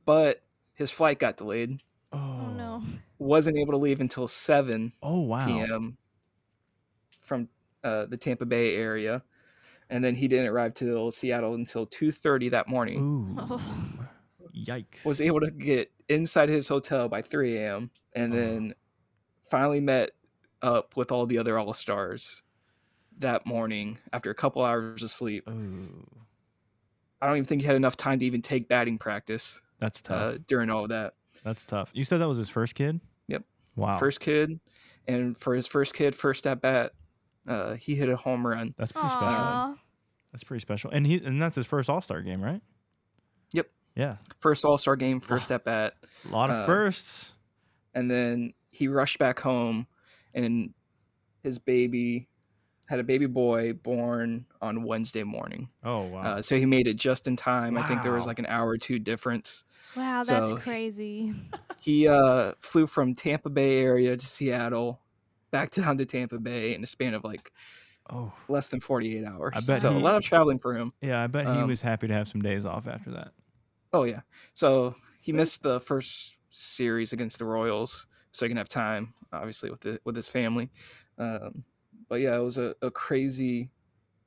but 0.05 0.43
his 0.73 0.91
flight 0.91 1.19
got 1.19 1.37
delayed. 1.37 1.81
Oh, 2.13 2.17
oh 2.47 2.53
no. 2.53 2.83
Wasn't 3.19 3.57
able 3.57 3.71
to 3.71 3.77
leave 3.77 3.99
until 4.01 4.27
7 4.27 4.91
Oh 5.01 5.21
wow. 5.21 5.45
p.m. 5.45 5.97
from 7.21 7.47
uh, 7.83 8.05
the 8.05 8.17
Tampa 8.17 8.45
Bay 8.45 8.75
area, 8.75 9.23
and 9.89 10.03
then 10.03 10.15
he 10.15 10.27
didn't 10.27 10.47
arrive 10.47 10.73
till 10.73 11.11
Seattle 11.11 11.53
until 11.55 11.87
2:30 11.87 12.51
that 12.51 12.67
morning. 12.67 12.99
Ooh. 13.39 13.59
Yikes. 14.55 15.05
Was 15.05 15.21
able 15.21 15.39
to 15.39 15.49
get 15.51 15.91
inside 16.09 16.49
his 16.49 16.67
hotel 16.67 17.07
by 17.07 17.21
3 17.21 17.57
a.m. 17.57 17.89
and 18.13 18.33
Oh. 18.33 18.35
then 18.35 18.73
finally 19.51 19.79
met 19.79 20.11
up 20.63 20.95
with 20.97 21.11
all 21.11 21.25
the 21.27 21.37
other 21.37 21.59
All 21.59 21.73
Stars 21.73 22.41
that 23.19 23.45
morning 23.45 23.97
after 24.13 24.31
a 24.31 24.35
couple 24.35 24.63
hours 24.63 25.03
of 25.03 25.11
sleep. 25.11 25.47
Ooh. 25.49 26.07
I 27.21 27.27
don't 27.27 27.35
even 27.37 27.45
think 27.45 27.61
he 27.61 27.67
had 27.67 27.75
enough 27.75 27.95
time 27.97 28.17
to 28.19 28.25
even 28.25 28.41
take 28.41 28.67
batting 28.67 28.97
practice 28.97 29.61
That's 29.79 30.01
tough. 30.01 30.35
uh, 30.35 30.37
during 30.47 30.71
all 30.71 30.83
of 30.83 30.89
that. 30.89 31.13
That's 31.43 31.65
tough. 31.65 31.91
You 31.93 32.03
said 32.03 32.17
that 32.19 32.27
was 32.27 32.37
his 32.39 32.49
first 32.49 32.73
kid? 32.73 32.99
Yep. 33.27 33.43
Wow. 33.75 33.99
First 33.99 34.19
kid, 34.21 34.59
and 35.07 35.37
for 35.37 35.53
his 35.53 35.67
first 35.67 35.93
kid, 35.93 36.15
first 36.15 36.47
at 36.47 36.61
bat, 36.61 36.93
uh, 37.47 37.73
he 37.75 37.95
hit 37.95 38.09
a 38.09 38.15
home 38.15 38.45
run. 38.45 38.73
That's 38.77 38.91
pretty 38.91 39.09
special. 39.09 39.75
That's 40.31 40.43
pretty 40.43 40.61
special. 40.61 40.91
And 40.91 41.05
he 41.05 41.23
and 41.23 41.41
that's 41.41 41.55
his 41.55 41.65
first 41.65 41.89
All 41.89 42.01
Star 42.01 42.21
game, 42.21 42.41
right? 42.41 42.61
Yep. 43.53 43.67
Yeah. 43.95 44.15
First 44.39 44.65
All 44.65 44.77
Star 44.77 44.95
game, 44.95 45.19
first 45.19 45.51
at 45.51 45.63
bat, 45.63 45.95
A 46.29 46.31
lot 46.31 46.49
of 46.49 46.55
Uh, 46.57 46.65
firsts. 46.65 47.33
and 47.93 48.09
then 48.09 48.53
he 48.71 48.87
rushed 48.87 49.19
back 49.19 49.39
home, 49.39 49.87
and 50.33 50.73
his 51.43 51.59
baby 51.59 52.27
had 52.87 52.99
a 52.99 53.03
baby 53.03 53.25
boy 53.25 53.71
born 53.71 54.45
on 54.61 54.83
Wednesday 54.83 55.23
morning. 55.23 55.69
Oh 55.83 56.01
wow. 56.07 56.21
Uh, 56.21 56.41
so 56.41 56.57
he 56.57 56.65
made 56.65 56.87
it 56.87 56.97
just 56.97 57.27
in 57.27 57.35
time. 57.37 57.77
I 57.77 57.83
think 57.83 58.03
there 58.03 58.11
was 58.11 58.27
like 58.27 58.39
an 58.39 58.45
hour 58.47 58.67
or 58.67 58.77
two 58.77 58.99
difference. 58.99 59.63
Wow, 59.95 60.23
that's 60.23 60.49
So- 60.49 60.57
crazy. 60.57 61.33
He 61.79 62.07
uh, 62.07 62.51
flew 62.59 62.85
from 62.85 63.15
Tampa 63.15 63.49
Bay 63.49 63.79
area 63.79 64.15
to 64.15 64.23
Seattle, 64.23 65.01
back 65.49 65.71
down 65.71 65.97
to 65.97 66.05
Tampa 66.05 66.37
Bay 66.37 66.75
in 66.75 66.83
a 66.83 66.87
span 66.87 67.15
of 67.15 67.23
like 67.23 67.51
oh. 68.11 68.31
less 68.47 68.69
than 68.69 68.79
48 68.79 69.25
hours. 69.25 69.53
I 69.55 69.61
bet 69.65 69.81
so 69.81 69.91
he- 69.91 69.97
a 69.97 69.99
lot 69.99 70.15
of 70.15 70.21
traveling 70.21 70.59
for 70.59 70.75
him. 70.75 70.93
Yeah, 71.01 71.23
I 71.23 71.25
bet 71.25 71.47
he 71.47 71.51
Um, 71.53 71.67
was 71.67 71.81
happy 71.81 72.07
to 72.07 72.13
have 72.13 72.27
some 72.27 72.41
days 72.41 72.67
off 72.67 72.87
after 72.87 73.09
that. 73.11 73.31
Oh 73.93 74.03
yeah. 74.03 74.21
So 74.53 74.93
he 75.23 75.31
missed 75.31 75.63
the 75.63 75.79
first 75.79 76.35
series 76.51 77.13
against 77.13 77.39
the 77.39 77.45
Royals, 77.45 78.05
so 78.31 78.45
he 78.45 78.49
can 78.49 78.57
have 78.57 78.69
time, 78.69 79.13
obviously, 79.31 79.69
with 79.69 79.81
the, 79.81 79.99
with 80.03 80.15
his 80.15 80.29
family. 80.29 80.69
Um, 81.17 81.63
but 82.09 82.21
yeah, 82.21 82.35
it 82.35 82.43
was 82.43 82.57
a, 82.57 82.75
a 82.81 82.91
crazy 82.91 83.69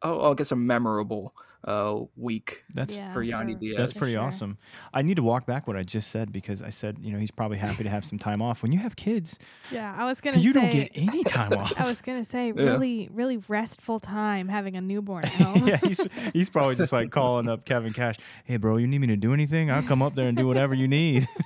oh, 0.04 0.30
I 0.30 0.34
guess 0.34 0.52
a 0.52 0.56
memorable 0.56 1.34
uh, 1.66 1.98
week 2.16 2.64
That's 2.74 2.96
Yeah, 2.98 3.12
for 3.12 3.24
Yandy 3.24 3.58
Diaz. 3.58 3.76
That's 3.78 3.92
pretty 3.94 4.14
sure. 4.14 4.22
awesome. 4.22 4.58
I 4.92 5.02
need 5.02 5.16
to 5.16 5.22
walk 5.22 5.46
back 5.46 5.66
what 5.66 5.76
I 5.76 5.82
just 5.82 6.10
said 6.10 6.30
because 6.32 6.62
I 6.62 6.70
said, 6.70 6.98
you 7.00 7.10
know, 7.12 7.18
he's 7.18 7.30
probably 7.30 7.56
happy 7.56 7.84
to 7.84 7.88
have 7.90 8.04
some 8.04 8.18
time 8.18 8.42
off. 8.42 8.62
When 8.62 8.70
you 8.70 8.78
have 8.80 8.96
kids, 8.96 9.38
Yeah, 9.70 9.94
I 9.96 10.04
was 10.04 10.20
gonna, 10.20 10.38
you 10.38 10.52
say. 10.52 10.60
don't 10.60 10.70
get 10.72 10.90
any 10.94 11.24
time 11.24 11.52
off. 11.58 11.72
I 11.78 11.86
was 11.86 12.02
gonna 12.02 12.24
say 12.24 12.52
really, 12.52 13.08
really 13.12 13.38
restful 13.48 13.98
time 13.98 14.48
having 14.48 14.76
a 14.76 14.80
newborn 14.80 15.24
at 15.24 15.30
home. 15.32 15.66
yeah, 15.68 15.78
he's 15.82 16.00
he's 16.32 16.50
probably 16.50 16.76
just 16.76 16.92
like 16.92 17.10
calling 17.10 17.48
up 17.48 17.64
Kevin 17.64 17.92
Cash. 17.92 18.16
Hey, 18.44 18.58
bro, 18.58 18.76
you 18.76 18.86
need 18.86 18.98
me 18.98 19.06
to 19.08 19.16
do 19.16 19.32
anything? 19.32 19.70
I'll 19.70 19.82
come 19.82 20.02
up 20.02 20.14
there 20.14 20.28
and 20.28 20.36
do 20.36 20.46
whatever 20.46 20.74
you 20.74 20.88
need. 20.88 21.26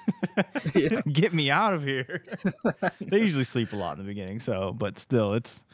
Yeah. 0.74 1.00
Get 1.10 1.32
me 1.32 1.50
out 1.50 1.74
of 1.74 1.82
here. 1.82 2.22
they 3.00 3.18
usually 3.20 3.42
sleep 3.44 3.72
a 3.72 3.76
lot 3.76 3.98
in 3.98 4.04
the 4.04 4.08
beginning, 4.08 4.38
so 4.38 4.72
but 4.72 4.98
still, 4.98 5.34
it's 5.34 5.64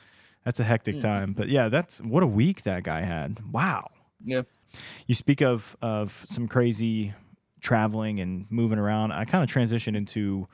that's 0.45 0.59
a 0.61 0.65
hectic 0.65 0.97
Mhm. 0.97 1.01
time. 1.01 1.33
But 1.33 1.49
yeah, 1.49 1.69
that's 1.69 2.01
what 2.01 2.23
a 2.23 2.27
week 2.27 2.63
that 2.63 2.83
guy 2.83 3.03
had. 3.03 3.41
Wow. 3.53 3.91
Yeah. 4.25 4.43
You 5.07 5.15
speak 5.15 5.43
of 5.43 5.77
of 5.83 6.25
some 6.29 6.49
crazy 6.49 7.15
traveling 7.61 8.21
and 8.21 8.47
moving 8.51 8.79
around. 8.79 9.13
I 9.13 9.25
kind 9.25 9.43
of 9.43 9.51
transition 9.51 9.95
into 9.95 10.49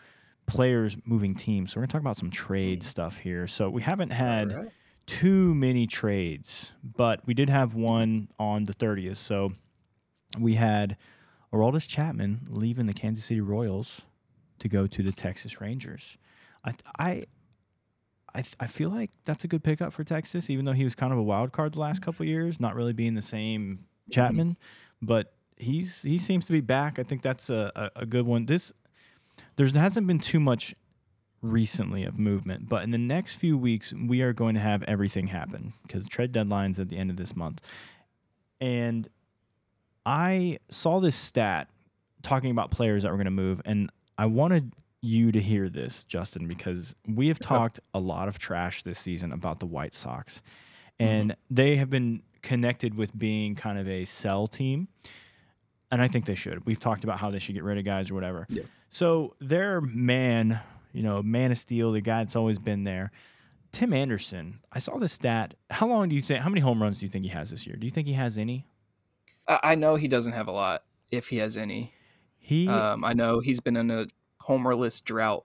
players 0.47 0.97
moving 1.05 1.35
teams. 1.35 1.73
So 1.73 1.81
we're 1.81 1.83
gonna 1.83 1.93
talk 1.93 2.01
about 2.01 2.17
some 2.17 2.31
trade 2.31 2.81
mm. 2.81 2.85
stuff 2.85 3.19
here. 3.19 3.47
So 3.47 3.71
we 3.71 3.83
haven't 3.83 4.11
had 4.11 4.53
Alright. 4.53 4.73
too 5.07 5.55
many 5.55 5.87
trades, 5.87 6.73
but 6.83 7.21
we 7.27 7.35
did 7.35 7.49
have 7.49 7.75
one 7.75 8.29
on 8.39 8.65
the 8.65 8.75
30th. 8.75 9.17
So 9.17 9.53
we 10.39 10.55
had 10.55 10.97
Aroldis 11.53 11.89
Chapman 11.89 12.43
leaving 12.49 12.87
the 12.87 12.93
Kansas 12.93 13.25
City 13.25 13.41
Royals 13.41 14.03
to 14.59 14.69
go 14.69 14.87
to 14.87 15.03
the 15.03 15.13
Texas 15.13 15.61
Rangers. 15.61 16.17
I 16.65 16.75
I 16.99 17.25
I, 18.35 18.43
I 18.61 18.67
feel 18.67 18.91
like 18.91 19.11
that's 19.25 19.45
a 19.45 19.49
good 19.49 19.63
pickup 19.63 19.93
for 19.93 20.05
Texas, 20.05 20.51
even 20.51 20.65
though 20.65 20.73
he 20.73 20.85
was 20.85 20.95
kind 20.95 21.13
of 21.13 21.19
a 21.19 21.23
wild 21.23 21.53
card 21.53 21.75
the 21.75 21.81
last 21.81 22.03
couple 22.03 22.25
years, 22.27 22.61
not 22.61 22.75
really 22.75 22.93
being 22.93 23.15
the 23.15 23.23
same 23.23 23.87
Chapman, 24.11 24.57
but 25.03 25.33
he's 25.57 26.03
he 26.03 26.19
seems 26.19 26.47
to 26.47 26.53
be 26.53 26.61
back. 26.61 26.99
I 26.99 27.03
think 27.03 27.23
that's 27.23 27.51
a, 27.51 27.73
a, 27.75 28.01
a 28.03 28.07
good 28.07 28.27
one. 28.27 28.47
This 28.47 28.73
there 29.57 29.67
hasn't 29.67 30.07
been 30.07 30.19
too 30.19 30.41
much 30.41 30.75
recently 31.43 32.05
of 32.05 32.19
movement, 32.19 32.69
but 32.69 32.83
in 32.83 32.91
the 32.91 32.99
next 32.99 33.37
few 33.37 33.57
weeks 33.57 33.93
we 33.93 34.23
are 34.23 34.33
going 34.33 34.55
to 34.55 34.61
have 34.61 34.83
everything 34.85 35.29
happen 35.29 35.73
because 35.83 36.07
trade 36.07 36.33
deadline's 36.33 36.79
at 36.79 36.89
the 36.89 36.99
end 36.99 37.11
of 37.11 37.17
this 37.17 37.35
month. 37.35 37.61
And 38.61 39.09
I 40.05 40.59
saw 40.69 41.01
this 41.01 41.17
stat 41.17 41.69
talking 42.23 42.51
about 42.51 42.71
players 42.71 43.03
that 43.03 43.11
were 43.11 43.17
going 43.17 43.25
to 43.25 43.31
move, 43.31 43.63
and 43.65 43.91
I 44.19 44.27
wanted 44.27 44.73
you 45.03 45.33
to 45.33 45.41
hear 45.41 45.69
this, 45.69 46.05
Justin, 46.05 46.47
because 46.47 46.95
we 47.07 47.29
have 47.29 47.39
talked 47.39 47.81
a 47.95 47.99
lot 47.99 48.29
of 48.29 48.39
trash 48.39 48.83
this 48.83 48.99
season 48.99 49.33
about 49.33 49.61
the 49.61 49.67
White 49.67 49.95
Sox, 49.95 50.43
and 50.99 51.35
they 51.51 51.77
have 51.77 51.89
been 51.91 52.23
connected 52.43 52.95
with 52.95 53.19
being 53.19 53.55
kind 53.55 53.79
of 53.79 53.89
a 53.89 54.05
sell 54.05 54.47
team. 54.47 54.89
And 55.93 56.01
I 56.01 56.07
think 56.07 56.25
they 56.25 56.37
should. 56.37 56.65
We've 56.67 56.79
talked 56.79 57.03
about 57.03 57.19
how 57.19 57.31
they 57.31 57.41
should 57.41 57.55
get 57.55 57.65
rid 57.65 57.77
of 57.77 57.85
guys 57.85 58.11
or 58.11 58.15
whatever. 58.15 58.47
Yeah. 58.49 58.63
So 58.91 59.35
their 59.41 59.81
man, 59.81 60.61
you 60.93 61.03
know, 61.03 61.23
man 61.23 61.51
of 61.51 61.59
steel, 61.59 61.91
the 61.93 62.01
guy 62.01 62.23
that's 62.23 62.37
always 62.37 62.59
been 62.59 62.85
there, 62.85 63.11
Tim 63.73 63.93
Anderson. 63.93 64.61
I 64.73 64.79
saw 64.79 64.99
this 64.99 65.13
stat. 65.13 65.55
How 65.71 65.89
long 65.89 66.09
do 66.09 66.15
you 66.15 66.21
think? 66.21 66.43
How 66.43 66.49
many 66.49 66.61
home 66.61 66.83
runs 66.83 67.01
do 67.01 67.07
you 67.07 67.11
think 67.11 67.25
he 67.25 67.31
has 67.31 67.51
this 67.51 67.67
year? 67.67 67.77
Do 67.77 67.87
you 67.87 67.91
think 67.91 68.07
he 68.07 68.13
has 68.13 68.39
any? 68.39 68.67
I, 69.49 69.61
I 69.63 69.75
know 69.75 69.97
he 69.97 70.09
doesn't 70.09 70.33
have 70.33 70.47
a 70.47 70.53
lot, 70.53 70.85
if 71.11 71.29
he 71.29 71.39
has 71.39 71.57
any. 71.57 71.93
He 72.39 72.69
Um, 72.69 73.05
I 73.05 73.13
know 73.13 73.41
he's 73.41 73.61
been 73.61 73.77
in 73.77 73.91
a 73.91 74.07
homerless 74.51 75.03
drought 75.05 75.45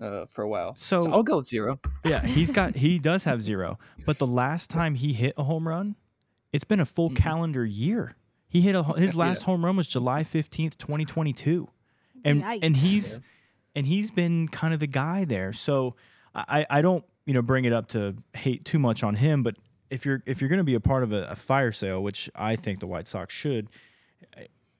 uh, 0.00 0.24
for 0.26 0.42
a 0.42 0.48
while. 0.48 0.74
So- 0.76 1.02
so 1.02 1.12
I'll 1.12 1.22
go 1.22 1.36
with 1.38 1.46
zero. 1.46 1.78
yeah, 2.04 2.24
he's 2.24 2.52
got 2.52 2.76
he 2.76 2.98
does 3.10 3.24
have 3.24 3.42
zero. 3.42 3.78
But 4.06 4.18
the 4.18 4.26
last 4.26 4.70
time 4.70 4.94
he 4.94 5.12
hit 5.12 5.34
a 5.36 5.44
home 5.44 5.66
run, 5.68 5.96
it's 6.52 6.64
been 6.64 6.80
a 6.80 6.86
full 6.86 7.10
Mhm. 7.10 7.16
calendar 7.16 7.64
year. 7.64 8.14
He 8.48 8.60
hit 8.62 8.74
a, 8.74 8.82
his 8.82 9.14
Yeah. 9.14 9.20
last 9.20 9.42
home 9.42 9.64
run 9.64 9.76
was 9.76 9.86
July 9.86 10.24
fifteenth, 10.24 10.78
twenty 10.78 11.04
twenty 11.04 11.32
two, 11.32 11.68
and 12.24 12.42
and 12.44 12.76
he's 12.76 13.14
Yeah. 13.14 13.20
and 13.76 13.86
he's 13.86 14.10
been 14.10 14.48
kind 14.48 14.72
of 14.72 14.80
the 14.80 14.86
guy 14.86 15.24
there. 15.24 15.52
So 15.52 15.96
I 16.34 16.64
I 16.70 16.80
don't 16.82 17.04
you 17.26 17.34
know 17.34 17.42
bring 17.42 17.64
it 17.66 17.72
up 17.74 17.88
to 17.88 18.14
hate 18.34 18.64
too 18.64 18.78
much 18.78 19.02
on 19.02 19.16
him, 19.16 19.42
but 19.42 19.56
if 19.90 20.06
you're 20.06 20.22
if 20.26 20.40
you're 20.40 20.48
going 20.48 20.58
to 20.58 20.64
be 20.64 20.74
a 20.74 20.80
part 20.80 21.02
of 21.02 21.12
a, 21.12 21.24
a 21.28 21.36
fire 21.36 21.72
sale, 21.72 22.02
which 22.02 22.30
I 22.34 22.56
think 22.56 22.78
the 22.80 22.86
White 22.86 23.08
Sox 23.08 23.34
should, 23.34 23.68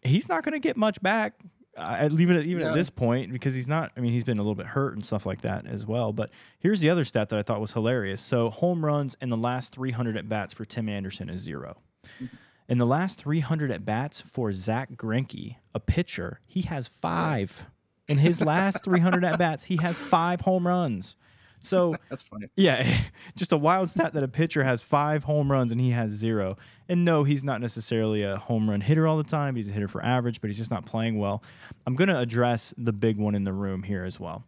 he's 0.02 0.28
not 0.28 0.44
going 0.44 0.52
to 0.52 0.58
get 0.60 0.76
much 0.76 1.00
back. 1.02 1.34
I 1.78 2.08
leave 2.08 2.30
it 2.30 2.36
at, 2.36 2.44
even 2.44 2.66
at 2.66 2.74
this 2.74 2.90
point 2.90 3.32
because 3.32 3.54
he's 3.54 3.68
not. 3.68 3.92
I 3.96 4.00
mean, 4.00 4.12
he's 4.12 4.24
been 4.24 4.38
a 4.38 4.42
little 4.42 4.54
bit 4.54 4.66
hurt 4.66 4.94
and 4.94 5.04
stuff 5.04 5.24
like 5.24 5.42
that 5.42 5.66
as 5.66 5.86
well. 5.86 6.12
But 6.12 6.30
here's 6.58 6.80
the 6.80 6.90
other 6.90 7.04
stat 7.04 7.28
that 7.28 7.38
I 7.38 7.42
thought 7.42 7.60
was 7.60 7.72
hilarious. 7.72 8.20
So 8.20 8.50
home 8.50 8.84
runs 8.84 9.16
in 9.20 9.30
the 9.30 9.36
last 9.36 9.74
300 9.74 10.16
at 10.16 10.28
bats 10.28 10.52
for 10.52 10.64
Tim 10.64 10.88
Anderson 10.88 11.28
is 11.28 11.40
zero. 11.40 11.76
Mm-hmm. 12.22 12.36
In 12.68 12.76
the 12.76 12.86
last 12.86 13.18
300 13.18 13.70
at 13.70 13.84
bats 13.86 14.20
for 14.20 14.52
Zack 14.52 14.92
Greinke, 14.92 15.56
a 15.74 15.80
pitcher, 15.80 16.40
he 16.46 16.62
has 16.62 16.86
five. 16.86 17.70
In 18.08 18.18
his 18.18 18.42
last 18.42 18.84
300 18.84 19.24
at 19.24 19.38
bats, 19.38 19.64
he 19.64 19.76
has 19.78 19.98
five 19.98 20.42
home 20.42 20.66
runs. 20.66 21.16
So 21.60 21.94
That's 22.10 22.22
funny. 22.22 22.48
yeah, 22.56 22.98
just 23.36 23.52
a 23.52 23.56
wild 23.56 23.90
stat 23.90 24.12
that 24.14 24.22
a 24.22 24.28
pitcher 24.28 24.64
has 24.64 24.80
five 24.82 25.24
home 25.24 25.50
runs 25.50 25.72
and 25.72 25.80
he 25.80 25.90
has 25.90 26.10
zero. 26.10 26.56
And 26.88 27.04
no, 27.04 27.24
he's 27.24 27.44
not 27.44 27.60
necessarily 27.60 28.22
a 28.22 28.36
home 28.38 28.68
run 28.70 28.80
hitter 28.80 29.06
all 29.06 29.16
the 29.18 29.24
time. 29.24 29.56
He's 29.56 29.68
a 29.68 29.72
hitter 29.72 29.88
for 29.88 30.02
average, 30.04 30.40
but 30.40 30.48
he's 30.48 30.56
just 30.56 30.70
not 30.70 30.86
playing 30.86 31.18
well. 31.18 31.42
I'm 31.86 31.94
going 31.96 32.08
to 32.08 32.18
address 32.18 32.72
the 32.78 32.92
big 32.92 33.18
one 33.18 33.34
in 33.34 33.44
the 33.44 33.52
room 33.52 33.82
here 33.82 34.04
as 34.04 34.18
well. 34.18 34.44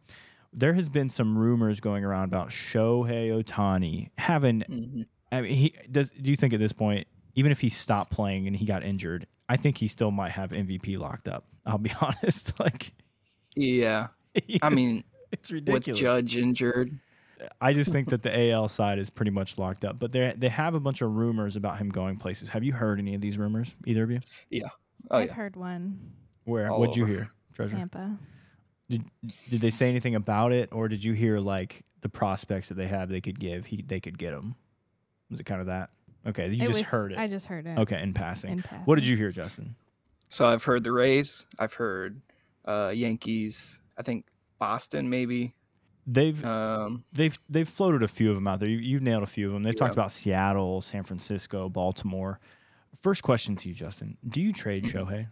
There 0.52 0.72
has 0.72 0.88
been 0.88 1.08
some 1.10 1.36
rumors 1.38 1.80
going 1.80 2.04
around 2.04 2.24
about 2.24 2.48
Shohei 2.48 3.30
Ohtani 3.30 4.08
having. 4.18 4.60
Mhm. 4.68 5.06
I 5.30 5.40
mean, 5.42 5.52
he 5.52 5.74
does. 5.90 6.10
Do 6.10 6.28
you 6.30 6.36
think 6.36 6.52
at 6.52 6.58
this 6.58 6.72
point, 6.72 7.06
even 7.36 7.52
if 7.52 7.60
he 7.60 7.68
stopped 7.68 8.10
playing 8.10 8.46
and 8.48 8.56
he 8.56 8.64
got 8.64 8.82
injured, 8.82 9.26
I 9.48 9.56
think 9.56 9.78
he 9.78 9.86
still 9.86 10.10
might 10.10 10.32
have 10.32 10.50
MVP 10.50 10.98
locked 10.98 11.28
up. 11.28 11.44
I'll 11.66 11.78
be 11.78 11.92
honest. 12.00 12.58
Like, 12.58 12.92
Yeah. 13.54 14.08
I 14.62 14.70
mean, 14.70 15.04
it's 15.32 15.50
ridiculous. 15.52 15.86
with. 15.86 15.96
Judge 16.00 16.36
injured, 16.36 16.98
I 17.60 17.72
just 17.72 17.92
think 17.92 18.08
that 18.10 18.22
the 18.22 18.50
AL 18.52 18.68
side 18.68 18.98
is 18.98 19.10
pretty 19.10 19.30
much 19.30 19.58
locked 19.58 19.84
up. 19.84 19.98
But 19.98 20.12
they 20.12 20.34
they 20.36 20.48
have 20.48 20.74
a 20.74 20.80
bunch 20.80 21.00
of 21.02 21.10
rumors 21.14 21.56
about 21.56 21.78
him 21.78 21.88
going 21.88 22.16
places. 22.16 22.48
Have 22.50 22.64
you 22.64 22.72
heard 22.72 22.98
any 22.98 23.14
of 23.14 23.20
these 23.20 23.38
rumors? 23.38 23.74
Either 23.86 24.02
of 24.04 24.10
you? 24.10 24.20
oh 25.10 25.16
I've 25.18 25.28
yeah, 25.28 25.32
heard 25.34 25.56
one. 25.56 25.98
Where? 26.44 26.70
All 26.70 26.80
What'd 26.80 26.96
you 26.96 27.06
hear, 27.06 27.30
Treasure? 27.54 27.76
Tampa. 27.76 28.16
Did 28.88 29.04
Did 29.48 29.60
they 29.60 29.70
say 29.70 29.88
anything 29.88 30.14
about 30.16 30.52
it, 30.52 30.68
or 30.72 30.88
did 30.88 31.02
you 31.04 31.12
hear 31.12 31.38
like 31.38 31.82
the 32.00 32.08
prospects 32.08 32.68
that 32.68 32.74
they 32.74 32.88
have 32.88 33.08
they 33.08 33.20
could 33.20 33.38
give? 33.38 33.66
He 33.66 33.82
they 33.82 34.00
could 34.00 34.18
get 34.18 34.32
him. 34.34 34.54
Was 35.30 35.38
it 35.40 35.44
kind 35.44 35.60
of 35.60 35.68
that? 35.68 35.90
Okay, 36.26 36.48
you 36.48 36.54
It 36.64 36.66
just 36.66 36.80
was- 36.80 36.82
heard 36.82 37.12
it. 37.12 37.18
I 37.18 37.26
just 37.28 37.46
heard 37.46 37.66
it. 37.66 37.78
okay, 37.78 38.02
in 38.02 38.12
passing. 38.12 38.52
In 38.52 38.62
passing. 38.62 38.80
What 38.84 38.96
did 38.96 39.06
you 39.06 39.16
hear, 39.16 39.30
Justin? 39.30 39.76
So 40.28 40.46
I've 40.46 40.62
heard 40.64 40.84
the 40.84 40.92
Rays. 40.92 41.46
I've 41.58 41.72
heard 41.72 42.20
uh, 42.66 42.92
Yankees. 42.94 43.80
I 43.96 44.02
think 44.02 44.26
Boston 44.60 45.10
maybe. 45.10 45.54
They've 46.06 46.44
Um, 46.44 47.04
they've 47.12 47.36
they've 47.48 47.68
floated 47.68 48.04
a 48.04 48.08
few 48.08 48.30
of 48.30 48.36
them 48.36 48.46
out 48.46 48.60
there. 48.60 48.68
You, 48.68 48.78
you've 48.78 49.02
nailed 49.02 49.24
a 49.24 49.26
few 49.26 49.48
of 49.48 49.52
them. 49.52 49.64
They've 49.64 49.74
talked 49.74 49.94
about 49.94 50.12
Seattle, 50.12 50.80
San 50.80 51.02
Francisco, 51.02 51.68
Baltimore. 51.68 52.38
First 53.02 53.22
question 53.24 53.56
to 53.56 53.68
you, 53.68 53.74
Justin: 53.74 54.16
Do 54.28 54.40
you 54.40 54.52
trade 54.52 54.84
Shohei? 54.84 55.26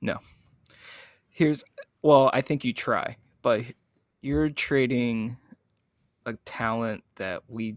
No. 0.00 0.18
here's 1.28 1.64
well, 2.02 2.30
I 2.32 2.40
think 2.40 2.64
you 2.64 2.72
try, 2.72 3.16
but 3.42 3.62
you're 4.20 4.50
trading 4.50 5.36
a 6.26 6.34
talent 6.44 7.04
that 7.16 7.42
we 7.48 7.76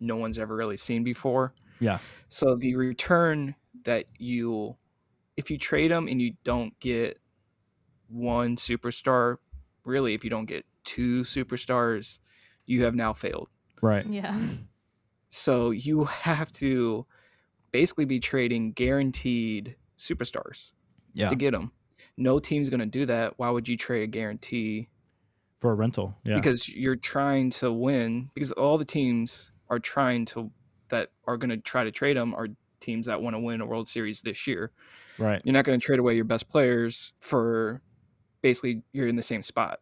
no 0.00 0.16
one's 0.16 0.38
ever 0.38 0.54
really 0.54 0.76
seen 0.76 1.02
before. 1.04 1.54
Yeah. 1.80 1.98
So 2.28 2.56
the 2.56 2.76
return 2.76 3.54
that 3.84 4.06
you 4.18 4.76
if 5.36 5.50
you 5.50 5.58
trade 5.58 5.90
them 5.90 6.08
and 6.08 6.20
you 6.20 6.34
don't 6.44 6.78
get 6.80 7.18
one 8.08 8.56
superstar, 8.56 9.36
really 9.88 10.14
if 10.14 10.22
you 10.24 10.30
don't 10.30 10.46
get 10.46 10.64
two 10.84 11.22
superstars, 11.22 12.18
you 12.66 12.84
have 12.84 12.94
now 12.94 13.12
failed. 13.12 13.48
Right. 13.82 14.06
Yeah. 14.06 14.38
So 15.28 15.70
you 15.70 16.04
have 16.04 16.52
to 16.54 17.06
basically 17.72 18.04
be 18.04 18.20
trading 18.20 18.72
guaranteed 18.72 19.76
superstars 19.98 20.72
Yeah. 21.12 21.28
to 21.28 21.36
get 21.36 21.52
them. 21.52 21.72
No 22.16 22.38
team's 22.38 22.68
going 22.68 22.80
to 22.80 22.86
do 22.86 23.06
that. 23.06 23.34
Why 23.38 23.50
would 23.50 23.68
you 23.68 23.76
trade 23.76 24.02
a 24.04 24.06
guarantee? 24.06 24.88
For 25.58 25.72
a 25.72 25.74
rental. 25.74 26.16
Yeah. 26.24 26.36
Because 26.36 26.68
you're 26.68 26.96
trying 26.96 27.50
to 27.50 27.72
win. 27.72 28.30
Because 28.34 28.52
all 28.52 28.78
the 28.78 28.84
teams 28.84 29.50
are 29.68 29.78
trying 29.80 30.24
to 30.26 30.50
that 30.88 31.10
are 31.26 31.36
going 31.36 31.50
to 31.50 31.58
try 31.58 31.84
to 31.84 31.90
trade 31.90 32.16
them 32.16 32.32
are 32.34 32.48
teams 32.80 33.06
that 33.06 33.20
want 33.20 33.34
to 33.34 33.40
win 33.40 33.60
a 33.60 33.66
World 33.66 33.88
Series 33.88 34.22
this 34.22 34.46
year. 34.46 34.70
right. 35.18 35.42
You're 35.44 35.52
not 35.52 35.64
going 35.64 35.78
to 35.78 35.84
trade 35.84 35.98
away 35.98 36.14
your 36.14 36.24
best 36.24 36.48
players 36.48 37.12
for 37.20 37.82
basically 38.42 38.82
you're 38.92 39.08
in 39.08 39.16
the 39.16 39.22
same 39.22 39.42
spot. 39.42 39.80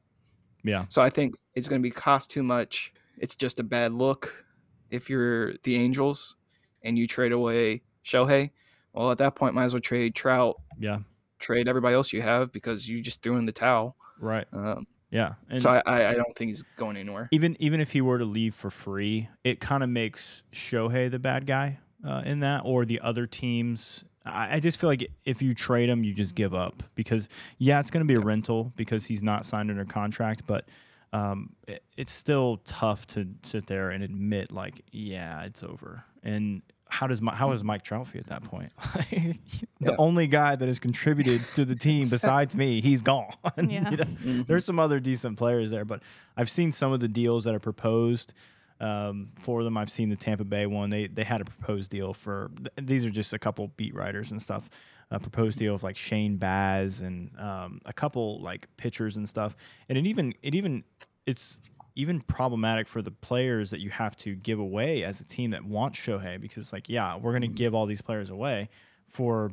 Yeah. 0.65 0.87
So 0.89 1.03
I 1.03 1.11
think 1.11 1.37
it's 1.55 1.69
going 1.69 1.81
to 1.81 1.87
be 1.87 1.91
cost 1.91 2.31
too 2.31 2.43
much. 2.43 2.93
It's 3.19 3.35
just 3.37 3.61
a 3.61 3.63
bad 3.63 3.93
look 3.93 4.45
if 4.91 5.09
you're 5.11 5.55
the 5.63 5.77
Angels 5.77 6.37
and 6.83 6.99
you 6.99 7.07
trade 7.07 7.33
away 7.33 7.83
Shohei. 8.05 8.51
Well, 8.93 9.11
at 9.11 9.19
that 9.19 9.35
point, 9.35 9.55
might 9.55 9.65
as 9.65 9.75
well 9.75 9.81
trade 9.81 10.15
Trout, 10.15 10.57
Yeah. 10.79 10.99
trade 11.39 11.69
everybody 11.69 11.95
else 11.95 12.13
you 12.13 12.23
have 12.23 12.51
because 12.53 12.89
you 12.89 13.01
just 13.03 13.23
threw 13.23 13.37
in 13.37 13.47
the 13.47 13.53
towel. 13.53 13.97
Right. 14.21 14.47
Um, 14.53 14.87
Yeah. 15.11 15.35
And 15.51 15.61
so 15.63 15.71
I, 15.71 15.83
I, 15.87 16.11
I 16.11 16.15
don't 16.15 16.35
think 16.37 16.49
he's 16.49 16.65
going 16.77 16.97
anywhere. 16.97 17.29
even 17.31 17.57
even 17.61 17.81
if 17.81 17.93
he 17.93 18.01
were 18.01 18.19
to 18.19 18.25
leave 18.25 18.55
for 18.55 18.71
free, 18.71 19.29
it 19.45 19.61
kind 19.61 19.83
of 19.83 19.89
makes 19.91 20.43
Shohei 20.53 21.11
the 21.11 21.19
bad 21.19 21.47
guy 21.47 21.79
uh, 22.07 22.23
in 22.25 22.41
that, 22.41 22.63
or 22.65 22.85
the 22.85 23.01
other 23.01 23.27
teams. 23.27 24.05
I, 24.27 24.57
I 24.57 24.61
just 24.61 24.79
feel 24.81 24.91
like 24.91 25.11
if 25.25 25.41
you 25.43 25.55
trade 25.55 25.89
him, 25.89 26.05
you 26.05 26.13
just 26.13 26.35
give 26.35 26.55
up 26.55 26.83
because 26.95 27.29
yeah, 27.59 27.81
it's 27.81 27.91
going 27.91 28.07
to 28.07 28.13
be 28.13 28.17
a 28.19 28.21
rental 28.25 28.73
because 28.77 29.07
he's 29.07 29.23
not 29.23 29.45
signed 29.45 29.71
under 29.71 29.85
contract, 29.85 30.43
but 30.47 30.67
um, 31.13 31.51
it, 31.69 31.83
it's 31.97 32.13
still 32.13 32.59
tough 32.65 33.07
to 33.09 33.27
sit 33.43 33.67
there 33.67 33.91
and 33.91 34.03
admit 34.03 34.53
like, 34.53 34.83
yeah, 34.93 35.43
it's 35.45 35.63
over. 35.63 36.05
And 36.23 36.63
how 36.89 37.07
does 37.07 37.21
how 37.33 37.51
does 37.51 37.65
Mike 37.65 37.83
Trout 37.83 38.07
feel 38.09 38.21
at 38.21 38.27
that 38.29 38.45
point? 38.45 38.71
the 39.11 39.37
Yeah. 39.81 39.91
only 39.99 40.27
guy 40.27 40.57
that 40.57 40.67
has 40.69 40.79
contributed 40.79 41.43
to 41.55 41.65
the 41.65 41.75
team 41.75 42.09
besides 42.11 42.55
me, 42.57 42.81
he's 42.81 43.03
gone. 43.03 43.31
Yeah. 43.57 43.91
You 43.91 43.97
know? 43.97 44.05
Mhm. 44.05 44.47
There's 44.47 44.65
some 44.65 44.79
other 44.79 45.01
decent 45.01 45.37
players 45.39 45.71
there, 45.71 45.85
but 45.85 46.03
I've 46.37 46.51
seen 46.51 46.73
some 46.73 46.93
of 46.93 47.01
the 47.01 47.09
deals 47.09 47.45
that 47.45 47.55
are 47.55 47.61
proposed 47.61 48.35
um, 48.81 49.29
for 49.41 49.65
them. 49.65 49.77
I've 49.77 49.91
seen 49.91 50.09
the 50.09 50.17
Tampa 50.17 50.45
Bay 50.45 50.67
one. 50.67 50.91
They 50.91 51.07
they 51.07 51.25
had 51.25 51.41
a 51.41 51.45
proposed 51.45 51.91
deal 51.91 52.13
for. 52.15 52.51
th- 52.57 52.87
These 52.87 53.05
are 53.05 53.11
just 53.11 53.33
a 53.33 53.39
couple 53.39 53.69
beat 53.77 53.95
writers 53.95 54.31
and 54.33 54.41
stuff. 54.41 54.69
A 55.11 55.21
proposed 55.21 55.59
deal 55.59 55.75
of 55.75 55.83
like 55.85 55.97
Shane 55.97 56.37
Baz 56.37 57.01
and 57.01 57.31
um, 57.39 57.81
a 57.87 57.93
couple 57.93 58.41
like 58.43 58.67
pitchers 58.77 59.17
and 59.17 59.29
stuff. 59.29 59.55
And 59.89 59.97
it 59.97 60.07
even 60.07 60.35
it 60.43 60.55
even 60.55 60.83
it's 61.27 61.59
even 61.95 62.21
problematic 62.21 62.89
for 62.89 63.01
the 63.03 63.11
players 63.11 63.71
that 63.71 63.81
you 63.81 63.89
have 63.91 64.15
to 64.17 64.35
give 64.35 64.59
away 64.59 65.03
as 65.05 65.21
a 65.21 65.25
team 65.25 65.53
that 65.53 65.65
wants 65.65 65.99
Shohei 65.99 66.39
because 66.41 66.73
like 66.73 66.89
yeah 66.91 67.17
we're 67.17 67.33
gonna 67.33 67.47
give 67.47 67.75
all 67.75 67.87
these 67.87 68.03
players 68.03 68.29
away 68.31 68.69
for 69.09 69.51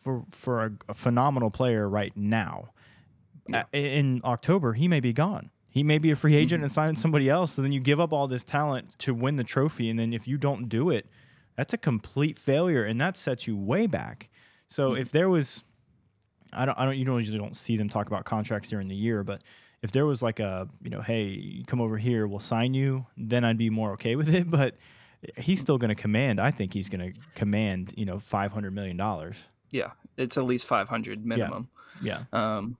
for 0.00 0.24
for 0.30 0.64
a, 0.64 0.72
a 0.88 0.94
phenomenal 0.94 1.50
player 1.50 1.88
right 1.88 2.16
now. 2.16 2.70
Yeah. 3.48 3.64
A- 3.74 3.98
in 3.98 4.20
October, 4.24 4.72
he 4.72 4.88
may 4.88 5.00
be 5.00 5.12
gone. 5.12 5.50
He 5.72 5.82
may 5.82 5.96
be 5.96 6.10
a 6.10 6.16
free 6.16 6.36
agent 6.36 6.62
and 6.62 6.70
sign 6.70 6.96
somebody 6.96 7.30
else. 7.30 7.52
So 7.52 7.62
then 7.62 7.72
you 7.72 7.80
give 7.80 7.98
up 7.98 8.12
all 8.12 8.28
this 8.28 8.44
talent 8.44 8.98
to 8.98 9.14
win 9.14 9.36
the 9.36 9.44
trophy, 9.44 9.88
and 9.88 9.98
then 9.98 10.12
if 10.12 10.28
you 10.28 10.36
don't 10.36 10.68
do 10.68 10.90
it, 10.90 11.06
that's 11.56 11.72
a 11.72 11.78
complete 11.78 12.38
failure, 12.38 12.84
and 12.84 13.00
that 13.00 13.16
sets 13.16 13.46
you 13.46 13.56
way 13.56 13.86
back. 13.86 14.28
So 14.68 14.94
if 14.94 15.10
there 15.10 15.30
was, 15.30 15.64
I 16.52 16.66
don't, 16.66 16.78
I 16.78 16.84
don't, 16.84 16.96
you 16.96 17.06
don't 17.06 17.16
usually 17.16 17.38
don't 17.38 17.56
see 17.56 17.76
them 17.78 17.88
talk 17.88 18.06
about 18.06 18.24
contracts 18.24 18.68
during 18.68 18.88
the 18.88 18.94
year, 18.94 19.24
but 19.24 19.42
if 19.82 19.92
there 19.92 20.04
was 20.06 20.22
like 20.22 20.40
a, 20.40 20.68
you 20.82 20.90
know, 20.90 21.00
hey, 21.00 21.62
come 21.66 21.80
over 21.80 21.96
here, 21.96 22.26
we'll 22.26 22.38
sign 22.38 22.74
you, 22.74 23.06
then 23.16 23.44
I'd 23.44 23.58
be 23.58 23.70
more 23.70 23.92
okay 23.92 24.14
with 24.14 24.32
it. 24.34 24.50
But 24.50 24.76
he's 25.36 25.60
still 25.60 25.78
going 25.78 25.88
to 25.88 25.94
command. 25.94 26.40
I 26.40 26.50
think 26.50 26.74
he's 26.74 26.88
going 26.88 27.12
to 27.12 27.20
command, 27.34 27.94
you 27.96 28.04
know, 28.04 28.18
five 28.18 28.52
hundred 28.52 28.74
million 28.74 28.96
dollars. 28.96 29.42
Yeah, 29.70 29.92
it's 30.18 30.36
at 30.36 30.44
least 30.44 30.66
500 30.66 31.24
minimum. 31.24 31.68
Yeah. 32.02 32.24
Um, 32.32 32.76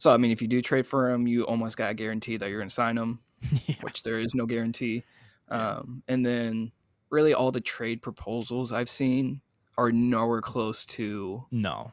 so 0.00 0.10
I 0.10 0.16
mean, 0.16 0.30
if 0.30 0.40
you 0.40 0.48
do 0.48 0.62
trade 0.62 0.86
for 0.86 1.10
him, 1.10 1.26
you 1.26 1.44
almost 1.44 1.76
got 1.76 1.90
a 1.90 1.94
guarantee 1.94 2.38
that 2.38 2.48
you're 2.48 2.58
going 2.58 2.70
to 2.70 2.74
sign 2.74 2.96
him, 2.96 3.20
yeah. 3.66 3.74
which 3.82 4.02
there 4.02 4.18
is 4.18 4.34
no 4.34 4.46
guarantee. 4.46 5.04
Um, 5.50 6.02
and 6.08 6.24
then 6.24 6.72
really 7.10 7.34
all 7.34 7.52
the 7.52 7.60
trade 7.60 8.00
proposals 8.00 8.72
I've 8.72 8.88
seen 8.88 9.42
are 9.76 9.92
nowhere 9.92 10.40
close 10.40 10.86
to 10.86 11.44
No. 11.50 11.92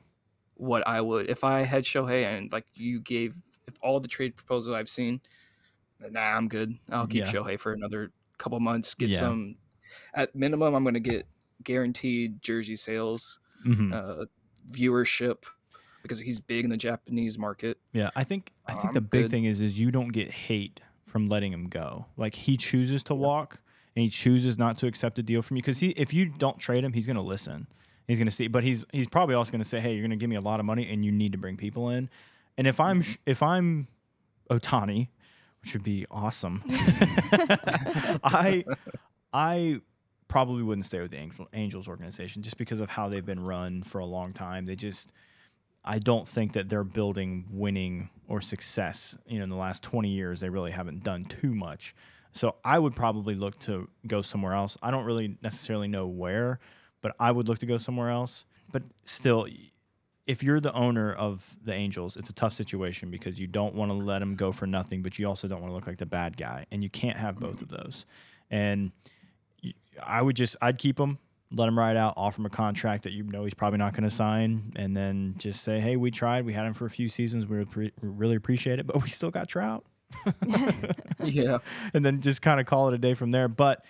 what 0.53 0.87
I 0.87 1.01
would 1.01 1.29
if 1.29 1.43
I 1.43 1.63
had 1.63 1.83
Shohei 1.83 2.23
and 2.23 2.49
like 2.53 2.65
you 2.75 3.01
gave 3.01 3.35
if 3.67 3.73
all 3.81 3.99
the 3.99 4.07
trade 4.07 4.37
proposals 4.37 4.73
I've 4.73 4.87
seen. 4.87 5.19
Nah, 5.99 6.21
I'm 6.21 6.47
good. 6.47 6.77
I'll 6.89 7.07
keep 7.07 7.25
Yeah. 7.25 7.31
Shohei 7.33 7.59
for 7.59 7.73
another 7.73 8.11
couple 8.37 8.59
months. 8.61 8.95
Get 8.95 9.09
Yeah. 9.09 9.19
some. 9.19 9.55
At 10.13 10.33
minimum, 10.33 10.75
I'm 10.75 10.83
going 10.83 10.93
to 10.93 10.99
get 11.01 11.27
guaranteed 11.63 12.41
jersey 12.41 12.77
sales, 12.77 13.39
Mhm. 13.65 13.91
uh, 13.93 14.25
viewership, 14.71 15.43
because 16.07 16.19
he's 16.19 16.39
big 16.39 16.63
in 16.63 16.69
the 16.69 16.77
Japanese 16.77 17.37
market. 17.37 17.77
Yeah, 17.93 18.09
I 18.15 18.23
think 18.23 18.53
I 18.65 18.73
think 18.73 18.87
I'm 18.87 18.93
the 18.93 19.01
big 19.01 19.23
good. 19.23 19.31
thing 19.31 19.45
is 19.45 19.61
is 19.61 19.79
you 19.79 19.91
don't 19.91 20.09
get 20.09 20.29
hate 20.29 20.81
from 21.05 21.29
letting 21.29 21.53
him 21.53 21.67
go. 21.67 22.05
Like 22.17 22.35
he 22.35 22.57
chooses 22.57 23.03
to 23.05 23.15
walk 23.15 23.61
and 23.95 24.03
he 24.03 24.09
chooses 24.09 24.57
not 24.57 24.77
to 24.77 24.87
accept 24.87 25.17
a 25.19 25.23
deal 25.23 25.41
from 25.41 25.57
you 25.57 25.63
because 25.63 25.79
he 25.79 25.89
if 25.91 26.13
you 26.13 26.25
don't 26.25 26.59
trade 26.59 26.83
him, 26.83 26.93
he's 26.93 27.05
going 27.05 27.15
to 27.15 27.21
listen. 27.21 27.67
He's 28.07 28.19
going 28.19 28.27
to 28.27 28.31
see, 28.31 28.47
but 28.47 28.63
he's 28.63 28.85
he's 28.93 29.07
probably 29.07 29.35
also 29.35 29.51
going 29.51 29.61
to 29.61 29.67
say, 29.67 29.79
"Hey, 29.79 29.93
you're 29.93 30.01
going 30.01 30.11
to 30.11 30.17
give 30.17 30.29
me 30.29 30.35
a 30.35 30.41
lot 30.41 30.59
of 30.59 30.65
money 30.65 30.89
and 30.89 31.03
you 31.03 31.11
need 31.11 31.33
to 31.33 31.37
bring 31.37 31.57
people 31.57 31.89
in." 31.89 32.09
And 32.57 32.67
if 32.67 32.79
I'm 32.79 33.01
mm-hmm. 33.01 33.11
sh 33.11 33.17
if 33.25 33.43
I'm 33.43 33.87
Ohtani, 34.49 35.09
which 35.61 35.73
would 35.73 35.83
be 35.83 36.05
awesome, 36.09 36.63
I 38.23 38.63
I 39.33 39.81
probably 40.27 40.63
wouldn't 40.63 40.85
stay 40.85 41.01
with 41.01 41.11
the 41.11 41.17
Angel, 41.17 41.47
Angels 41.53 41.87
organization 41.87 42.41
just 42.41 42.57
because 42.57 42.81
of 42.81 42.89
how 42.89 43.09
they've 43.09 43.25
been 43.25 43.39
run 43.39 43.83
for 43.83 43.99
a 43.99 44.05
long 44.05 44.33
time. 44.33 44.65
They 44.65 44.75
just 44.75 45.11
I 45.87 45.99
don't 45.99 46.27
think 46.27 46.53
that 46.53 46.67
they're 46.67 46.83
building 46.83 47.45
winning 47.49 48.09
or 48.27 48.41
success. 48.41 49.17
You 49.25 49.37
know, 49.37 49.45
in 49.45 49.49
the 49.49 49.55
last 49.55 49.83
20 49.83 50.09
years, 50.09 50.41
they 50.41 50.49
really 50.49 50.71
haven't 50.71 51.03
done 51.03 51.25
too 51.25 51.55
much. 51.55 51.95
So 52.33 52.55
I 52.63 52.77
would 52.77 52.95
probably 52.95 53.35
look 53.35 53.57
to 53.61 53.89
go 54.05 54.21
somewhere 54.21 54.53
else. 54.53 54.77
I 54.83 54.91
don't 54.91 55.05
really 55.05 55.37
necessarily 55.41 55.87
know 55.87 56.05
where, 56.05 56.59
but 57.01 57.15
I 57.19 57.31
would 57.31 57.47
look 57.47 57.59
to 57.59 57.65
go 57.65 57.77
somewhere 57.77 58.09
else. 58.09 58.45
But 58.69 58.83
still, 59.05 59.47
if 60.27 60.43
you're 60.43 60.59
the 60.59 60.73
owner 60.73 61.13
of 61.13 61.55
the 61.63 61.73
Angels, 61.73 62.17
it's 62.17 62.29
a 62.29 62.33
tough 62.33 62.51
situation 62.51 63.09
because 63.09 63.39
you 63.39 63.47
don't 63.47 63.73
want 63.73 63.89
to 63.91 63.97
let 63.97 64.19
them 64.19 64.35
go 64.35 64.51
for 64.51 64.67
nothing, 64.67 65.01
but 65.01 65.17
you 65.17 65.25
also 65.25 65.47
don't 65.47 65.61
want 65.61 65.71
to 65.71 65.75
look 65.75 65.87
like 65.87 65.99
the 65.99 66.05
bad 66.05 66.35
guy, 66.35 66.65
and 66.69 66.83
you 66.83 66.89
can't 66.89 67.17
have 67.17 67.39
both 67.39 67.61
of 67.61 67.69
those. 67.69 68.05
And 68.51 68.91
I 70.03 70.21
would 70.21 70.35
just, 70.35 70.57
I'd 70.61 70.77
keep 70.77 70.99
him, 70.99 71.17
let 71.51 71.67
him 71.67 71.77
ride 71.77 71.95
out, 71.95 72.13
offer 72.17 72.41
him 72.41 72.45
a 72.45 72.49
contract 72.49 73.03
that 73.03 73.13
you 73.13 73.23
know 73.23 73.43
he's 73.43 73.53
probably 73.53 73.77
not 73.77 73.93
going 73.93 74.03
to 74.03 74.09
sign, 74.09 74.73
and 74.75 74.95
then 74.95 75.35
just 75.37 75.63
say, 75.63 75.79
hey, 75.79 75.95
we 75.95 76.11
tried, 76.11 76.45
we 76.45 76.53
had 76.53 76.65
him 76.65 76.73
for 76.73 76.85
a 76.85 76.89
few 76.89 77.07
seasons, 77.07 77.47
we 77.47 77.63
re- 77.75 77.91
really 78.01 78.35
appreciate 78.35 78.79
it, 78.79 78.87
but 78.87 79.01
we 79.01 79.09
still 79.09 79.31
got 79.31 79.47
Trout, 79.47 79.85
Yeah, 81.23 81.59
and 81.93 82.03
then 82.03 82.21
just 82.21 82.41
kind 82.41 82.59
of 82.59 82.65
call 82.65 82.87
it 82.89 82.93
a 82.93 82.97
day 82.97 83.13
from 83.13 83.31
there. 83.31 83.47
But 83.47 83.83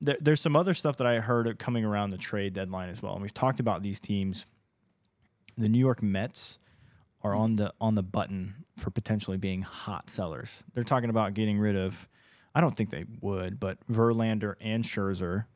there, 0.00 0.16
there's 0.20 0.40
some 0.40 0.56
other 0.56 0.74
stuff 0.74 0.98
that 0.98 1.06
I 1.06 1.20
heard 1.20 1.58
coming 1.58 1.84
around 1.84 2.10
the 2.10 2.18
trade 2.18 2.52
deadline 2.52 2.88
as 2.88 3.02
well, 3.02 3.12
and 3.12 3.22
we've 3.22 3.34
talked 3.34 3.60
about 3.60 3.82
these 3.82 4.00
teams. 4.00 4.46
The 5.56 5.68
New 5.68 5.78
York 5.78 6.02
Mets 6.02 6.58
are 7.22 7.34
on 7.34 7.56
the 7.56 7.72
on 7.80 7.94
the 7.94 8.02
button 8.02 8.64
for 8.76 8.90
potentially 8.90 9.36
being 9.36 9.62
hot 9.62 10.10
sellers. 10.10 10.62
They're 10.74 10.84
talking 10.84 11.10
about 11.10 11.34
getting 11.34 11.58
rid 11.58 11.76
of. 11.76 12.08
I 12.54 12.60
don't 12.60 12.76
think 12.76 12.90
they 12.90 13.04
would, 13.20 13.58
but 13.58 13.78
Verlander 13.90 14.54
and 14.60 14.84
Scherzer, 14.84 15.46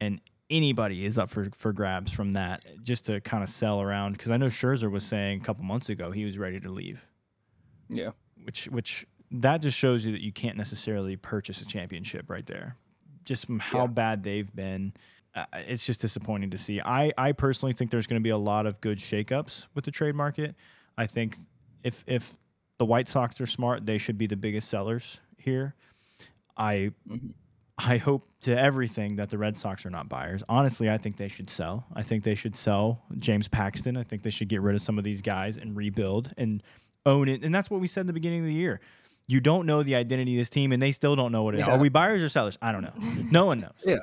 and 0.00 0.20
anybody 0.50 1.04
is 1.06 1.16
up 1.18 1.30
for 1.30 1.48
for 1.52 1.72
grabs 1.72 2.10
from 2.12 2.32
that, 2.32 2.64
just 2.82 3.06
to 3.06 3.20
kind 3.20 3.42
of 3.42 3.48
sell 3.48 3.80
around. 3.80 4.12
Because 4.12 4.30
I 4.30 4.36
know 4.36 4.46
Scherzer 4.46 4.90
was 4.90 5.04
saying 5.04 5.40
a 5.40 5.44
couple 5.44 5.64
months 5.64 5.88
ago 5.88 6.10
he 6.10 6.24
was 6.24 6.38
ready 6.38 6.60
to 6.60 6.68
leave 6.70 7.04
yeah, 7.88 8.10
which 8.44 8.66
which 8.66 9.06
that 9.32 9.62
just 9.62 9.76
shows 9.76 10.04
you 10.06 10.12
that 10.12 10.20
you 10.20 10.32
can't 10.32 10.56
necessarily 10.56 11.16
purchase 11.16 11.60
a 11.62 11.64
championship 11.66 12.28
right 12.30 12.46
there. 12.46 12.76
Just 13.24 13.46
from 13.46 13.58
how 13.58 13.80
Yeah. 13.82 13.86
bad 13.88 14.22
they've 14.22 14.52
been, 14.54 14.92
uh, 15.34 15.44
it's 15.54 15.84
just 15.86 16.00
disappointing 16.00 16.50
to 16.50 16.58
see. 16.58 16.80
I 16.80 17.12
I 17.18 17.32
personally 17.32 17.72
think 17.72 17.90
there's 17.90 18.06
going 18.06 18.20
to 18.20 18.24
be 18.24 18.30
a 18.30 18.36
lot 18.38 18.66
of 18.66 18.80
good 18.80 18.98
shakeups 18.98 19.66
with 19.74 19.84
the 19.84 19.90
trade 19.90 20.14
market. 20.14 20.54
I 20.96 21.06
think 21.06 21.36
if 21.82 22.04
if 22.06 22.36
the 22.78 22.84
White 22.86 23.08
Sox 23.08 23.40
are 23.40 23.46
smart, 23.46 23.86
they 23.86 23.98
should 23.98 24.16
be 24.18 24.26
the 24.26 24.36
biggest 24.36 24.68
sellers 24.68 25.20
here. 25.36 25.74
I 26.56 26.92
Mhm. 27.08 27.34
I 27.82 27.96
hope 27.96 28.28
to 28.42 28.58
everything 28.58 29.16
that 29.16 29.30
the 29.30 29.38
Red 29.38 29.56
Sox 29.56 29.86
are 29.86 29.90
not 29.90 30.08
buyers. 30.08 30.42
Honestly, 30.48 30.90
I 30.90 30.98
think 30.98 31.16
they 31.16 31.28
should 31.28 31.48
sell. 31.48 31.86
I 31.94 32.02
think 32.02 32.24
they 32.24 32.34
should 32.34 32.54
sell 32.54 33.02
James 33.18 33.48
Paxton. 33.48 33.96
I 33.96 34.02
think 34.02 34.22
they 34.22 34.30
should 34.30 34.48
get 34.48 34.60
rid 34.60 34.74
of 34.74 34.82
some 34.82 34.98
of 34.98 35.04
these 35.04 35.22
guys 35.22 35.56
and 35.56 35.76
rebuild 35.76 36.32
and 36.36 36.62
own 37.06 37.28
it. 37.28 37.42
And 37.42 37.54
that's 37.54 37.70
what 37.70 37.80
we 37.80 37.86
said 37.86 38.02
in 38.02 38.06
the 38.06 38.12
beginning 38.12 38.40
of 38.40 38.46
the 38.46 38.52
year. 38.52 38.80
You 39.26 39.40
don't 39.40 39.64
know 39.64 39.82
the 39.82 39.94
identity 39.94 40.34
of 40.34 40.40
this 40.40 40.50
team, 40.50 40.72
and 40.72 40.82
they 40.82 40.92
still 40.92 41.16
don't 41.16 41.32
know 41.32 41.42
what 41.42 41.54
it 41.54 41.60
is. 41.60 41.66
Yeah. 41.66 41.74
Are 41.74 41.78
we 41.78 41.88
buyers 41.88 42.22
or 42.22 42.28
sellers? 42.28 42.58
I 42.60 42.72
don't 42.72 42.82
know. 42.82 42.92
no 43.30 43.46
one 43.46 43.60
knows. 43.60 43.84
Yeah. 43.84 43.98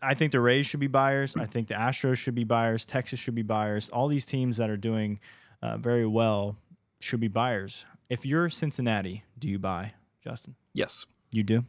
I 0.00 0.14
think 0.14 0.32
the 0.32 0.40
Rays 0.40 0.66
should 0.66 0.80
be 0.80 0.86
buyers. 0.86 1.36
I 1.36 1.44
think 1.44 1.68
the 1.68 1.74
Astros 1.74 2.16
should 2.16 2.34
be 2.34 2.44
buyers. 2.44 2.86
Texas 2.86 3.20
should 3.20 3.34
be 3.34 3.42
buyers. 3.42 3.90
All 3.90 4.08
these 4.08 4.24
teams 4.24 4.56
that 4.56 4.70
are 4.70 4.76
doing 4.78 5.20
uh, 5.62 5.76
very 5.76 6.06
well 6.06 6.56
should 7.00 7.20
be 7.20 7.28
buyers. 7.28 7.84
If 8.08 8.24
you're 8.24 8.48
Cincinnati, 8.48 9.24
do 9.38 9.48
you 9.48 9.58
buy, 9.58 9.92
Justin? 10.22 10.54
yes. 10.72 11.06
You 11.30 11.42
do? 11.42 11.64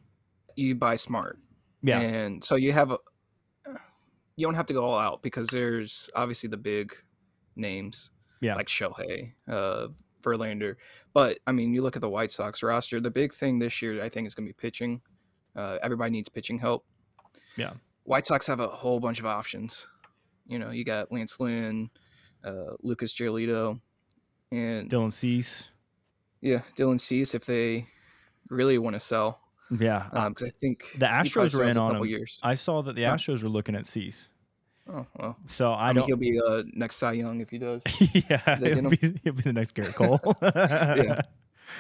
You 0.56 0.76
buy 0.76 0.96
smart. 0.96 1.40
Yeah. 1.84 2.00
and 2.00 2.44
so 2.44 2.56
you 2.56 2.72
have 2.72 2.92
a. 2.92 2.98
You 4.38 4.46
don't 4.46 4.56
have 4.56 4.66
to 4.66 4.74
go 4.74 4.86
all 4.86 5.00
out 5.00 5.22
because 5.24 5.48
there's 5.50 6.10
obviously 6.16 6.50
the 6.50 6.58
big 6.58 6.94
names 7.56 8.12
Yeah. 8.42 8.56
like 8.56 8.68
Shohei, 8.68 9.32
uh, 9.48 9.88
Verlander. 10.22 10.76
But 11.14 11.40
I 11.48 11.54
mean, 11.54 11.74
you 11.74 11.82
look 11.82 11.96
at 11.96 12.02
the 12.02 12.10
White 12.10 12.32
Sox 12.34 12.62
roster. 12.62 13.00
The 13.00 13.12
big 13.12 13.34
thing 13.34 13.60
this 13.60 13.82
year, 13.82 14.04
I 14.04 14.10
think, 14.10 14.28
is 14.28 14.36
going 14.36 14.46
to 14.48 14.50
be 14.54 14.58
pitching. 14.60 15.02
Uh, 15.56 15.78
everybody 15.82 16.12
needs 16.12 16.28
pitching 16.28 16.60
help. 16.60 16.86
Yeah. 17.56 17.74
White 18.04 18.26
Sox 18.26 18.46
have 18.48 18.60
a 18.60 18.68
whole 18.68 19.00
bunch 19.00 19.20
of 19.20 19.26
options. 19.26 19.88
You 20.48 20.60
know, 20.60 20.70
you 20.72 20.84
got 20.84 21.12
Lance 21.14 21.40
Lynn, 21.40 21.90
uh, 22.44 22.74
Lucas 22.84 23.14
Giolito, 23.14 23.80
and 24.52 24.90
Dylan 24.90 25.14
Cease. 25.14 25.70
yeah, 26.42 26.62
Dylan 26.78 27.00
Cease 27.00 27.34
if 27.34 27.46
they 27.46 27.88
really 28.50 28.78
want 28.78 28.96
to 28.96 29.00
sell. 29.00 29.40
Yeah. 29.72 30.08
Because 30.30 30.44
I 30.44 30.52
think 30.62 30.92
the 30.98 31.06
Astros 31.08 31.36
were 31.44 31.50
still 31.50 31.62
in 31.62 31.78
a 31.78 31.82
on 31.82 31.92
couple 31.92 32.04
him. 32.04 32.10
Years. 32.10 32.40
I 32.44 32.54
saw 32.54 32.82
that 32.84 32.96
the 32.96 33.04
Huh. 33.04 33.16
Astros 33.16 33.42
were 33.44 33.50
looking 33.50 33.76
at 33.76 33.86
Cease. 33.86 34.30
Oh 34.88 35.06
well, 35.18 35.36
So 35.48 35.72
I, 35.72 35.86
I, 35.86 35.88
mean, 35.88 35.96
don't. 35.96 36.06
he'll 36.08 36.18
be 36.18 36.40
uh, 36.40 36.62
next 36.74 36.98
Cy 36.98 37.14
Young 37.14 37.42
if 37.42 37.50
he 37.50 37.58
does. 37.58 37.82
yeah, 38.30 38.58
he'll 38.60 38.90
be, 38.90 38.98
he'll 39.24 39.34
be 39.34 39.42
the 39.42 39.54
next 39.54 39.76
Gerrit 39.76 39.96
Cole. 39.96 40.20
Yeah. 40.44 41.22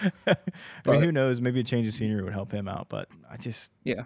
I 0.01 0.07
mean, 0.25 0.35
But- 0.83 0.99
who 1.03 1.11
knows? 1.11 1.39
Maybe 1.41 1.59
a 1.59 1.63
change 1.63 1.85
of 1.85 1.93
scenery 1.93 2.23
would 2.23 2.33
help 2.33 2.51
him 2.51 2.67
out, 2.67 2.89
but 2.89 3.07
I 3.29 3.37
just 3.37 3.71
Yeah. 3.83 4.05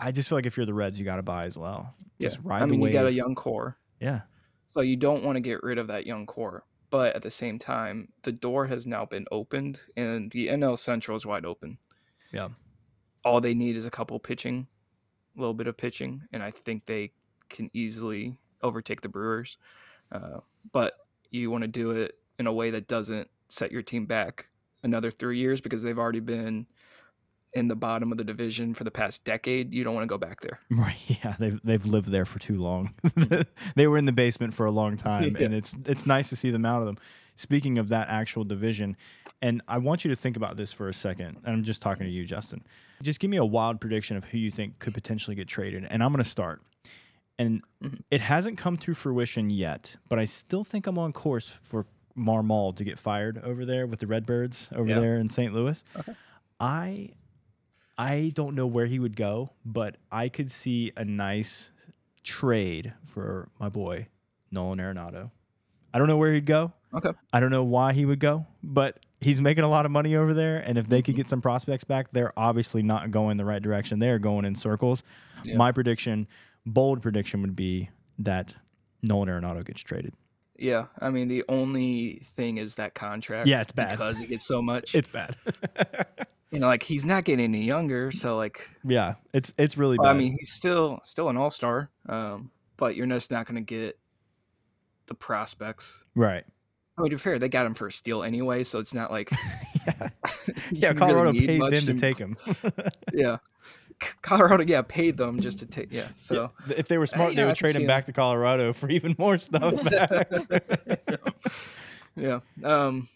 I 0.00 0.10
just 0.12 0.28
feel 0.30 0.38
like 0.38 0.46
if 0.46 0.56
you're 0.56 0.64
the 0.64 0.72
Reds, 0.74 0.98
you 0.98 1.04
got 1.04 1.16
to 1.16 1.22
buy 1.22 1.44
as 1.44 1.58
well. 1.58 1.94
Just 2.20 2.38
ride 2.42 2.62
I 2.62 2.66
mean, 2.66 2.80
the 2.80 2.84
wave. 2.84 2.92
you 2.94 2.98
got 3.00 3.06
a 3.08 3.12
young 3.12 3.34
core, 3.34 3.76
yeah. 4.00 4.22
so 4.70 4.80
you 4.80 4.96
don't 4.96 5.22
want 5.24 5.36
to 5.36 5.40
get 5.40 5.62
rid 5.62 5.76
of 5.78 5.88
that 5.88 6.06
young 6.06 6.24
core. 6.24 6.64
But 6.90 7.14
at 7.16 7.22
the 7.22 7.30
same 7.30 7.58
time, 7.58 8.08
the 8.22 8.32
door 8.32 8.66
has 8.66 8.86
now 8.86 9.04
been 9.04 9.26
opened, 9.30 9.78
and 9.96 10.30
the 10.30 10.48
NL 10.48 10.78
Central 10.78 11.16
is 11.16 11.26
wide 11.26 11.44
open. 11.44 11.76
Yeah. 12.32 12.48
All 13.28 13.40
they 13.40 13.54
need 13.54 13.76
is 13.76 13.84
a 13.84 13.90
couple 13.90 14.18
pitching, 14.18 14.66
a 15.36 15.40
little 15.40 15.54
bit 15.54 15.66
of 15.66 15.76
pitching, 15.76 16.22
and 16.32 16.42
I 16.42 16.50
think 16.50 16.86
they 16.86 17.12
can 17.50 17.70
easily 17.74 18.36
overtake 18.62 19.02
the 19.02 19.08
Brewers. 19.08 19.58
Uh, 20.10 20.40
but 20.72 20.94
you 21.30 21.50
want 21.50 21.62
to 21.62 21.68
do 21.68 21.90
it 21.90 22.14
in 22.38 22.46
a 22.46 22.52
way 22.52 22.70
that 22.70 22.88
doesn't 22.88 23.28
set 23.48 23.70
your 23.70 23.82
team 23.82 24.06
back 24.06 24.48
another 24.82 25.10
three 25.10 25.38
years 25.38 25.60
because 25.60 25.82
they've 25.82 25.98
already 25.98 26.20
been 26.20 26.66
in 27.54 27.68
the 27.68 27.76
bottom 27.76 28.12
of 28.12 28.18
the 28.18 28.24
division 28.24 28.74
for 28.74 28.84
the 28.84 28.90
past 28.90 29.24
decade. 29.24 29.74
You 29.74 29.84
don't 29.84 29.94
want 29.94 30.04
to 30.04 30.08
go 30.08 30.18
back 30.18 30.40
there. 30.40 30.60
Right. 30.70 30.96
Yeah. 31.06 31.34
They've 31.38 31.60
they've 31.64 31.84
lived 31.84 32.08
there 32.08 32.24
for 32.24 32.38
too 32.38 32.58
long. 32.58 32.94
they 33.74 33.86
were 33.86 33.98
in 33.98 34.04
the 34.04 34.12
basement 34.12 34.54
for 34.54 34.66
a 34.66 34.70
long 34.70 34.96
time, 34.96 35.36
and 35.36 35.52
it's 35.54 35.76
it's 35.86 36.06
nice 36.06 36.28
to 36.30 36.36
see 36.36 36.50
them 36.50 36.64
out 36.64 36.80
of 36.80 36.86
them. 36.86 36.98
Speaking 37.38 37.78
of 37.78 37.88
that 37.90 38.08
actual 38.08 38.42
division, 38.44 38.96
and 39.40 39.62
I 39.68 39.78
want 39.78 40.04
you 40.04 40.08
to 40.10 40.16
think 40.16 40.36
about 40.36 40.56
this 40.56 40.72
for 40.72 40.88
a 40.88 40.92
second. 40.92 41.36
And 41.44 41.54
I'm 41.54 41.62
just 41.62 41.80
talking 41.80 42.04
to 42.04 42.10
you, 42.12 42.24
Justin. 42.24 42.64
Just 43.00 43.20
give 43.20 43.30
me 43.30 43.36
a 43.36 43.44
wild 43.44 43.80
prediction 43.80 44.16
of 44.16 44.24
who 44.24 44.38
you 44.38 44.50
think 44.50 44.80
could 44.80 44.92
potentially 44.92 45.36
get 45.36 45.46
traded, 45.46 45.86
and 45.88 46.02
I'm 46.02 46.10
going 46.12 46.22
to 46.24 46.28
start. 46.28 46.62
And 47.38 47.62
Mhm. 47.80 48.00
it 48.10 48.20
hasn't 48.20 48.58
come 48.58 48.76
to 48.78 48.92
fruition 48.94 49.50
yet, 49.50 49.96
but 50.08 50.18
I 50.18 50.24
still 50.24 50.64
think 50.64 50.88
I'm 50.88 50.98
on 50.98 51.12
course 51.12 51.48
for 51.48 51.86
Marmol 52.16 52.74
to 52.74 52.82
get 52.82 52.98
fired 52.98 53.38
over 53.44 53.64
there 53.64 53.86
with 53.86 54.00
the 54.00 54.08
Redbirds 54.08 54.70
over 54.72 54.88
Yeah. 54.88 54.98
there 54.98 55.16
in 55.18 55.28
St. 55.28 55.54
Louis. 55.54 55.84
Okay. 55.96 56.14
I 56.58 57.10
I 57.96 58.30
don't 58.34 58.54
know 58.56 58.66
where 58.66 58.86
he 58.86 58.98
would 59.00 59.16
go, 59.16 59.50
but 59.64 59.96
I 60.12 60.28
could 60.28 60.50
see 60.52 60.92
a 60.96 61.04
nice 61.04 61.70
trade 62.22 62.92
for 63.06 63.48
my 63.58 63.68
boy 63.68 64.06
Nolan 64.52 64.78
Arenado. 64.78 65.30
I 65.92 65.98
don't 65.98 66.08
know 66.08 66.16
where 66.16 66.32
he'd 66.32 66.46
go. 66.46 66.72
Okay. 66.94 67.10
I 67.32 67.40
don't 67.40 67.50
know 67.50 67.64
why 67.64 67.92
he 67.92 68.04
would 68.04 68.20
go, 68.20 68.46
but 68.62 68.98
he's 69.20 69.40
making 69.40 69.64
a 69.64 69.68
lot 69.68 69.84
of 69.84 69.92
money 69.92 70.16
over 70.16 70.32
there. 70.32 70.58
And 70.58 70.78
if 70.78 70.88
they 70.88 71.02
could 71.02 71.16
get 71.16 71.28
some 71.28 71.40
prospects 71.40 71.84
back, 71.84 72.12
they're 72.12 72.32
obviously 72.36 72.82
not 72.82 73.10
going 73.10 73.36
the 73.36 73.44
right 73.44 73.62
direction. 73.62 73.98
They're 73.98 74.18
going 74.18 74.44
in 74.44 74.54
circles. 74.54 75.04
Yeah. 75.44 75.56
My 75.56 75.72
prediction, 75.72 76.26
bold 76.66 77.02
prediction, 77.02 77.42
would 77.42 77.56
be 77.56 77.90
that 78.20 78.54
Nolan 79.02 79.28
Arenado 79.28 79.64
gets 79.64 79.82
traded. 79.82 80.14
Yeah, 80.58 80.86
I 81.00 81.10
mean 81.10 81.28
the 81.28 81.44
only 81.48 82.22
thing 82.34 82.58
is 82.58 82.74
that 82.76 82.94
contract. 82.94 83.46
Yeah, 83.46 83.60
it's 83.60 83.70
bad. 83.70 83.92
because 83.92 84.18
he 84.18 84.26
gets 84.26 84.44
so 84.46 84.60
much. 84.60 84.94
It's 84.94 85.08
bad. 85.08 85.36
you 86.50 86.58
know, 86.58 86.66
like 86.66 86.82
he's 86.82 87.04
not 87.04 87.22
getting 87.24 87.44
any 87.44 87.62
younger, 87.62 88.10
so 88.10 88.36
like 88.36 88.68
yeah, 88.82 89.14
it's 89.32 89.54
it's 89.56 89.76
really 89.76 89.96
well, 89.98 90.06
bad. 90.06 90.16
I 90.16 90.18
mean 90.18 90.36
he's 90.36 90.50
still 90.50 90.98
still 91.04 91.28
an 91.28 91.36
all 91.36 91.50
star, 91.50 91.90
um, 92.08 92.50
but 92.76 92.96
you're 92.96 93.06
just 93.06 93.30
not 93.30 93.46
going 93.46 93.54
to 93.54 93.60
get 93.60 93.98
the 95.08 95.14
prospects. 95.14 96.04
right. 96.14 96.44
I 96.96 97.00
mean, 97.02 97.10
to 97.10 97.16
be 97.16 97.20
fair, 97.20 97.38
they 97.38 97.48
got 97.48 97.64
him 97.64 97.74
for 97.74 97.86
a 97.86 97.92
steal 97.92 98.24
anyway, 98.24 98.64
so 98.64 98.80
it's 98.80 98.92
not 98.92 99.10
like 99.12 99.30
yeah, 99.86 100.08
yeah. 100.72 100.92
Colorado 100.94 101.30
need 101.32 101.46
paid 101.46 101.60
them 101.60 101.70
to 101.86 101.94
take 101.94 102.18
him. 102.18 102.36
Yeah, 103.14 103.38
Colorado, 104.22 104.64
yeah, 104.66 104.82
paid 104.82 105.16
them 105.16 105.40
just 105.40 105.58
to 105.60 105.66
take. 105.66 105.92
Yeah, 105.92 106.08
so 106.10 106.50
Yeah, 106.68 106.74
if 106.76 106.88
they 106.88 106.98
were 106.98 107.06
smart, 107.06 107.32
yeah, 107.32 107.36
they 107.36 107.44
would 107.46 107.54
trade 107.56 107.74
him 107.76 107.82
him. 107.82 107.86
back 107.88 108.04
to 108.06 108.12
Colorado 108.12 108.72
for 108.72 108.88
even 108.90 109.14
more 109.18 109.38
stuff. 109.38 109.82
back. 109.84 110.28
yeah, 112.16 112.40
um, 112.64 113.08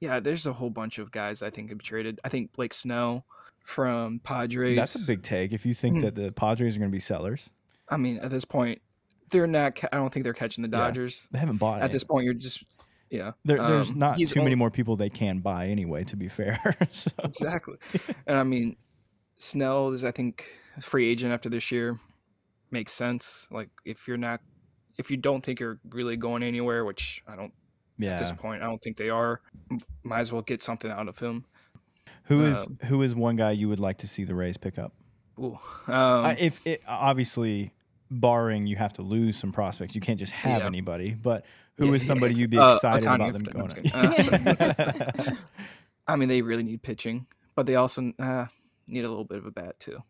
yeah. 0.00 0.20
There's 0.20 0.46
a 0.46 0.52
whole 0.52 0.70
bunch 0.70 0.98
of 0.98 1.10
guys 1.10 1.42
I 1.42 1.50
think 1.50 1.68
could 1.68 1.78
be 1.78 1.84
traded. 1.84 2.20
I 2.24 2.28
think 2.28 2.52
Blake 2.54 2.72
Snell 2.74 3.24
from 3.62 4.20
Padres. 4.20 4.76
That's 4.76 5.02
a 5.02 5.06
big 5.06 5.22
take. 5.22 5.52
If 5.52 5.64
you 5.66 5.74
think 5.74 5.96
Hmm. 5.96 6.00
that 6.02 6.14
the 6.14 6.32
Padres 6.32 6.76
are 6.76 6.78
going 6.78 6.90
to 6.90 6.94
be 6.94 7.00
sellers, 7.00 7.50
I 7.88 7.96
mean, 7.96 8.18
at 8.18 8.30
this 8.30 8.44
point, 8.44 8.80
they're 9.30 9.46
not. 9.46 9.74
ca- 9.76 9.88
I 9.92 9.96
don't 9.96 10.12
think 10.12 10.24
they're 10.24 10.34
catching 10.34 10.62
the 10.62 10.68
Yeah. 10.76 10.84
Dodgers. 10.84 11.28
they 11.30 11.38
haven't 11.38 11.56
bought 11.58 11.82
At 11.82 11.90
it. 11.90 11.92
this 11.92 12.04
point, 12.04 12.24
you're 12.24 12.34
just 12.34 12.64
yeah. 13.10 13.32
There, 13.44 13.58
there's 13.58 13.90
um, 13.90 13.98
not 13.98 14.16
he's 14.16 14.30
too 14.32 14.42
many 14.42 14.54
more 14.54 14.70
people 14.70 14.96
they 14.96 15.10
can 15.10 15.38
buy 15.38 15.66
anyway. 15.68 16.04
To 16.04 16.16
be 16.16 16.28
fair, 16.28 16.58
so, 16.90 17.10
exactly. 17.24 17.76
and 18.26 18.36
I 18.38 18.44
mean, 18.44 18.76
Snell 19.36 19.90
is 19.90 20.04
I 20.04 20.10
think 20.10 20.46
a 20.76 20.80
free 20.82 21.08
agent 21.10 21.32
after 21.32 21.48
this 21.48 21.70
year. 21.72 21.98
Makes 22.70 22.92
sense. 22.92 23.48
Like 23.50 23.68
if 23.84 24.06
you're 24.06 24.16
not, 24.16 24.40
if 24.98 25.10
you 25.10 25.16
don't 25.16 25.44
think 25.44 25.58
you're 25.58 25.80
really 25.90 26.16
going 26.16 26.42
anywhere, 26.44 26.84
which 26.84 27.22
I 27.26 27.34
don't 27.34 27.52
Yeah. 27.98 28.12
at 28.14 28.20
this 28.20 28.30
point, 28.32 28.62
I 28.62 28.66
don't 28.66 28.80
think 28.80 28.96
they 28.96 29.10
are. 29.10 29.40
Might 30.04 30.20
as 30.20 30.32
well 30.32 30.42
get 30.42 30.62
something 30.62 30.90
out 30.90 31.08
of 31.08 31.18
him. 31.18 31.44
Who 32.24 32.44
is 32.46 32.64
um, 32.66 32.78
who 32.84 33.02
is 33.02 33.12
one 33.14 33.34
guy 33.36 33.50
you 33.52 33.68
would 33.68 33.80
like 33.80 33.98
to 33.98 34.08
see 34.08 34.22
the 34.22 34.34
Rays 34.36 34.56
pick 34.56 34.78
up? 34.78 34.92
Ooh. 35.38 35.58
Um, 35.88 36.26
Uh, 36.26 36.34
if 36.38 36.64
it, 36.66 36.82
obviously, 36.86 37.72
barring 38.10 38.66
you 38.66 38.76
have 38.76 38.92
to 38.94 39.02
lose 39.02 39.36
some 39.38 39.52
prospects, 39.52 39.94
you 39.94 40.00
can't 40.00 40.18
just 40.18 40.32
have 40.32 40.60
Yeah. 40.62 40.66
anybody. 40.66 41.14
But 41.14 41.44
who 41.76 41.92
is 41.94 42.02
Yeah, 42.02 42.08
somebody 42.08 42.32
it's- 42.32 42.40
you'd 42.40 42.50
be 42.50 42.58
uh, 42.58 42.74
excited 42.74 43.06
Ohtani, 43.08 43.14
about 43.14 43.32
them 43.32 43.42
but 43.44 43.52
going? 43.52 45.28
I'm. 45.28 45.38
I 46.08 46.16
mean, 46.16 46.28
they 46.28 46.42
really 46.42 46.62
need 46.64 46.82
pitching, 46.82 47.26
but 47.54 47.66
they 47.66 47.76
also 47.76 48.12
uh, 48.18 48.46
need 48.88 49.04
a 49.04 49.08
little 49.08 49.24
bit 49.24 49.38
of 49.38 49.46
a 49.46 49.50
bat 49.52 49.78
too. 49.78 50.02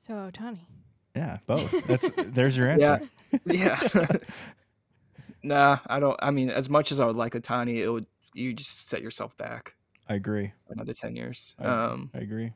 So 0.00 0.12
Ohtani. 0.14 0.60
yeah, 1.16 1.38
both. 1.46 1.84
That's 1.86 2.10
there's 2.16 2.56
your 2.56 2.68
answer. 2.70 3.00
Yeah. 3.46 3.80
Yeah. 3.92 4.06
nah, 5.42 5.78
I 5.86 5.98
don't. 6.00 6.16
I 6.22 6.30
mean, 6.30 6.50
as 6.50 6.70
much 6.70 6.92
as 6.92 7.00
I 7.00 7.06
would 7.06 7.16
like 7.16 7.32
Ohtani, 7.34 7.78
it 7.78 7.88
would 7.90 8.06
you 8.34 8.52
just 8.52 8.88
set 8.88 9.02
yourself 9.02 9.36
back 9.36 9.74
I 10.08 10.14
agree. 10.14 10.52
another 10.68 10.92
ten 10.94 11.16
years. 11.16 11.54
I, 11.58 11.64
Um, 11.64 12.10
I 12.14 12.18
agree. 12.18 12.52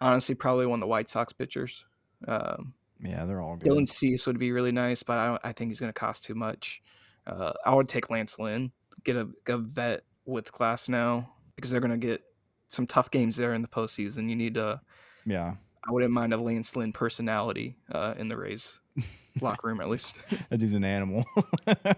honestly, 0.00 0.34
probably 0.36 0.66
one 0.66 0.78
of 0.78 0.82
the 0.82 0.86
White 0.86 1.08
Sox 1.08 1.32
pitchers. 1.32 1.84
Um, 2.28 2.74
Yeah, 3.00 3.24
they're 3.26 3.40
all 3.40 3.56
good. 3.56 3.68
Dylan 3.68 3.88
Cease 3.88 4.26
would 4.26 4.38
be 4.38 4.52
really 4.52 4.72
nice, 4.72 5.02
but 5.02 5.18
I 5.18 5.26
don't. 5.26 5.40
I 5.44 5.52
think 5.52 5.70
he's 5.70 5.80
going 5.80 5.92
to 5.92 5.98
cost 5.98 6.24
too 6.24 6.34
much. 6.34 6.82
Uh, 7.26 7.52
I 7.64 7.74
would 7.74 7.88
take 7.88 8.08
Lance 8.10 8.38
Lynn, 8.38 8.72
get 9.04 9.16
a, 9.16 9.28
a 9.48 9.58
vet 9.58 10.04
with 10.24 10.50
class 10.52 10.88
now 10.88 11.32
because 11.56 11.70
they're 11.70 11.80
going 11.80 11.98
to 11.98 12.06
get 12.06 12.22
some 12.68 12.86
tough 12.86 13.10
games 13.10 13.36
there 13.36 13.54
in 13.54 13.62
the 13.62 13.68
postseason. 13.68 14.28
You 14.28 14.36
need 14.36 14.54
to. 14.54 14.80
yeah, 15.24 15.54
I 15.86 15.92
wouldn't 15.92 16.12
mind 16.12 16.32
a 16.32 16.36
Lance 16.36 16.74
Lynn 16.74 16.92
personality 16.92 17.76
uh, 17.92 18.14
in 18.16 18.28
the 18.28 18.36
Rays 18.36 18.80
locker 19.40 19.68
room 19.68 19.78
at 19.80 19.88
least. 19.88 20.18
that 20.50 20.58
dude's 20.58 20.74
an 20.74 20.84
animal. 20.84 21.24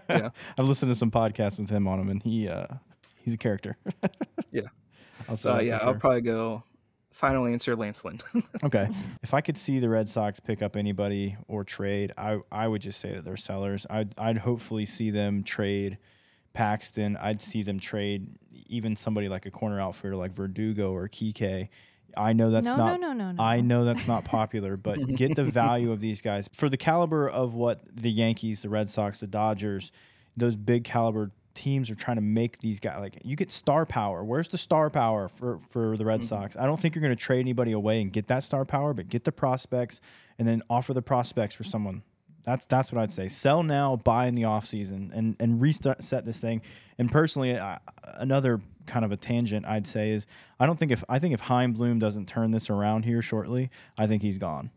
Yeah. 0.09 0.29
I've 0.57 0.65
listened 0.65 0.91
to 0.91 0.95
some 0.95 1.11
podcasts 1.11 1.59
with 1.59 1.69
him 1.69 1.87
on 1.87 1.99
him, 1.99 2.09
and 2.09 2.21
he 2.21 2.47
uh 2.47 2.67
he's 3.23 3.33
a 3.33 3.37
character. 3.37 3.77
Yeah. 4.51 4.63
I'll 5.29 5.35
say 5.35 5.49
So 5.49 5.59
yeah, 5.59 5.79
sure. 5.79 5.87
I'll 5.87 5.95
probably 5.95 6.21
go. 6.21 6.63
Final 7.19 7.47
answer, 7.47 7.75
Lance 7.75 8.05
Lynn. 8.05 8.17
Okay. 8.63 8.87
If 9.21 9.33
I 9.33 9.41
could 9.41 9.57
see 9.57 9.79
the 9.79 9.89
Red 9.89 10.07
Sox 10.07 10.39
pick 10.39 10.61
up 10.61 10.77
anybody 10.77 11.35
or 11.49 11.65
trade, 11.65 12.13
I 12.17 12.39
I 12.49 12.65
would 12.65 12.81
just 12.81 13.01
say 13.01 13.13
that 13.13 13.25
they're 13.25 13.35
sellers. 13.35 13.85
I'd 13.89 14.17
I'd 14.17 14.37
hopefully 14.37 14.85
see 14.85 15.09
them 15.09 15.43
trade 15.43 15.97
Paxton. 16.53 17.17
I'd 17.17 17.41
see 17.41 17.61
them 17.61 17.77
trade 17.77 18.29
even 18.67 18.95
somebody 18.95 19.27
like 19.27 19.45
a 19.45 19.51
corner 19.51 19.81
outfielder 19.81 20.15
like 20.15 20.31
Verdugo 20.31 20.93
or 20.93 21.09
Kike. 21.09 21.67
I 22.15 22.31
know 22.31 22.51
that's 22.51 22.65
no, 22.65 22.77
not 22.77 23.01
no, 23.01 23.07
no, 23.07 23.13
no, 23.13 23.31
no. 23.33 23.43
I 23.43 23.59
know 23.59 23.83
that's 23.83 24.07
not 24.07 24.23
popular, 24.37 24.77
but 24.77 25.05
get 25.15 25.35
the 25.35 25.43
value 25.43 25.91
of 25.91 25.99
these 25.99 26.21
guys 26.21 26.47
for 26.53 26.69
the 26.69 26.77
caliber 26.77 27.27
of 27.27 27.53
what 27.53 27.81
the 27.93 28.09
Yankees, 28.09 28.61
the 28.61 28.69
Red 28.69 28.89
Sox, 28.89 29.19
the 29.19 29.27
Dodgers, 29.27 29.91
those 30.37 30.55
big 30.55 30.85
caliber 30.85 31.31
teams 31.59 31.89
are 31.91 31.95
trying 31.95 32.15
to 32.15 32.21
make 32.21 32.59
these 32.59 32.79
guys 32.79 32.99
like 33.01 33.17
you 33.23 33.35
get 33.35 33.51
star 33.51 33.85
power. 33.85 34.23
Where's 34.23 34.47
the 34.47 34.57
star 34.57 34.89
power 34.89 35.27
for 35.27 35.59
for 35.69 35.97
the 35.97 36.05
Red 36.05 36.21
Mhm. 36.21 36.25
Sox? 36.25 36.55
I 36.57 36.65
don't 36.65 36.79
think 36.79 36.95
you're 36.95 37.01
going 37.01 37.15
to 37.15 37.21
trade 37.21 37.41
anybody 37.41 37.73
away 37.73 38.01
and 38.01 38.11
get 38.13 38.27
that 38.27 38.43
star 38.45 38.63
power, 38.63 38.93
but 38.93 39.09
get 39.09 39.25
the 39.25 39.31
prospects 39.33 39.99
and 40.37 40.47
then 40.47 40.63
offer 40.69 40.93
the 40.93 41.01
prospects 41.01 41.53
for 41.55 41.65
someone. 41.65 42.01
That's 42.45 42.65
that's 42.65 42.91
what 42.93 43.01
I'd 43.01 43.11
say. 43.11 43.27
Sell 43.27 43.61
now, 43.61 43.97
buy 43.97 44.27
in 44.27 44.33
the 44.35 44.43
offseason 44.43 45.11
and 45.13 45.35
and 45.39 45.59
restart 45.61 46.01
set 46.03 46.23
this 46.23 46.39
thing. 46.39 46.61
And 46.97 47.11
personally, 47.11 47.59
I, 47.59 47.79
another 48.15 48.61
kind 48.85 49.03
of 49.05 49.11
a 49.11 49.17
tangent 49.17 49.65
I'd 49.65 49.85
say 49.85 50.11
is 50.11 50.25
I 50.59 50.65
don't 50.65 50.79
think 50.79 50.91
if 50.91 51.03
I 51.09 51.19
think 51.19 51.33
if 51.33 51.41
Chaim 51.41 51.73
Bloom 51.73 51.99
doesn't 51.99 52.27
turn 52.27 52.51
this 52.51 52.69
around 52.69 53.03
here 53.03 53.21
shortly, 53.21 53.69
I 53.97 54.07
think 54.07 54.21
he's 54.21 54.37
gone. 54.37 54.71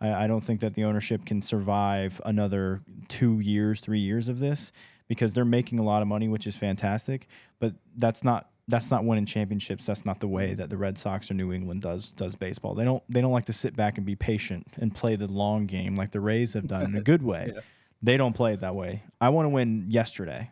I, 0.00 0.24
I 0.24 0.26
don't 0.26 0.44
think 0.44 0.60
that 0.60 0.74
the 0.74 0.84
ownership 0.84 1.24
can 1.24 1.40
survive 1.40 2.20
another 2.26 2.82
two 3.08 3.40
years, 3.40 3.80
three 3.80 4.00
years 4.00 4.28
of 4.28 4.38
this 4.38 4.70
because 5.08 5.34
they're 5.34 5.44
making 5.44 5.78
a 5.78 5.82
lot 5.82 6.02
of 6.02 6.08
money, 6.08 6.28
which 6.28 6.46
is 6.46 6.56
fantastic. 6.56 7.28
But 7.58 7.74
that's 7.96 8.24
not 8.24 8.50
that's 8.68 8.90
not 8.90 9.04
winning 9.04 9.26
championships. 9.26 9.86
That's 9.86 10.04
not 10.04 10.18
the 10.20 10.26
way 10.28 10.54
that 10.54 10.70
the 10.70 10.76
Red 10.76 10.98
Sox 10.98 11.30
or 11.30 11.34
New 11.34 11.52
England 11.52 11.82
does 11.82 12.12
does 12.12 12.34
baseball. 12.36 12.74
They 12.74 12.84
don't 12.84 13.02
they 13.08 13.20
don't 13.20 13.32
like 13.32 13.46
to 13.46 13.52
sit 13.52 13.76
back 13.76 13.96
and 13.96 14.06
be 14.06 14.16
patient 14.16 14.66
and 14.80 14.94
play 14.94 15.16
the 15.16 15.28
long 15.28 15.66
game 15.66 15.94
like 15.94 16.10
the 16.10 16.20
Rays 16.20 16.54
have 16.54 16.66
done 16.66 16.82
in 16.84 16.96
a 16.96 17.00
good 17.02 17.22
way. 17.32 17.52
Yeah. 17.54 17.60
They 18.02 18.16
don't 18.16 18.34
play 18.34 18.52
it 18.52 18.60
that 18.60 18.74
way. 18.74 19.02
I 19.20 19.30
want 19.30 19.46
to 19.46 19.50
win 19.50 19.86
yesterday. 19.88 20.50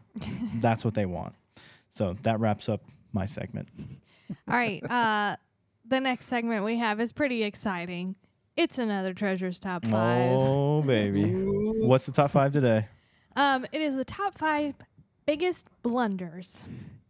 that's 0.57 0.85
what 0.85 0.95
they 0.95 1.07
want. 1.07 1.35
So 1.91 2.17
that 2.23 2.41
wraps 2.41 2.69
up 2.69 2.83
my 3.13 3.27
segment. 3.27 3.69
All 4.49 4.55
right. 4.57 4.83
Uh, 4.91 5.37
the 5.87 6.01
next 6.01 6.27
segment 6.29 6.65
we 6.65 6.79
have 6.79 7.01
is 7.01 7.13
pretty 7.13 7.45
exciting. 7.45 8.17
It's 8.57 8.79
another 8.79 9.13
treasures 9.13 9.59
top 9.59 9.87
five. 9.87 10.33
Oh 10.33 10.83
baby. 10.83 11.25
What's 11.87 12.07
the 12.07 12.13
top 12.13 12.31
five 12.31 12.53
today? 12.53 12.87
Um, 13.37 13.67
it 13.73 13.81
is 13.81 13.97
the 13.97 14.05
top 14.05 14.39
five 14.39 14.75
biggest 15.27 15.67
blunders. 15.83 16.65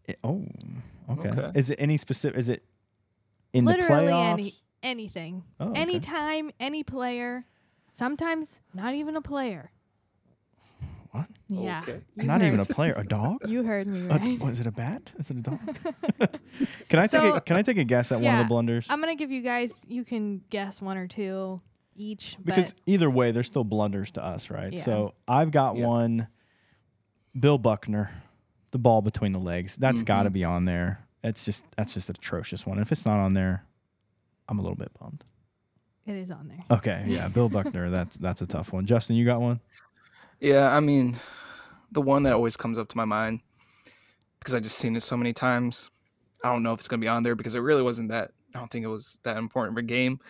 It- 0.06 0.18
oh, 0.24 0.44
okay. 1.10 1.28
Okay. 1.30 1.50
Is 1.58 1.70
it 1.70 1.76
any 1.78 1.96
specific? 1.96 2.38
Is 2.38 2.48
it 2.48 2.62
in 3.52 3.64
Literally 3.64 4.06
the 4.06 4.12
playoffs? 4.12 4.32
any 4.32 4.54
anything, 4.82 5.44
Oh, 5.60 5.70
okay. 5.70 5.80
anytime, 5.80 6.50
any 6.60 6.82
player. 6.82 7.44
Sometimes 7.92 8.60
not 8.74 8.94
even 8.94 9.16
a 9.16 9.22
player. 9.22 9.70
What? 11.12 11.26
Yeah. 11.48 11.80
Okay. 11.82 12.00
you 12.16 12.24
Not 12.24 12.42
even 12.42 12.58
a 12.60 12.64
player. 12.64 12.92
A 12.96 13.04
dog? 13.04 13.38
You 13.48 13.62
heard 13.62 13.86
me 13.86 14.06
A, 14.06 14.18
right. 14.18 14.38
was 14.40 14.58
it 14.60 14.66
a 14.66 14.72
bat? 14.72 15.12
Is 15.18 15.30
it 15.30 15.36
a 15.36 15.40
dog? 15.42 15.60
can 16.88 16.98
I 16.98 17.06
take 17.06 17.20
So- 17.20 17.34
a, 17.34 17.40
Can 17.40 17.56
I 17.56 17.62
take 17.62 17.78
a 17.78 17.84
guess 17.84 18.10
at 18.12 18.16
one 18.16 18.24
of 18.26 18.32
Yeah, 18.32 18.42
the 18.42 18.48
blunders? 18.48 18.86
I'm 18.90 19.00
gonna 19.00 19.14
give 19.14 19.30
you 19.30 19.40
guys. 19.40 19.72
You 19.88 20.04
can 20.04 20.42
guess 20.50 20.82
one 20.82 20.96
or 20.96 21.06
two 21.06 21.60
each. 21.96 22.36
because 22.42 22.72
but 22.72 22.82
either 22.86 23.10
way, 23.10 23.30
they're 23.30 23.42
still 23.42 23.64
blunders 23.64 24.10
to 24.12 24.24
us, 24.24 24.50
right? 24.50 24.72
Yeah. 24.72 24.80
So 24.80 25.14
I've 25.28 25.50
got 25.50 25.76
Yeah. 25.76 25.86
one. 25.86 26.28
Bill 27.38 27.58
Buckner, 27.58 28.10
the 28.70 28.78
ball 28.78 29.02
between 29.02 29.32
the 29.32 29.40
legs. 29.40 29.76
That's 29.76 29.98
mm-hmm. 29.98 30.06
got 30.06 30.22
to 30.24 30.30
be 30.30 30.44
on 30.44 30.64
there. 30.64 31.04
It's 31.22 31.44
just 31.44 31.64
that's 31.76 31.94
just 31.94 32.08
an 32.10 32.16
atrocious 32.16 32.66
one. 32.66 32.78
If 32.78 32.92
it's 32.92 33.06
not 33.06 33.18
on 33.18 33.32
there, 33.34 33.64
I'm 34.48 34.58
a 34.58 34.62
little 34.62 34.76
bit 34.76 34.92
bummed. 35.00 35.24
it 36.06 36.14
is 36.14 36.30
on 36.30 36.48
there. 36.48 36.60
Okay, 36.70 37.04
yeah, 37.08 37.28
Bill 37.28 37.48
Buckner. 37.48 37.90
That's 37.98 38.16
that's 38.18 38.42
a 38.42 38.46
tough 38.46 38.72
one. 38.72 38.84
Justin, 38.86 39.16
you 39.16 39.24
got 39.24 39.40
one? 39.40 39.60
Yeah, 40.38 40.68
I 40.68 40.80
mean, 40.80 41.16
the 41.92 42.02
one 42.02 42.24
that 42.24 42.34
always 42.34 42.56
comes 42.56 42.78
up 42.78 42.88
to 42.88 42.96
my 42.96 43.06
mind 43.06 43.40
because 44.38 44.54
I 44.54 44.60
just 44.60 44.76
seen 44.76 44.94
it 44.96 45.00
so 45.00 45.16
many 45.16 45.32
times. 45.32 45.90
I 46.44 46.52
don't 46.52 46.62
know 46.62 46.74
if 46.74 46.80
it's 46.80 46.88
gonna 46.88 47.00
be 47.00 47.08
on 47.08 47.22
there 47.22 47.34
because 47.34 47.54
it 47.54 47.60
really 47.60 47.82
wasn't 47.82 48.10
that. 48.10 48.32
I 48.54 48.58
don't 48.58 48.70
think 48.70 48.84
it 48.84 48.88
was 48.88 49.18
that 49.22 49.38
important 49.38 49.78
of 49.78 49.82
a 49.82 49.86
game. 49.86 50.20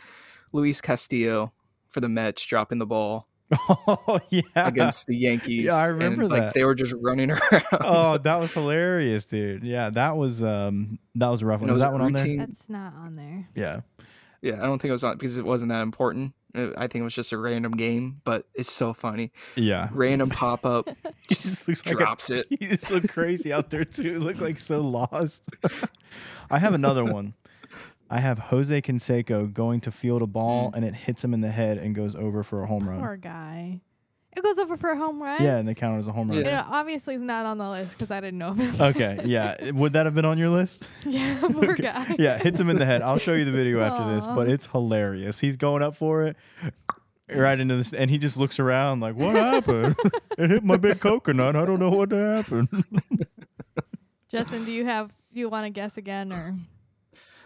Luis 0.55 0.81
Castillo 0.81 1.53
for 1.89 2.01
the 2.01 2.09
Mets 2.09 2.45
dropping 2.47 2.79
the 2.79 2.87
ball 2.87 3.27
Oh 3.69 4.21
yeah. 4.31 4.43
against 4.57 5.07
the 5.07 5.17
Yankees. 5.17 5.67
Yeah, 5.67 5.75
I 5.75 5.87
remember 5.87 6.23
and, 6.23 6.31
that. 6.31 6.45
Like 6.47 6.53
they 6.55 6.65
were 6.65 6.75
just 6.75 6.95
running 7.01 7.31
around. 7.31 7.65
oh, 7.73 8.19
that 8.19 8.37
was 8.37 8.53
hilarious, 8.53 9.27
dude. 9.27 9.63
Yeah, 9.63 9.91
that 9.91 10.17
was 10.17 10.43
um 10.43 10.99
that 11.15 11.29
was 11.29 11.43
a 11.43 11.47
rough 11.47 11.61
one. 11.61 11.69
Was 11.71 11.75
was 11.77 11.83
that 11.83 11.93
one 11.93 12.01
on 12.01 12.13
there? 12.13 12.23
routine. 12.25 12.39
That's 12.39 12.69
not 12.69 12.95
on 12.95 13.17
there. 13.17 13.49
Yeah. 13.55 13.81
Yeah, 14.43 14.55
I 14.55 14.67
don't 14.67 14.79
think 14.79 14.91
it 14.91 14.93
was 14.93 15.05
on 15.05 15.17
because 15.17 15.39
it 15.39 15.45
wasn't 15.45 15.71
that 15.71 15.81
important. 15.83 16.35
Uh, 16.55 16.69
I 16.77 16.87
think 16.87 16.97
it 16.97 17.03
was 17.03 17.15
just 17.15 17.33
a 17.33 17.39
random 17.39 17.73
game, 17.73 18.21
but 18.25 18.47
it's 18.55 18.71
so 18.71 18.93
funny. 18.93 19.33
Yeah. 19.57 19.89
Random 19.93 20.29
pop 20.31 20.67
up, 20.67 20.89
He 21.29 21.35
just 21.35 21.67
looks 21.67 21.85
like 21.87 21.95
a 21.95 21.99
drops 21.99 22.31
it. 22.31 22.47
He 22.51 22.57
just 22.57 22.91
looked 22.91 23.09
crazy 23.09 23.53
out 23.53 23.71
there 23.71 23.85
too. 23.85 24.21
Look 24.21 24.41
like 24.41 24.59
so 24.59 24.81
lost. 24.81 25.49
I 26.51 26.59
have 26.59 26.75
another 26.75 27.05
one. 27.05 27.35
I 28.15 28.21
have 28.21 28.39
Jose 28.39 28.81
Canseco 28.83 29.53
going 29.53 29.81
to 29.81 29.91
field 29.91 30.23
a 30.23 30.27
ball 30.29 30.71
Mm. 30.71 30.77
and 30.77 30.85
it 30.85 30.95
hits 30.95 31.25
him 31.25 31.35
in 31.35 31.41
the 31.41 31.51
head 31.51 31.79
and 31.79 31.95
goes 31.97 32.15
over 32.15 32.45
for 32.45 32.63
a 32.63 32.67
home 32.67 32.89
run. 32.89 33.01
Poor 33.01 33.17
guy. 33.17 33.81
It 34.37 34.43
goes 34.43 34.59
over 34.59 34.77
for 34.77 34.91
a 34.91 34.97
home 34.97 35.21
run. 35.23 35.43
Yeah, 35.43 35.57
and 35.59 35.67
they 35.69 35.75
count 35.75 35.97
it 35.97 35.99
as 36.01 36.07
a 36.07 36.13
home 36.13 36.29
run. 36.31 36.39
It 36.39 36.47
Yeah. 36.47 36.65
obviously 36.69 37.17
is 37.17 37.21
not 37.21 37.45
on 37.45 37.59
the 37.59 37.69
list 37.69 37.97
because 37.99 38.11
I 38.13 38.21
didn't 38.21 38.39
know 38.39 38.51
about 38.53 38.67
it. 38.75 38.81
Okay, 38.81 39.21
yeah. 39.25 39.71
Would 39.73 39.93
that 39.95 40.07
have 40.07 40.15
been 40.15 40.25
on 40.25 40.39
your 40.39 40.49
list? 40.49 40.89
yeah, 41.07 41.39
poor 41.53 41.73
Okay. 41.73 41.83
guy. 41.83 42.17
Yeah, 42.19 42.39
hits 42.39 42.61
him 42.61 42.71
in 42.71 42.77
the 42.79 42.85
head. 42.87 43.03
I'll 43.03 43.19
show 43.19 43.35
you 43.35 43.45
the 43.45 43.53
video 43.53 43.81
after 43.81 44.15
this, 44.15 44.27
but 44.29 44.49
it's 44.49 44.67
hilarious. 44.67 45.41
He's 45.41 45.57
going 45.57 45.83
up 45.83 45.97
for 45.97 46.23
it 46.25 46.37
right 47.35 47.59
into 47.59 47.77
this, 47.77 47.93
and 47.93 48.11
he 48.11 48.19
just 48.19 48.37
looks 48.37 48.59
around 48.61 49.01
like, 49.01 49.17
"What 49.17 49.35
happened? 49.35 49.97
it 50.39 50.51
hit 50.51 50.63
my 50.65 50.77
big 50.77 51.01
coconut. 51.01 51.57
I 51.57 51.65
don't 51.67 51.81
know 51.81 51.91
what 51.91 52.13
happened." 52.13 52.69
Justin, 54.29 54.65
do 54.65 54.73
you 54.73 54.85
have? 54.85 55.13
Do 55.33 55.41
you 55.41 55.49
want 55.49 55.65
to 55.67 55.71
guess 55.71 55.97
again 55.97 56.33
or? 56.33 56.55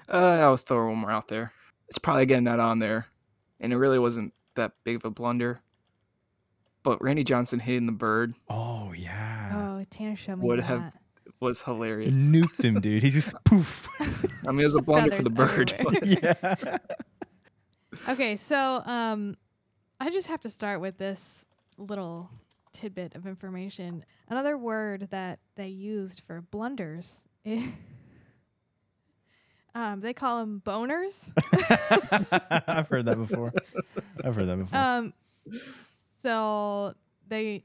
Uh, 0.09 0.17
I 0.17 0.49
was 0.51 0.63
throwing 0.63 0.89
one 0.89 0.99
more 0.99 1.11
out 1.11 1.29
there. 1.29 1.53
It's 1.89 1.99
probably 1.99 2.27
getting 2.27 2.45
that 2.45 2.61
on 2.61 2.79
there, 2.79 3.07
and 3.61 3.73
it 3.73 3.77
really 3.77 3.99
wasn't 3.99 4.33
that 4.55 4.73
big 4.85 4.97
of 4.97 5.05
a 5.05 5.11
blunder. 5.11 5.61
But 6.83 7.03
Randy 7.03 7.25
Johnson 7.25 7.59
hitting 7.59 7.87
the 7.87 7.93
bird 7.93 8.35
Oh 8.49 8.93
yeah, 8.97 9.77
Oh, 9.81 9.85
Tanner 9.91 10.17
showed 10.17 10.39
me 10.39 10.47
Would 10.47 10.61
that. 10.61 10.65
have- 10.67 10.93
was 11.41 11.63
hilarious. 11.63 12.15
nuked 12.15 12.65
him, 12.65 12.81
dude. 12.81 13.01
He 13.03 13.11
just 13.11 13.33
poof. 13.45 13.89
I 14.01 14.51
mean, 14.51 14.61
it 14.61 14.65
was 14.65 14.75
a 14.75 14.83
blunder 14.83 15.13
for 15.13 15.23
the 15.23 15.31
bird. 15.31 15.73
yeah. 16.03 16.79
Okay, 18.09 18.35
so 18.37 18.83
um, 18.85 19.37
I 20.01 20.11
just 20.11 20.27
have 20.27 20.41
to 20.43 20.51
start 20.51 20.81
with 20.81 20.99
this 20.99 21.45
little 21.77 22.29
tidbit 22.73 23.15
of 23.15 23.25
information. 23.27 24.05
Another 24.29 24.59
word 24.59 25.09
that 25.11 25.39
they 25.55 25.69
used 25.69 26.23
for 26.27 26.41
blunders. 26.41 27.21
Um, 29.79 30.01
they 30.01 30.13
call 30.13 30.41
them 30.41 30.61
boners. 30.67 31.31
I've 32.67 32.89
heard 32.89 33.05
that 33.05 33.17
before. 33.17 33.53
I've 34.25 34.35
heard 34.35 34.49
that 34.49 34.57
before. 34.57 34.79
Um, 34.79 35.13
so 36.21 36.95
they 37.29 37.63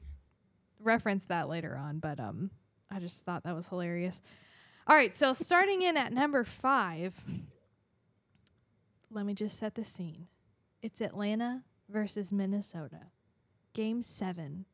reference 0.78 1.24
that 1.24 1.48
later 1.48 1.76
on, 1.76 1.98
but 1.98 2.20
um, 2.20 2.50
I 2.88 3.00
just 3.00 3.24
thought 3.24 3.42
that 3.42 3.56
was 3.56 3.66
hilarious. 3.66 4.22
All 4.86 4.94
right, 4.94 5.14
so 5.16 5.32
starting 5.32 5.82
in 5.82 5.96
at 5.96 6.12
number 6.12 6.44
five, 6.44 7.20
let 9.10 9.26
me 9.26 9.34
just 9.34 9.58
set 9.58 9.74
the 9.74 9.82
scene. 9.82 10.28
It's 10.82 11.00
Atlanta 11.00 11.64
versus 11.88 12.30
Minnesota, 12.30 13.06
Game 13.72 14.02
Seven 14.02 14.66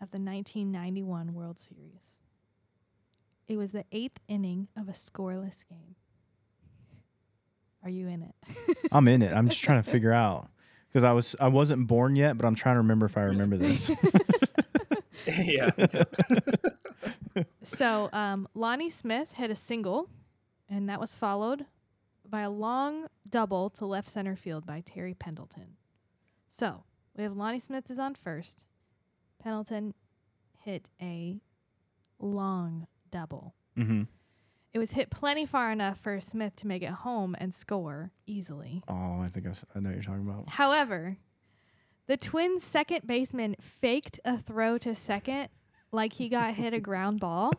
of 0.00 0.12
the 0.12 0.20
1991 0.20 1.34
World 1.34 1.58
Series. 1.58 2.12
It 3.48 3.56
was 3.56 3.72
the 3.72 3.84
eighth 3.90 4.20
inning 4.28 4.68
of 4.76 4.88
a 4.88 4.92
scoreless 4.92 5.64
game. 5.68 5.96
Are 7.84 7.90
you 7.90 8.08
in 8.08 8.22
it? 8.22 8.34
I'm 8.92 9.06
in 9.08 9.22
it. 9.22 9.32
I'm 9.32 9.48
just 9.48 9.62
trying 9.62 9.82
to 9.82 9.88
figure 9.88 10.12
out 10.26 10.48
because 10.88 11.04
I 11.04 11.12
was 11.12 11.36
I 11.38 11.48
wasn't 11.48 11.86
born 11.86 12.16
yet, 12.16 12.38
but 12.38 12.46
I'm 12.46 12.54
trying 12.54 12.76
to 12.76 12.78
remember 12.78 13.06
if 13.06 13.16
I 13.16 13.22
remember 13.22 13.56
this. 13.56 13.90
yeah. 15.26 15.70
So 17.62 18.08
um, 18.12 18.48
Lonnie 18.54 18.90
Smith 18.90 19.32
hit 19.32 19.50
a 19.50 19.54
single, 19.54 20.08
and 20.68 20.88
that 20.88 21.00
was 21.00 21.14
followed 21.14 21.66
by 22.28 22.40
a 22.40 22.50
long 22.50 23.06
double 23.28 23.70
to 23.70 23.86
left 23.86 24.08
center 24.08 24.36
field 24.36 24.64
by 24.64 24.80
Terry 24.80 25.14
Pendleton. 25.14 25.76
So 26.48 26.84
we 27.16 27.24
have 27.24 27.36
Lonnie 27.36 27.58
Smith 27.58 27.90
is 27.90 27.98
on 27.98 28.14
first. 28.14 28.64
Pendleton 29.42 29.94
hit 30.60 30.88
a 31.02 31.40
long 32.18 32.86
double. 33.10 33.54
hmm 33.76 34.02
It 34.74 34.78
was 34.80 34.90
hit 34.90 35.08
plenty 35.08 35.46
far 35.46 35.70
enough 35.70 36.00
for 36.00 36.18
Smith 36.20 36.56
to 36.56 36.66
make 36.66 36.82
it 36.82 36.90
home 36.90 37.36
and 37.38 37.54
score 37.54 38.10
easily. 38.26 38.82
Oh, 38.88 39.20
I 39.20 39.28
think 39.28 39.46
I, 39.46 39.50
s- 39.50 39.64
I 39.74 39.78
know 39.78 39.88
what 39.90 39.94
you're 39.94 40.02
talking 40.02 40.28
about. 40.28 40.48
However, 40.48 41.16
the 42.08 42.16
Twins' 42.16 42.64
second 42.64 43.06
baseman 43.06 43.54
faked 43.60 44.18
a 44.24 44.36
throw 44.36 44.76
to 44.78 44.94
second 44.94 45.48
like 45.92 46.14
he 46.14 46.28
got 46.28 46.54
hit 46.54 46.74
a 46.74 46.80
ground 46.80 47.20
ball. 47.20 47.52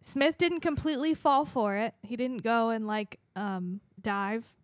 Smith 0.00 0.38
didn't 0.38 0.60
completely 0.60 1.14
fall 1.14 1.44
for 1.44 1.76
it. 1.76 1.94
He 2.02 2.16
didn't 2.16 2.42
go 2.42 2.70
and 2.70 2.86
like 2.86 3.18
um, 3.36 3.80
dive. 4.00 4.54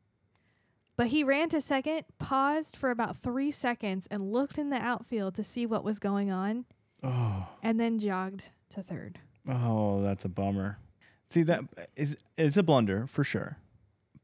But 0.97 1.09
he 1.09 1.23
ran 1.23 1.49
to 1.51 1.61
second, 1.61 2.05
paused 2.19 2.77
for 2.77 2.91
about 2.91 3.17
three 3.17 3.51
seconds, 3.53 4.09
and 4.11 4.33
looked 4.33 4.59
in 4.59 4.71
the 4.71 4.77
outfield 4.83 5.35
to 5.37 5.45
see 5.45 5.65
what 5.65 5.85
was 5.85 5.99
going 6.01 6.31
on, 6.31 6.65
Oh, 7.05 7.47
and 7.63 7.79
then 7.79 8.01
jogged 8.01 8.51
to 8.71 8.83
third. 8.83 9.21
Oh, 9.49 10.03
that's 10.03 10.25
a 10.25 10.29
bummer. 10.29 10.79
See 11.31 11.43
that 11.43 11.61
is 11.97 12.17
it's 12.39 12.57
a 12.57 12.63
blunder 12.63 13.07
for 13.07 13.23
sure, 13.25 13.59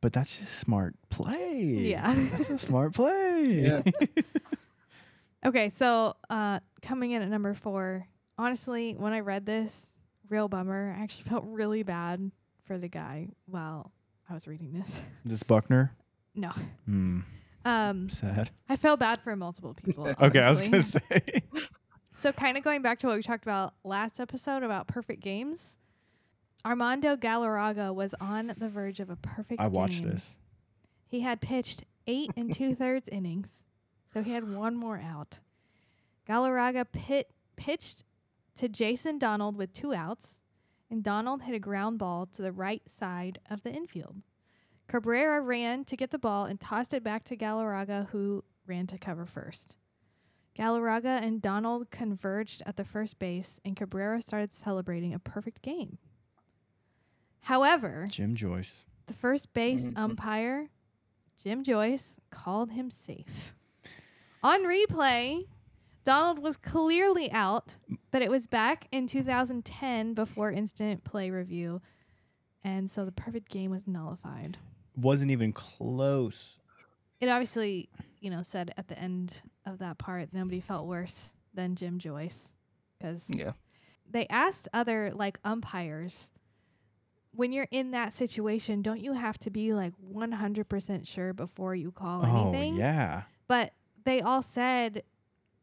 but 0.00 0.12
that's 0.14 0.38
just 0.38 0.54
smart 0.54 0.94
play. 1.10 1.60
Yeah. 1.62 2.14
that's 2.32 2.48
a 2.50 2.58
smart 2.66 2.94
play. 2.94 3.60
Yeah. 3.62 3.82
Okay, 5.46 5.68
so 5.68 6.16
uh, 6.30 6.60
coming 6.80 7.10
in 7.10 7.20
at 7.20 7.28
number 7.28 7.52
four, 7.52 8.06
honestly, 8.38 8.94
when 8.96 9.12
I 9.12 9.20
read 9.20 9.44
this, 9.44 9.90
real 10.30 10.48
bummer. 10.48 10.96
I 10.98 11.02
actually 11.02 11.24
felt 11.24 11.44
really 11.46 11.82
bad 11.82 12.30
for 12.66 12.78
the 12.78 12.88
guy 12.88 13.28
while 13.44 13.92
I 14.26 14.32
was 14.32 14.48
reading 14.48 14.72
this. 14.72 15.02
this 15.26 15.42
Buckner. 15.42 15.92
No, 16.34 16.50
Hmm. 16.86 17.20
um, 17.66 18.08
Sad. 18.08 18.48
I 18.70 18.76
felt 18.76 19.00
bad 19.00 19.20
for 19.20 19.36
multiple 19.36 19.74
people. 19.74 20.08
Okay, 20.18 20.40
I 20.40 20.48
was 20.48 20.62
gonna 20.62 20.80
say. 20.80 21.42
So, 22.24 22.32
kind 22.32 22.56
of 22.56 22.64
going 22.64 22.80
back 22.80 22.98
to 23.00 23.06
what 23.06 23.16
we 23.16 23.22
talked 23.22 23.44
about 23.44 23.74
last 23.84 24.18
episode 24.18 24.62
about 24.62 24.86
perfect 24.86 25.22
games, 25.22 25.76
Armando 26.64 27.16
Galarraga 27.16 27.94
was 27.94 28.14
on 28.18 28.54
the 28.56 28.70
verge 28.70 28.98
of 28.98 29.10
a 29.10 29.16
perfect. 29.16 29.60
I 29.60 29.66
watched 29.66 30.00
game. 30.00 30.12
this. 30.12 30.30
He 31.06 31.20
had 31.20 31.42
pitched 31.42 31.84
eight 32.06 32.30
and 32.34 32.50
two 32.50 32.74
thirds 32.76 33.10
innings, 33.10 33.62
so 34.10 34.22
he 34.22 34.32
had 34.32 34.50
one 34.50 34.74
more 34.74 34.98
out. 34.98 35.40
Galarraga 36.26 36.86
pit, 36.90 37.28
pitched 37.56 38.04
to 38.56 38.70
Jason 38.70 39.18
Donald 39.18 39.58
with 39.58 39.74
two 39.74 39.92
outs, 39.92 40.40
and 40.90 41.04
Donald 41.04 41.42
hit 41.42 41.54
a 41.54 41.58
ground 41.58 41.98
ball 41.98 42.24
to 42.24 42.40
the 42.40 42.52
right 42.52 42.88
side 42.88 43.38
of 43.50 43.64
the 43.64 43.70
infield. 43.70 44.22
Cabrera 44.88 45.42
ran 45.42 45.84
to 45.84 45.94
get 45.94 46.10
the 46.10 46.18
ball 46.18 46.46
and 46.46 46.58
tossed 46.58 46.94
it 46.94 47.04
back 47.04 47.22
to 47.24 47.36
Galarraga, 47.36 48.08
who 48.08 48.44
ran 48.66 48.86
to 48.86 48.96
cover 48.96 49.26
first. 49.26 49.76
Galarraga 50.58 51.20
and 51.22 51.42
Donald 51.42 51.90
converged 51.90 52.62
at 52.66 52.76
the 52.76 52.84
first 52.84 53.18
base, 53.18 53.60
and 53.64 53.76
Cabrera 53.76 54.20
started 54.22 54.52
celebrating 54.52 55.12
a 55.12 55.18
perfect 55.18 55.62
game. 55.62 55.98
However, 57.42 58.06
Jim 58.08 58.34
Joyce. 58.34 58.84
the 59.06 59.12
first 59.14 59.52
base 59.52 59.90
Mhm. 59.92 59.98
umpire, 59.98 60.70
Jim 61.42 61.62
Joyce, 61.64 62.18
called 62.30 62.70
him 62.72 62.90
safe. 62.90 63.54
On 64.42 64.62
replay, 64.62 65.46
Donald 66.04 66.38
was 66.38 66.56
clearly 66.56 67.30
out, 67.32 67.76
but 68.10 68.22
it 68.22 68.30
was 68.30 68.46
back 68.46 68.88
in 68.92 69.06
2010 69.06 70.14
before 70.14 70.52
instant 70.52 71.02
play 71.04 71.30
review, 71.30 71.80
and 72.62 72.90
so 72.90 73.04
the 73.04 73.12
perfect 73.12 73.48
game 73.50 73.70
was 73.70 73.86
nullified. 73.86 74.58
wasn't 74.96 75.28
even 75.30 75.52
close. 75.52 76.60
It 77.24 77.30
obviously, 77.30 77.88
you 78.20 78.28
know, 78.30 78.42
said 78.42 78.72
at 78.76 78.88
the 78.88 78.98
end 78.98 79.40
of 79.64 79.78
that 79.78 79.96
part, 79.98 80.28
nobody 80.32 80.60
felt 80.60 80.86
worse 80.86 81.32
than 81.54 81.74
Jim 81.74 81.98
Joyce 81.98 82.50
because 82.98 83.24
Yeah. 83.30 83.52
they 84.10 84.26
asked 84.28 84.68
other 84.74 85.10
like 85.14 85.38
umpires 85.44 86.30
when 87.32 87.52
you're 87.52 87.66
in 87.70 87.90
that 87.92 88.12
situation 88.12 88.82
don't 88.82 89.00
you 89.00 89.12
have 89.14 89.38
to 89.38 89.50
be 89.50 89.72
like 89.74 89.92
100% 90.12 91.06
sure 91.06 91.32
before 91.32 91.74
you 91.74 91.90
call 91.90 92.24
Oh 92.24 92.50
anything 92.52 92.76
yeah. 92.76 93.22
but 93.48 93.72
they 94.04 94.20
all 94.20 94.42
said 94.42 95.02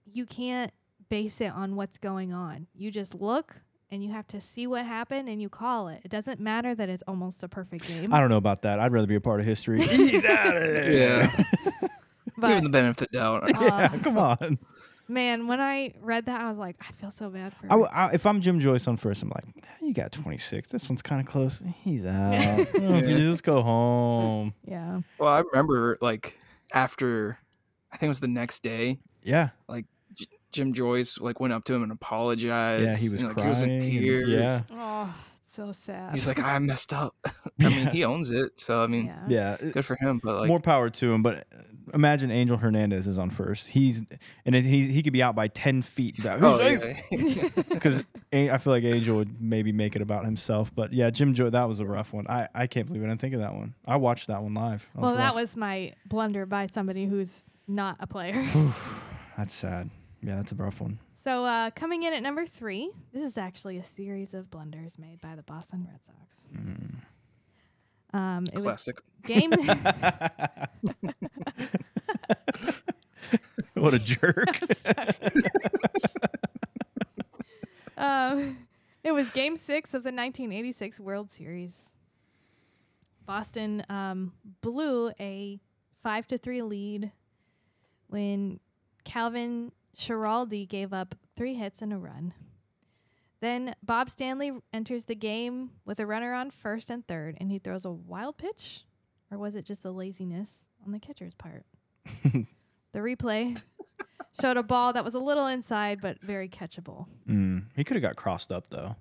you 0.06 0.26
can't 0.26 0.72
base 1.10 1.40
it 1.42 1.52
on 1.54 1.76
what's 1.78 1.98
going 1.98 2.34
on 2.34 2.68
you 2.74 2.92
just 2.92 3.16
look 3.16 3.62
and 3.92 4.04
you 4.04 4.10
have 4.12 4.26
to 4.28 4.40
see 4.42 4.68
what 4.68 4.86
happened 4.86 5.28
and 5.30 5.42
you 5.42 5.50
call 5.50 5.88
it 5.90 6.02
it 6.04 6.10
doesn't 6.10 6.40
matter 6.40 6.74
that 6.74 6.90
it's 6.90 7.04
almost 7.08 7.44
a 7.44 7.48
perfect 7.48 7.88
game 7.88 8.14
I 8.14 8.20
don't 8.20 8.30
know 8.30 8.38
about 8.38 8.62
that. 8.64 8.80
I'd 8.80 8.92
rather 8.92 9.08
be 9.08 9.16
a 9.16 9.22
part 9.22 9.40
of 9.40 9.46
history. 9.46 9.82
He's 9.88 10.24
out 10.26 10.56
of 10.56 10.64
there. 10.64 10.92
Yeah. 10.92 11.44
but 12.38 12.48
Given 12.50 12.64
the 12.64 12.70
benefit 12.70 13.02
of 13.04 13.12
the 13.12 13.18
doubt. 13.18 13.50
yeah, 13.62 13.90
Uh, 13.94 13.98
come 14.00 14.18
on. 14.18 14.60
man 15.08 15.48
when 15.48 15.60
i 15.60 15.94
read 16.00 16.26
that 16.28 16.40
i 16.40 16.48
was 16.50 16.58
like 16.58 16.78
i 16.88 16.92
feel 16.94 17.12
so 17.12 17.30
bad 17.30 17.54
for 17.54 17.66
I 17.66 17.70
w 17.70 17.88
I 17.92 18.10
if 18.14 18.26
I'm 18.26 18.40
Jim 18.42 18.60
Joyce 18.62 18.88
on 18.88 18.96
first, 18.98 19.22
I'm 19.24 19.30
like, 19.30 19.44
"Eh, 19.58 19.68
you 19.88 19.94
got 19.94 20.12
26. 20.14 20.70
This 20.70 20.88
one's 20.88 21.02
kind 21.02 21.20
of 21.20 21.28
close. 21.28 21.62
He's 21.84 22.06
out. 22.06 22.34
Oh, 22.76 22.96
if 22.96 23.08
you 23.10 23.18
just 23.18 23.44
go 23.44 23.62
home. 23.62 24.54
yeah 24.66 25.02
Well, 25.20 25.30
I 25.30 25.40
remember 25.52 25.98
like 26.02 26.38
after, 26.74 27.38
I 27.92 27.98
think 27.98 28.08
it 28.08 28.10
was 28.10 28.22
the 28.22 28.28
next 28.30 28.64
day, 28.64 29.00
Yeah. 29.24 29.50
J- 29.70 29.84
Jim 30.52 30.74
Joyce 30.74 31.20
like 31.20 31.40
went 31.40 31.54
up 31.54 31.64
to 31.66 31.74
him 31.74 31.84
and 31.84 31.92
apologized. 31.92 32.84
Yeah, 32.84 32.96
he 32.96 33.10
was 33.10 33.22
you 33.22 33.28
know, 33.28 33.34
crying. 33.34 33.50
Like, 33.50 33.58
he 33.58 33.62
was 33.62 33.62
in 33.64 33.70
and- 33.72 33.82
tears. 33.82 34.30
yeah. 34.30 34.62
oh 34.72 35.14
it's 35.52 35.58
so 35.58 35.72
sad 35.74 36.14
He's 36.14 36.28
like, 36.28 36.40
I 36.40 36.58
messed 36.60 36.94
up. 36.94 37.14
I 37.62 37.70
mean, 37.70 37.88
he 37.88 38.06
owns 38.06 38.32
it. 38.32 38.60
So 38.60 38.82
I 38.84 38.88
mean, 38.88 39.06
yeah 39.28 39.58
Yeah. 39.60 39.72
good 39.72 39.86
for 39.86 39.98
him. 40.00 40.22
But 40.24 40.40
like, 40.40 40.48
More 40.48 40.62
power 40.62 40.90
to 40.90 41.14
him. 41.14 41.22
But 41.22 41.40
uh, 41.40 41.64
imagine 41.94 42.32
Angel 42.32 42.56
Hernandez 42.58 43.08
is 43.08 43.18
on 43.18 43.30
first. 43.30 43.68
He's 43.68 44.04
and 44.46 44.56
it, 44.56 44.64
he 44.64 44.88
he 44.88 45.04
could 45.04 45.14
be 45.14 45.22
out 45.22 45.36
by 45.36 45.50
10 45.50 45.82
feet. 45.82 46.18
Who's 46.18 46.42
oh, 46.42 46.58
safe? 46.58 46.98
yeah. 47.12 47.50
because 47.70 48.02
I 48.32 48.58
feel 48.60 48.72
like 48.72 48.86
Angel 48.86 49.18
would 49.18 49.42
maybe 49.42 49.74
make 49.74 49.96
it 49.96 50.02
about 50.02 50.24
himself. 50.24 50.74
But 50.74 50.94
yeah, 50.94 51.10
Jim 51.10 51.34
Joy, 51.34 51.50
that 51.50 51.68
was 51.68 51.82
a 51.82 51.86
rough 51.86 52.14
one. 52.14 52.28
I, 52.30 52.48
I 52.56 52.68
can't 52.68 52.88
believe 52.88 53.04
I 53.04 53.08
didn't 53.08 53.20
think 53.20 53.34
of 53.34 53.42
that 53.42 53.54
one. 53.54 53.74
I 53.86 53.98
watched 53.98 54.28
that 54.28 54.42
one 54.42 54.54
live. 54.54 54.88
That 54.96 55.02
well, 55.02 55.16
that 55.16 55.26
rough. 55.28 55.36
was 55.36 55.58
my 55.58 55.94
blunder 56.06 56.46
by 56.46 56.68
somebody 56.68 57.06
who's 57.06 57.44
not 57.68 57.98
a 58.00 58.08
player. 58.08 58.42
that's 59.38 59.54
sad. 59.54 59.90
Yeah, 60.24 60.36
that's 60.36 60.52
a 60.52 60.56
rough 60.56 60.82
one. 60.82 61.00
so 61.16 61.46
uh, 61.46 61.72
coming 61.72 62.04
in 62.04 62.14
at 62.14 62.22
number 62.22 62.46
three, 62.46 62.92
this 63.12 63.24
is 63.24 63.38
actually 63.38 63.78
a 63.78 63.84
series 63.84 64.34
of 64.34 64.52
blunders 64.52 64.98
made 65.00 65.20
by 65.22 65.36
the 65.36 65.44
Boston 65.44 65.88
Red 65.90 66.04
Sox. 66.04 66.48
Mm. 66.56 66.96
Um, 68.14 68.44
it 68.54 68.56
was 68.56 68.64
classic. 68.64 69.00
game. 69.24 69.52
what 73.76 73.94
a 73.94 74.00
jerk. 74.00 74.48
um, 77.98 78.58
it 79.04 79.14
was 79.14 79.30
Game 79.30 79.58
Six 79.58 79.94
of 79.94 80.04
the 80.04 80.08
1986 80.08 81.00
World 81.00 81.32
Series. 81.32 81.86
Boston 83.26 83.84
um, 83.90 84.34
blew 84.62 85.12
a 85.20 85.60
five 86.04 86.28
to 86.28 86.38
three 86.38 86.62
lead 86.62 87.12
when 88.08 88.60
Calvin 89.06 89.72
Schiraldi 89.96 90.68
gave 90.68 90.94
up 90.94 91.16
three 91.36 91.56
hits 91.56 91.82
and 91.82 91.94
a 91.94 91.98
run. 91.98 92.34
Then 93.40 93.76
Bob 93.84 94.10
Stanley 94.10 94.52
enters 94.72 95.06
the 95.06 95.16
game 95.16 95.72
with 95.86 96.00
a 96.00 96.06
runner 96.06 96.34
on 96.34 96.52
first 96.52 96.90
and 96.90 97.06
third, 97.08 97.38
and 97.40 97.52
he 97.52 97.58
throws 97.60 97.86
a 97.86 97.92
wild 97.92 98.38
pitch, 98.38 98.86
or 99.32 99.38
was 99.38 99.56
it 99.56 99.66
just 99.66 99.84
a 99.84 99.92
laziness 99.92 100.68
on 100.86 100.92
the 100.92 101.00
catcher's 101.00 101.34
part? 101.34 101.66
the 102.24 103.00
replay 103.00 103.62
showed 104.40 104.58
a 104.58 104.64
ball 104.64 104.94
that 104.94 105.04
was 105.04 105.16
a 105.16 105.20
little 105.20 105.48
inside, 105.48 106.02
but 106.02 106.22
very 106.22 106.50
catchable. 106.50 107.08
Mm. 107.28 107.64
He 107.76 107.84
could 107.84 107.96
have 107.96 108.04
got 108.04 108.16
crossed 108.16 108.52
up 108.52 108.70
though. 108.70 108.96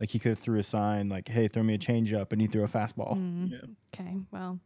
Like 0.00 0.10
he 0.10 0.18
could 0.18 0.30
have 0.30 0.38
threw 0.38 0.58
a 0.58 0.62
sign 0.62 1.08
like, 1.08 1.28
"Hey, 1.28 1.48
throw 1.48 1.62
me 1.62 1.74
a 1.74 1.78
change 1.78 2.12
up," 2.12 2.32
and 2.32 2.40
he 2.40 2.46
threw 2.46 2.62
a 2.64 2.68
fastball. 2.68 3.16
Mm, 3.18 3.50
Yeah. 3.50 3.58
Okay, 3.92 4.16
well, 4.30 4.60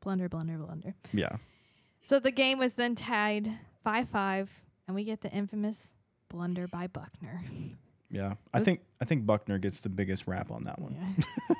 blunder, 0.00 0.28
blunder, 0.28 0.58
blunder. 0.58 0.94
Yeah. 1.12 1.36
So 2.02 2.18
the 2.18 2.32
game 2.32 2.58
was 2.58 2.74
then 2.74 2.94
tied 2.94 3.58
5 3.84 4.08
5, 4.08 4.62
and 4.88 4.94
we 4.96 5.04
get 5.04 5.20
the 5.20 5.30
infamous 5.30 5.92
blunder 6.28 6.66
by 6.66 6.88
Buckner. 6.88 7.42
Yeah. 8.10 8.34
I 8.52 8.60
think 8.60 8.80
I 9.00 9.04
think 9.04 9.26
Buckner 9.26 9.58
gets 9.58 9.80
the 9.82 9.88
biggest 9.90 10.26
rap 10.26 10.50
on 10.50 10.64
that 10.64 10.80
one. 10.80 10.96
Yeah. 10.98 11.54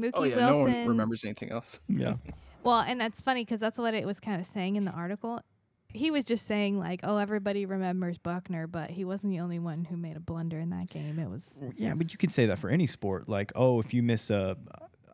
Mookie 0.00 0.10
Oh 0.14 0.22
yeah, 0.24 0.36
Wilson. 0.36 0.52
no 0.52 0.58
one 0.78 0.88
remembers 0.88 1.24
anything 1.24 1.50
else. 1.52 1.78
Yeah. 1.88 2.14
Well, 2.64 2.80
and 2.80 3.00
that's 3.00 3.20
funny 3.20 3.44
because 3.44 3.60
that's 3.60 3.78
what 3.78 3.94
it 3.94 4.04
was 4.04 4.18
kind 4.18 4.40
of 4.40 4.46
saying 4.48 4.74
in 4.74 4.84
the 4.84 4.90
article. 4.90 5.40
He 5.92 6.10
was 6.10 6.24
just 6.24 6.46
saying, 6.48 6.80
like, 6.80 6.98
oh, 7.04 7.16
everybody 7.16 7.64
remembers 7.64 8.18
Buckner, 8.18 8.66
but 8.66 8.90
he 8.90 9.04
wasn't 9.04 9.32
the 9.34 9.38
only 9.38 9.60
one 9.60 9.84
who 9.84 9.96
made 9.96 10.16
a 10.16 10.20
blunder 10.20 10.58
in 10.58 10.70
that 10.70 10.90
game. 10.90 11.20
It 11.20 11.30
was. 11.30 11.60
Yeah, 11.76 11.94
but 11.94 12.10
you 12.10 12.18
can 12.18 12.28
say 12.28 12.46
that 12.46 12.58
for 12.58 12.68
any 12.68 12.88
sport. 12.88 13.28
Like, 13.28 13.52
oh, 13.54 13.78
if 13.78 13.94
you 13.94 14.02
miss 14.02 14.30
a, 14.30 14.56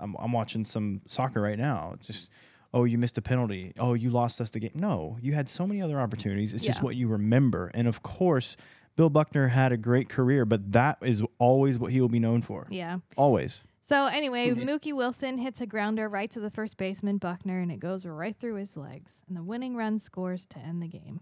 I'm, 0.00 0.16
I'm 0.18 0.32
watching 0.32 0.64
some 0.64 1.02
soccer 1.04 1.42
right 1.42 1.58
now. 1.58 1.96
Just, 2.00 2.30
oh, 2.74 2.84
you 2.84 2.98
missed 2.98 3.18
a 3.18 3.22
penalty. 3.22 3.72
Oh, 3.78 3.94
you 3.94 4.10
lost 4.10 4.40
us 4.40 4.50
the 4.50 4.60
game. 4.60 4.72
No, 4.74 5.18
you 5.20 5.32
had 5.32 5.48
so 5.48 5.66
many 5.66 5.82
other 5.82 6.00
opportunities. 6.00 6.54
It's 6.54 6.64
just 6.64 6.82
what 6.82 6.96
you 6.96 7.08
remember. 7.08 7.70
And 7.74 7.86
of 7.88 8.02
course, 8.02 8.56
Bill 8.96 9.10
Buckner 9.10 9.48
had 9.48 9.72
a 9.72 9.76
great 9.76 10.08
career, 10.08 10.44
but 10.44 10.72
that 10.72 10.98
is 11.02 11.22
always 11.38 11.78
what 11.78 11.92
he 11.92 12.00
will 12.00 12.08
be 12.08 12.18
known 12.18 12.42
for. 12.42 12.66
Yeah. 12.70 12.98
Always. 13.16 13.62
So 13.84 14.06
anyway. 14.06 14.50
Mookie 14.50 14.92
Wilson 14.94 15.38
hits 15.38 15.60
a 15.60 15.66
grounder 15.66 16.08
right 16.08 16.30
to 16.30 16.40
the 16.40 16.50
first 16.50 16.76
baseman 16.76 17.18
Buckner, 17.18 17.58
and 17.58 17.70
it 17.72 17.80
goes 17.80 18.06
right 18.06 18.36
through 18.38 18.54
his 18.56 18.76
legs. 18.76 19.22
And 19.28 19.36
the 19.36 19.42
winning 19.42 19.76
run 19.76 19.98
scores 19.98 20.46
to 20.46 20.58
end 20.58 20.82
the 20.82 20.88
game. 20.88 21.20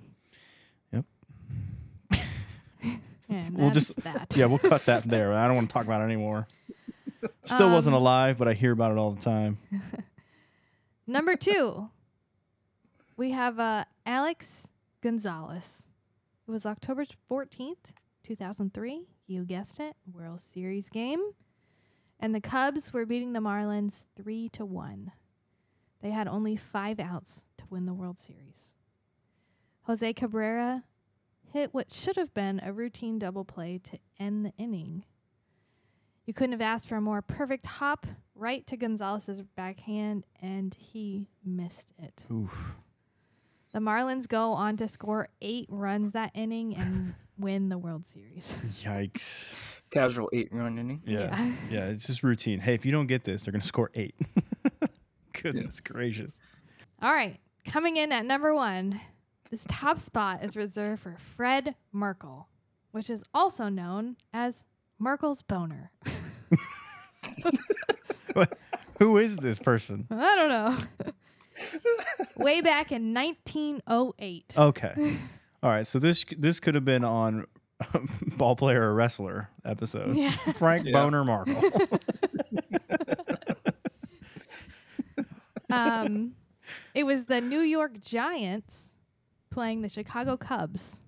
Yep. 0.92 1.04
and 3.28 3.56
We'll 3.58 3.70
just- 3.70 3.96
that. 4.02 4.34
Yeah, 4.36 4.46
we'll 4.46 4.58
cut 4.58 4.84
that 4.86 5.04
there. 5.04 5.32
I 5.32 5.46
don't 5.46 5.56
want 5.56 5.68
to 5.68 5.72
talk 5.72 5.84
about 5.84 6.00
it 6.02 6.04
anymore. 6.04 6.46
Still 7.44 7.70
wasn't 7.70 7.94
Um, 7.96 8.02
alive, 8.02 8.38
but 8.38 8.48
I 8.48 8.54
hear 8.54 8.72
about 8.72 8.92
it 8.92 8.98
all 8.98 9.10
the 9.12 9.20
time. 9.20 9.58
Number 11.10 11.34
two, 11.34 11.90
we 13.16 13.32
have 13.32 13.58
uh, 13.58 13.84
Alex 14.06 14.68
Gonzalez. 15.00 15.88
It 16.46 16.52
was 16.52 16.64
October 16.64 17.04
14th, 17.28 17.96
2003. 18.22 19.08
You 19.26 19.44
guessed 19.44 19.80
it, 19.80 19.96
World 20.14 20.40
Series 20.40 20.88
game. 20.88 21.32
And 22.20 22.32
the 22.32 22.40
Cubs 22.40 22.92
were 22.92 23.06
beating 23.06 23.32
the 23.32 23.40
Marlins 23.40 24.04
3 24.22 24.50
to 24.50 24.64
1. 24.64 25.10
They 26.00 26.10
had 26.10 26.28
only 26.28 26.54
five 26.54 27.00
outs 27.00 27.42
to 27.58 27.64
win 27.68 27.86
the 27.86 27.92
World 27.92 28.20
Series. 28.20 28.74
Jose 29.86 30.12
Cabrera 30.12 30.84
hit 31.52 31.74
what 31.74 31.92
should 31.92 32.14
have 32.14 32.32
been 32.34 32.60
a 32.62 32.72
routine 32.72 33.18
double 33.18 33.44
play 33.44 33.80
to 33.82 33.98
end 34.20 34.46
the 34.46 34.52
inning. 34.58 35.02
You 36.24 36.34
couldn't 36.34 36.52
have 36.52 36.60
asked 36.60 36.88
for 36.88 36.94
a 36.94 37.00
more 37.00 37.20
perfect 37.20 37.66
hop 37.66 38.06
right 38.40 38.66
to 38.66 38.76
Gonzalez's 38.76 39.42
backhand, 39.42 40.24
and 40.40 40.74
he 40.74 41.28
missed 41.44 41.92
it. 41.98 42.24
Oof. 42.32 42.74
The 43.72 43.78
Marlins 43.78 44.26
go 44.26 44.52
on 44.52 44.76
to 44.78 44.88
score 44.88 45.28
eight 45.40 45.66
runs 45.68 46.12
that 46.12 46.32
inning 46.34 46.74
and 46.76 47.14
win 47.38 47.68
the 47.68 47.78
World 47.78 48.04
Series. 48.06 48.52
Yikes. 48.82 49.54
Casual 49.90 50.28
eight 50.32 50.48
run 50.50 50.78
inning. 50.78 51.02
Yeah. 51.06 51.18
Yeah. 51.38 51.52
Yeah, 51.70 51.84
it's 51.86 52.06
just 52.06 52.22
routine. 52.22 52.58
Hey, 52.60 52.74
if 52.74 52.84
you 52.84 52.92
don't 52.92 53.06
get 53.06 53.24
this, 53.24 53.42
they're 53.42 53.52
going 53.52 53.60
to 53.60 53.66
score 53.66 53.90
eight. 53.94 54.14
Goodness 55.42 55.80
gracious. 55.80 56.40
All 57.00 57.12
right, 57.12 57.38
coming 57.64 57.96
in 57.96 58.10
at 58.12 58.26
number 58.26 58.54
one, 58.54 59.00
this 59.50 59.64
top 59.68 59.98
spot 59.98 60.44
is 60.44 60.56
reserved 60.56 61.02
for 61.02 61.16
Fred 61.36 61.74
Merkle, 61.92 62.48
which 62.90 63.08
is 63.08 63.22
also 63.32 63.68
known 63.68 64.16
as 64.34 64.64
Merkle's 64.98 65.42
boner. 65.42 65.92
Who 68.98 69.16
is 69.18 69.36
this 69.36 69.58
person? 69.58 70.06
I 70.10 70.36
don't 70.36 70.48
know. 70.48 71.12
Way 72.44 72.60
back 72.60 72.92
in 72.92 73.12
1908. 73.14 74.54
Okay. 74.56 75.18
All 75.62 75.70
right. 75.70 75.86
So 75.86 75.98
this 75.98 76.24
this 76.38 76.60
could 76.60 76.74
have 76.74 76.84
been 76.84 77.04
on 77.04 77.46
ball 78.36 78.56
player 78.56 78.82
or 78.82 78.94
wrestler 78.94 79.48
episode. 79.64 80.16
Yeah. 80.16 80.30
Frank 80.54 80.86
Yeah. 80.86 80.92
Boner 80.92 81.24
Markle. 81.24 81.62
um, 85.70 86.32
it 86.94 87.04
was 87.04 87.24
the 87.24 87.40
New 87.40 87.60
York 87.60 88.00
Giants 88.00 88.94
playing 89.50 89.82
the 89.82 89.88
Chicago 89.88 90.36
Cubs. 90.36 91.00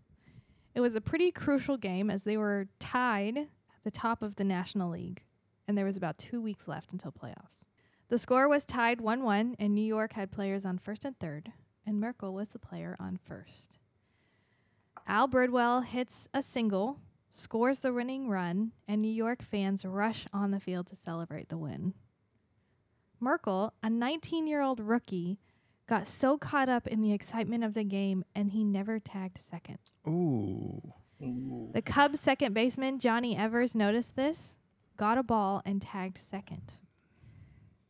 It 0.74 0.80
was 0.80 0.94
a 0.94 1.00
pretty 1.00 1.30
crucial 1.30 1.76
game 1.76 2.10
as 2.10 2.24
they 2.24 2.36
were 2.36 2.68
tied 2.78 3.36
at 3.38 3.46
the 3.84 3.90
top 3.90 4.22
of 4.22 4.36
the 4.36 4.44
National 4.44 4.90
League, 4.90 5.22
and 5.66 5.76
there 5.76 5.84
was 5.84 5.96
about 5.96 6.18
two 6.18 6.40
weeks 6.40 6.68
left 6.68 6.92
until 6.92 7.12
playoffs. 7.12 7.64
The 8.08 8.18
score 8.18 8.48
was 8.48 8.66
tied 8.66 9.00
1 9.00 9.22
1, 9.22 9.56
and 9.58 9.74
New 9.74 9.84
York 9.84 10.12
had 10.14 10.30
players 10.30 10.64
on 10.64 10.78
first 10.78 11.04
and 11.04 11.18
third, 11.18 11.52
and 11.86 12.00
Merkle 12.00 12.34
was 12.34 12.50
the 12.50 12.58
player 12.58 12.96
on 13.00 13.18
first. 13.24 13.78
Al 15.06 15.26
Bridwell 15.26 15.80
hits 15.80 16.28
a 16.34 16.42
single, 16.42 16.98
scores 17.30 17.80
the 17.80 17.92
winning 17.92 18.28
run, 18.28 18.72
and 18.86 19.00
New 19.00 19.10
York 19.10 19.42
fans 19.42 19.84
rush 19.84 20.26
on 20.32 20.50
the 20.50 20.60
field 20.60 20.86
to 20.88 20.96
celebrate 20.96 21.48
the 21.48 21.58
win. 21.58 21.94
Merkle, 23.18 23.72
a 23.82 23.88
19 23.88 24.46
year 24.46 24.60
old 24.60 24.80
rookie, 24.80 25.38
got 25.86 26.08
so 26.08 26.36
caught 26.38 26.68
up 26.68 26.86
in 26.86 27.00
the 27.00 27.12
excitement 27.12 27.62
of 27.64 27.74
the 27.74 27.84
game 27.84 28.24
and 28.34 28.50
he 28.50 28.64
never 28.64 28.98
tagged 28.98 29.38
second. 29.38 29.78
Ooh. 30.06 30.92
Ooh. 31.22 31.70
The 31.72 31.82
Cubs 31.82 32.20
second 32.20 32.52
baseman, 32.52 32.98
Johnny 32.98 33.36
Evers, 33.36 33.74
noticed 33.74 34.16
this, 34.16 34.56
got 34.96 35.18
a 35.18 35.22
ball, 35.22 35.62
and 35.64 35.80
tagged 35.80 36.18
second. 36.18 36.74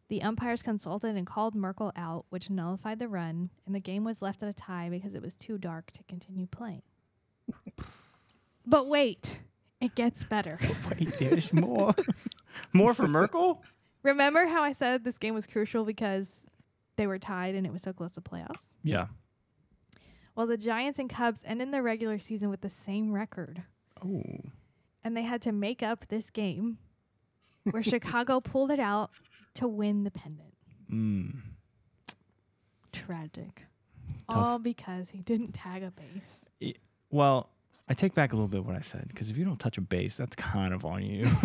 The 0.08 0.22
umpires 0.22 0.62
consulted 0.62 1.16
and 1.16 1.26
called 1.26 1.54
Merkle 1.54 1.92
out, 1.96 2.26
which 2.28 2.50
nullified 2.50 2.98
the 2.98 3.08
run, 3.08 3.50
and 3.64 3.74
the 3.74 3.80
game 3.80 4.04
was 4.04 4.20
left 4.20 4.42
at 4.42 4.48
a 4.48 4.52
tie 4.52 4.88
because 4.90 5.14
it 5.14 5.22
was 5.22 5.34
too 5.34 5.56
dark 5.58 5.90
to 5.92 6.02
continue 6.04 6.46
playing. 6.46 6.82
but 8.66 8.88
wait, 8.88 9.38
it 9.80 9.94
gets 9.94 10.22
better. 10.24 10.58
Wait, 10.90 11.18
there's 11.18 11.52
more. 11.52 11.94
more 12.72 12.92
for 12.94 13.08
Merkle? 13.08 13.62
Remember 14.02 14.46
how 14.46 14.62
I 14.62 14.72
said 14.72 15.04
this 15.04 15.18
game 15.18 15.34
was 15.34 15.46
crucial 15.46 15.84
because 15.84 16.46
they 16.96 17.06
were 17.06 17.18
tied 17.18 17.54
and 17.54 17.66
it 17.66 17.72
was 17.72 17.82
so 17.82 17.92
close 17.92 18.12
to 18.12 18.20
playoffs? 18.20 18.66
Yeah. 18.84 19.06
Well, 20.34 20.46
the 20.46 20.56
Giants 20.56 20.98
and 20.98 21.08
Cubs 21.10 21.42
ended 21.46 21.72
the 21.72 21.82
regular 21.82 22.18
season 22.18 22.50
with 22.50 22.60
the 22.62 22.68
same 22.70 23.12
record, 23.12 23.62
Oh. 24.04 24.40
and 25.04 25.16
they 25.16 25.22
had 25.22 25.42
to 25.42 25.52
make 25.52 25.82
up 25.82 26.06
this 26.08 26.30
game 26.30 26.78
where 27.70 27.82
Chicago 27.82 28.40
pulled 28.40 28.70
it 28.70 28.80
out 28.80 29.10
to 29.54 29.68
win 29.68 30.04
the 30.04 30.10
pennant. 30.10 30.54
Mm. 30.90 31.36
Tragic. 32.92 33.62
Tough. 34.30 34.38
All 34.38 34.58
because 34.58 35.10
he 35.10 35.20
didn't 35.20 35.52
tag 35.52 35.82
a 35.82 35.90
base. 35.92 36.44
Well, 37.10 37.50
I 37.88 37.94
take 37.94 38.14
back 38.14 38.32
a 38.32 38.36
little 38.36 38.48
bit 38.48 38.64
what 38.64 38.76
I 38.76 38.80
said 38.80 39.06
because 39.08 39.28
if 39.30 39.36
you 39.36 39.44
don't 39.44 39.58
touch 39.58 39.76
a 39.78 39.80
base, 39.80 40.16
that's 40.16 40.36
kind 40.36 40.72
of 40.72 40.84
on 40.84 41.02
you. 41.02 41.26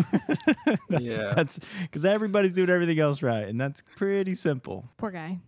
Yeah. 0.89 1.33
That's 1.35 1.59
because 1.81 2.05
everybody's 2.05 2.53
doing 2.53 2.69
everything 2.69 2.99
else 2.99 3.21
right, 3.21 3.47
and 3.47 3.59
that's 3.59 3.83
pretty 3.95 4.35
simple. 4.35 4.85
Poor 4.97 5.11
guy. 5.11 5.39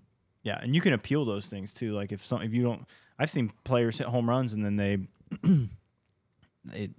Yeah, 0.43 0.59
and 0.61 0.75
you 0.75 0.81
can 0.81 0.93
appeal 0.93 1.25
those 1.25 1.47
things 1.47 1.73
too. 1.73 1.93
Like 1.93 2.11
if 2.11 2.25
some, 2.25 2.41
if 2.41 2.53
you 2.53 2.63
don't, 2.63 2.85
I've 3.17 3.29
seen 3.29 3.51
players 3.63 3.97
hit 3.97 4.07
home 4.07 4.29
runs 4.29 4.53
and 4.53 4.63
then 4.63 4.75
they, 4.75 4.97
it, 6.73 6.91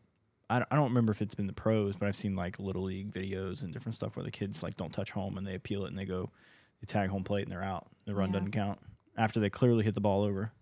I 0.50 0.74
don't, 0.76 0.88
remember 0.88 1.12
if 1.12 1.22
it's 1.22 1.34
been 1.34 1.46
the 1.46 1.52
pros, 1.52 1.96
but 1.96 2.06
I've 2.08 2.16
seen 2.16 2.34
like 2.36 2.58
little 2.58 2.82
league 2.82 3.12
videos 3.12 3.62
and 3.62 3.72
different 3.72 3.94
stuff 3.94 4.16
where 4.16 4.24
the 4.24 4.30
kids 4.30 4.62
like 4.62 4.76
don't 4.76 4.92
touch 4.92 5.12
home 5.12 5.38
and 5.38 5.46
they 5.46 5.54
appeal 5.54 5.84
it 5.84 5.88
and 5.88 5.98
they 5.98 6.04
go, 6.04 6.30
they 6.80 6.86
tag 6.86 7.08
home 7.10 7.22
plate 7.24 7.44
and 7.44 7.52
they're 7.52 7.62
out. 7.62 7.86
The 8.06 8.14
run 8.14 8.30
Yeah. 8.30 8.40
doesn't 8.40 8.50
count 8.52 8.78
after 9.16 9.38
they 9.40 9.48
clearly 9.50 9.84
hit 9.84 9.94
the 9.94 10.00
ball 10.00 10.22
over. 10.22 10.52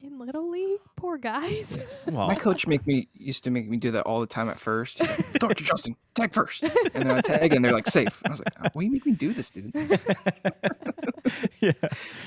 In 0.00 0.18
Little 0.18 0.50
League, 0.50 0.80
poor 0.96 1.16
guys. 1.16 1.78
Well, 2.06 2.28
My 2.28 2.34
coach 2.34 2.66
make 2.66 2.86
me 2.86 3.08
used 3.14 3.44
to 3.44 3.50
make 3.50 3.68
me 3.68 3.76
do 3.78 3.90
that 3.92 4.02
all 4.04 4.20
the 4.20 4.26
time 4.26 4.48
at 4.48 4.58
first. 4.58 4.98
Throw 4.98 5.48
it 5.50 5.56
to 5.56 5.64
Justin, 5.64 5.96
tag 6.14 6.32
first, 6.32 6.62
and 6.62 6.72
then 6.94 7.10
I 7.10 7.20
tag, 7.20 7.52
and 7.54 7.64
they're 7.64 7.72
like 7.72 7.88
safe. 7.88 8.22
I 8.24 8.28
was 8.28 8.40
like, 8.40 8.74
"Why 8.74 8.82
you 8.82 8.90
make 8.92 9.04
me 9.06 9.12
do 9.12 9.32
this, 9.32 9.50
dude?" 9.50 9.72
yeah, 11.60 11.72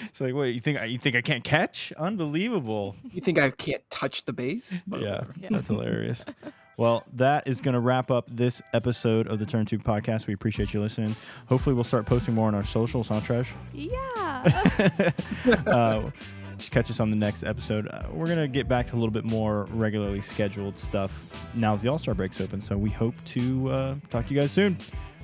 it's 0.07 0.19
like, 0.19 0.33
wait, 0.33 0.53
you 0.55 0.59
think 0.61 0.79
I, 0.79 0.85
you 0.85 0.99
think 0.99 1.15
I 1.15 1.21
can't 1.21 1.43
catch? 1.43 1.93
Unbelievable. 1.93 2.95
You 3.11 3.21
think 3.21 3.39
I 3.39 3.51
can't 3.51 3.87
touch 3.89 4.25
the 4.25 4.33
base? 4.33 4.83
But 4.85 5.01
Yeah. 5.01 5.23
Yeah. 5.39 5.49
that's 5.51 5.67
hilarious. 5.67 6.25
Well, 6.79 7.03
that 7.15 7.45
is 7.45 7.59
going 7.59 7.73
to 7.73 7.81
wrap 7.81 8.09
up 8.09 8.25
this 8.31 8.61
episode 8.71 9.27
of 9.27 9.37
the 9.37 9.45
Turn 9.45 9.65
Two 9.65 9.79
podcast. 9.79 10.27
We 10.27 10.33
appreciate 10.33 10.73
you 10.73 10.79
listening. 10.79 11.13
Hopefully, 11.49 11.73
we'll 11.73 11.83
start 11.83 12.05
posting 12.05 12.33
more 12.33 12.47
on 12.47 12.55
our 12.55 12.63
socials, 12.63 13.09
huh, 13.09 13.19
Trash? 13.19 13.51
Yeah. 13.73 15.11
uh, 15.67 16.09
just 16.57 16.71
catch 16.71 16.89
us 16.89 17.01
on 17.01 17.11
the 17.11 17.17
next 17.17 17.43
episode. 17.43 17.89
Uh, 17.89 18.03
we're 18.13 18.27
going 18.27 18.39
to 18.39 18.47
get 18.47 18.69
back 18.69 18.85
to 18.85 18.93
a 18.93 18.97
little 18.97 19.11
bit 19.11 19.25
more 19.25 19.65
regularly 19.71 20.21
scheduled 20.21 20.79
stuff 20.79 21.51
now 21.53 21.75
the 21.75 21.89
All 21.89 21.97
Star 21.97 22.13
break's 22.13 22.39
open. 22.39 22.61
So 22.61 22.77
we 22.77 22.91
hope 22.91 23.15
to 23.25 23.69
uh, 23.69 23.95
talk 24.09 24.27
to 24.27 24.33
you 24.33 24.39
guys 24.39 24.53
soon. 24.53 24.77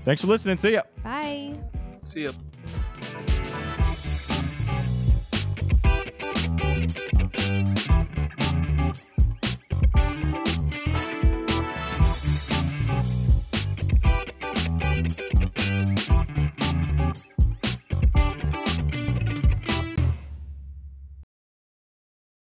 Thanks 0.03 0.19
for 0.19 0.27
listening. 0.27 0.57
See 0.57 0.73
ya. 0.73 0.81
Bye. 1.05 1.57
See 2.03 2.25
ya. 2.25 2.33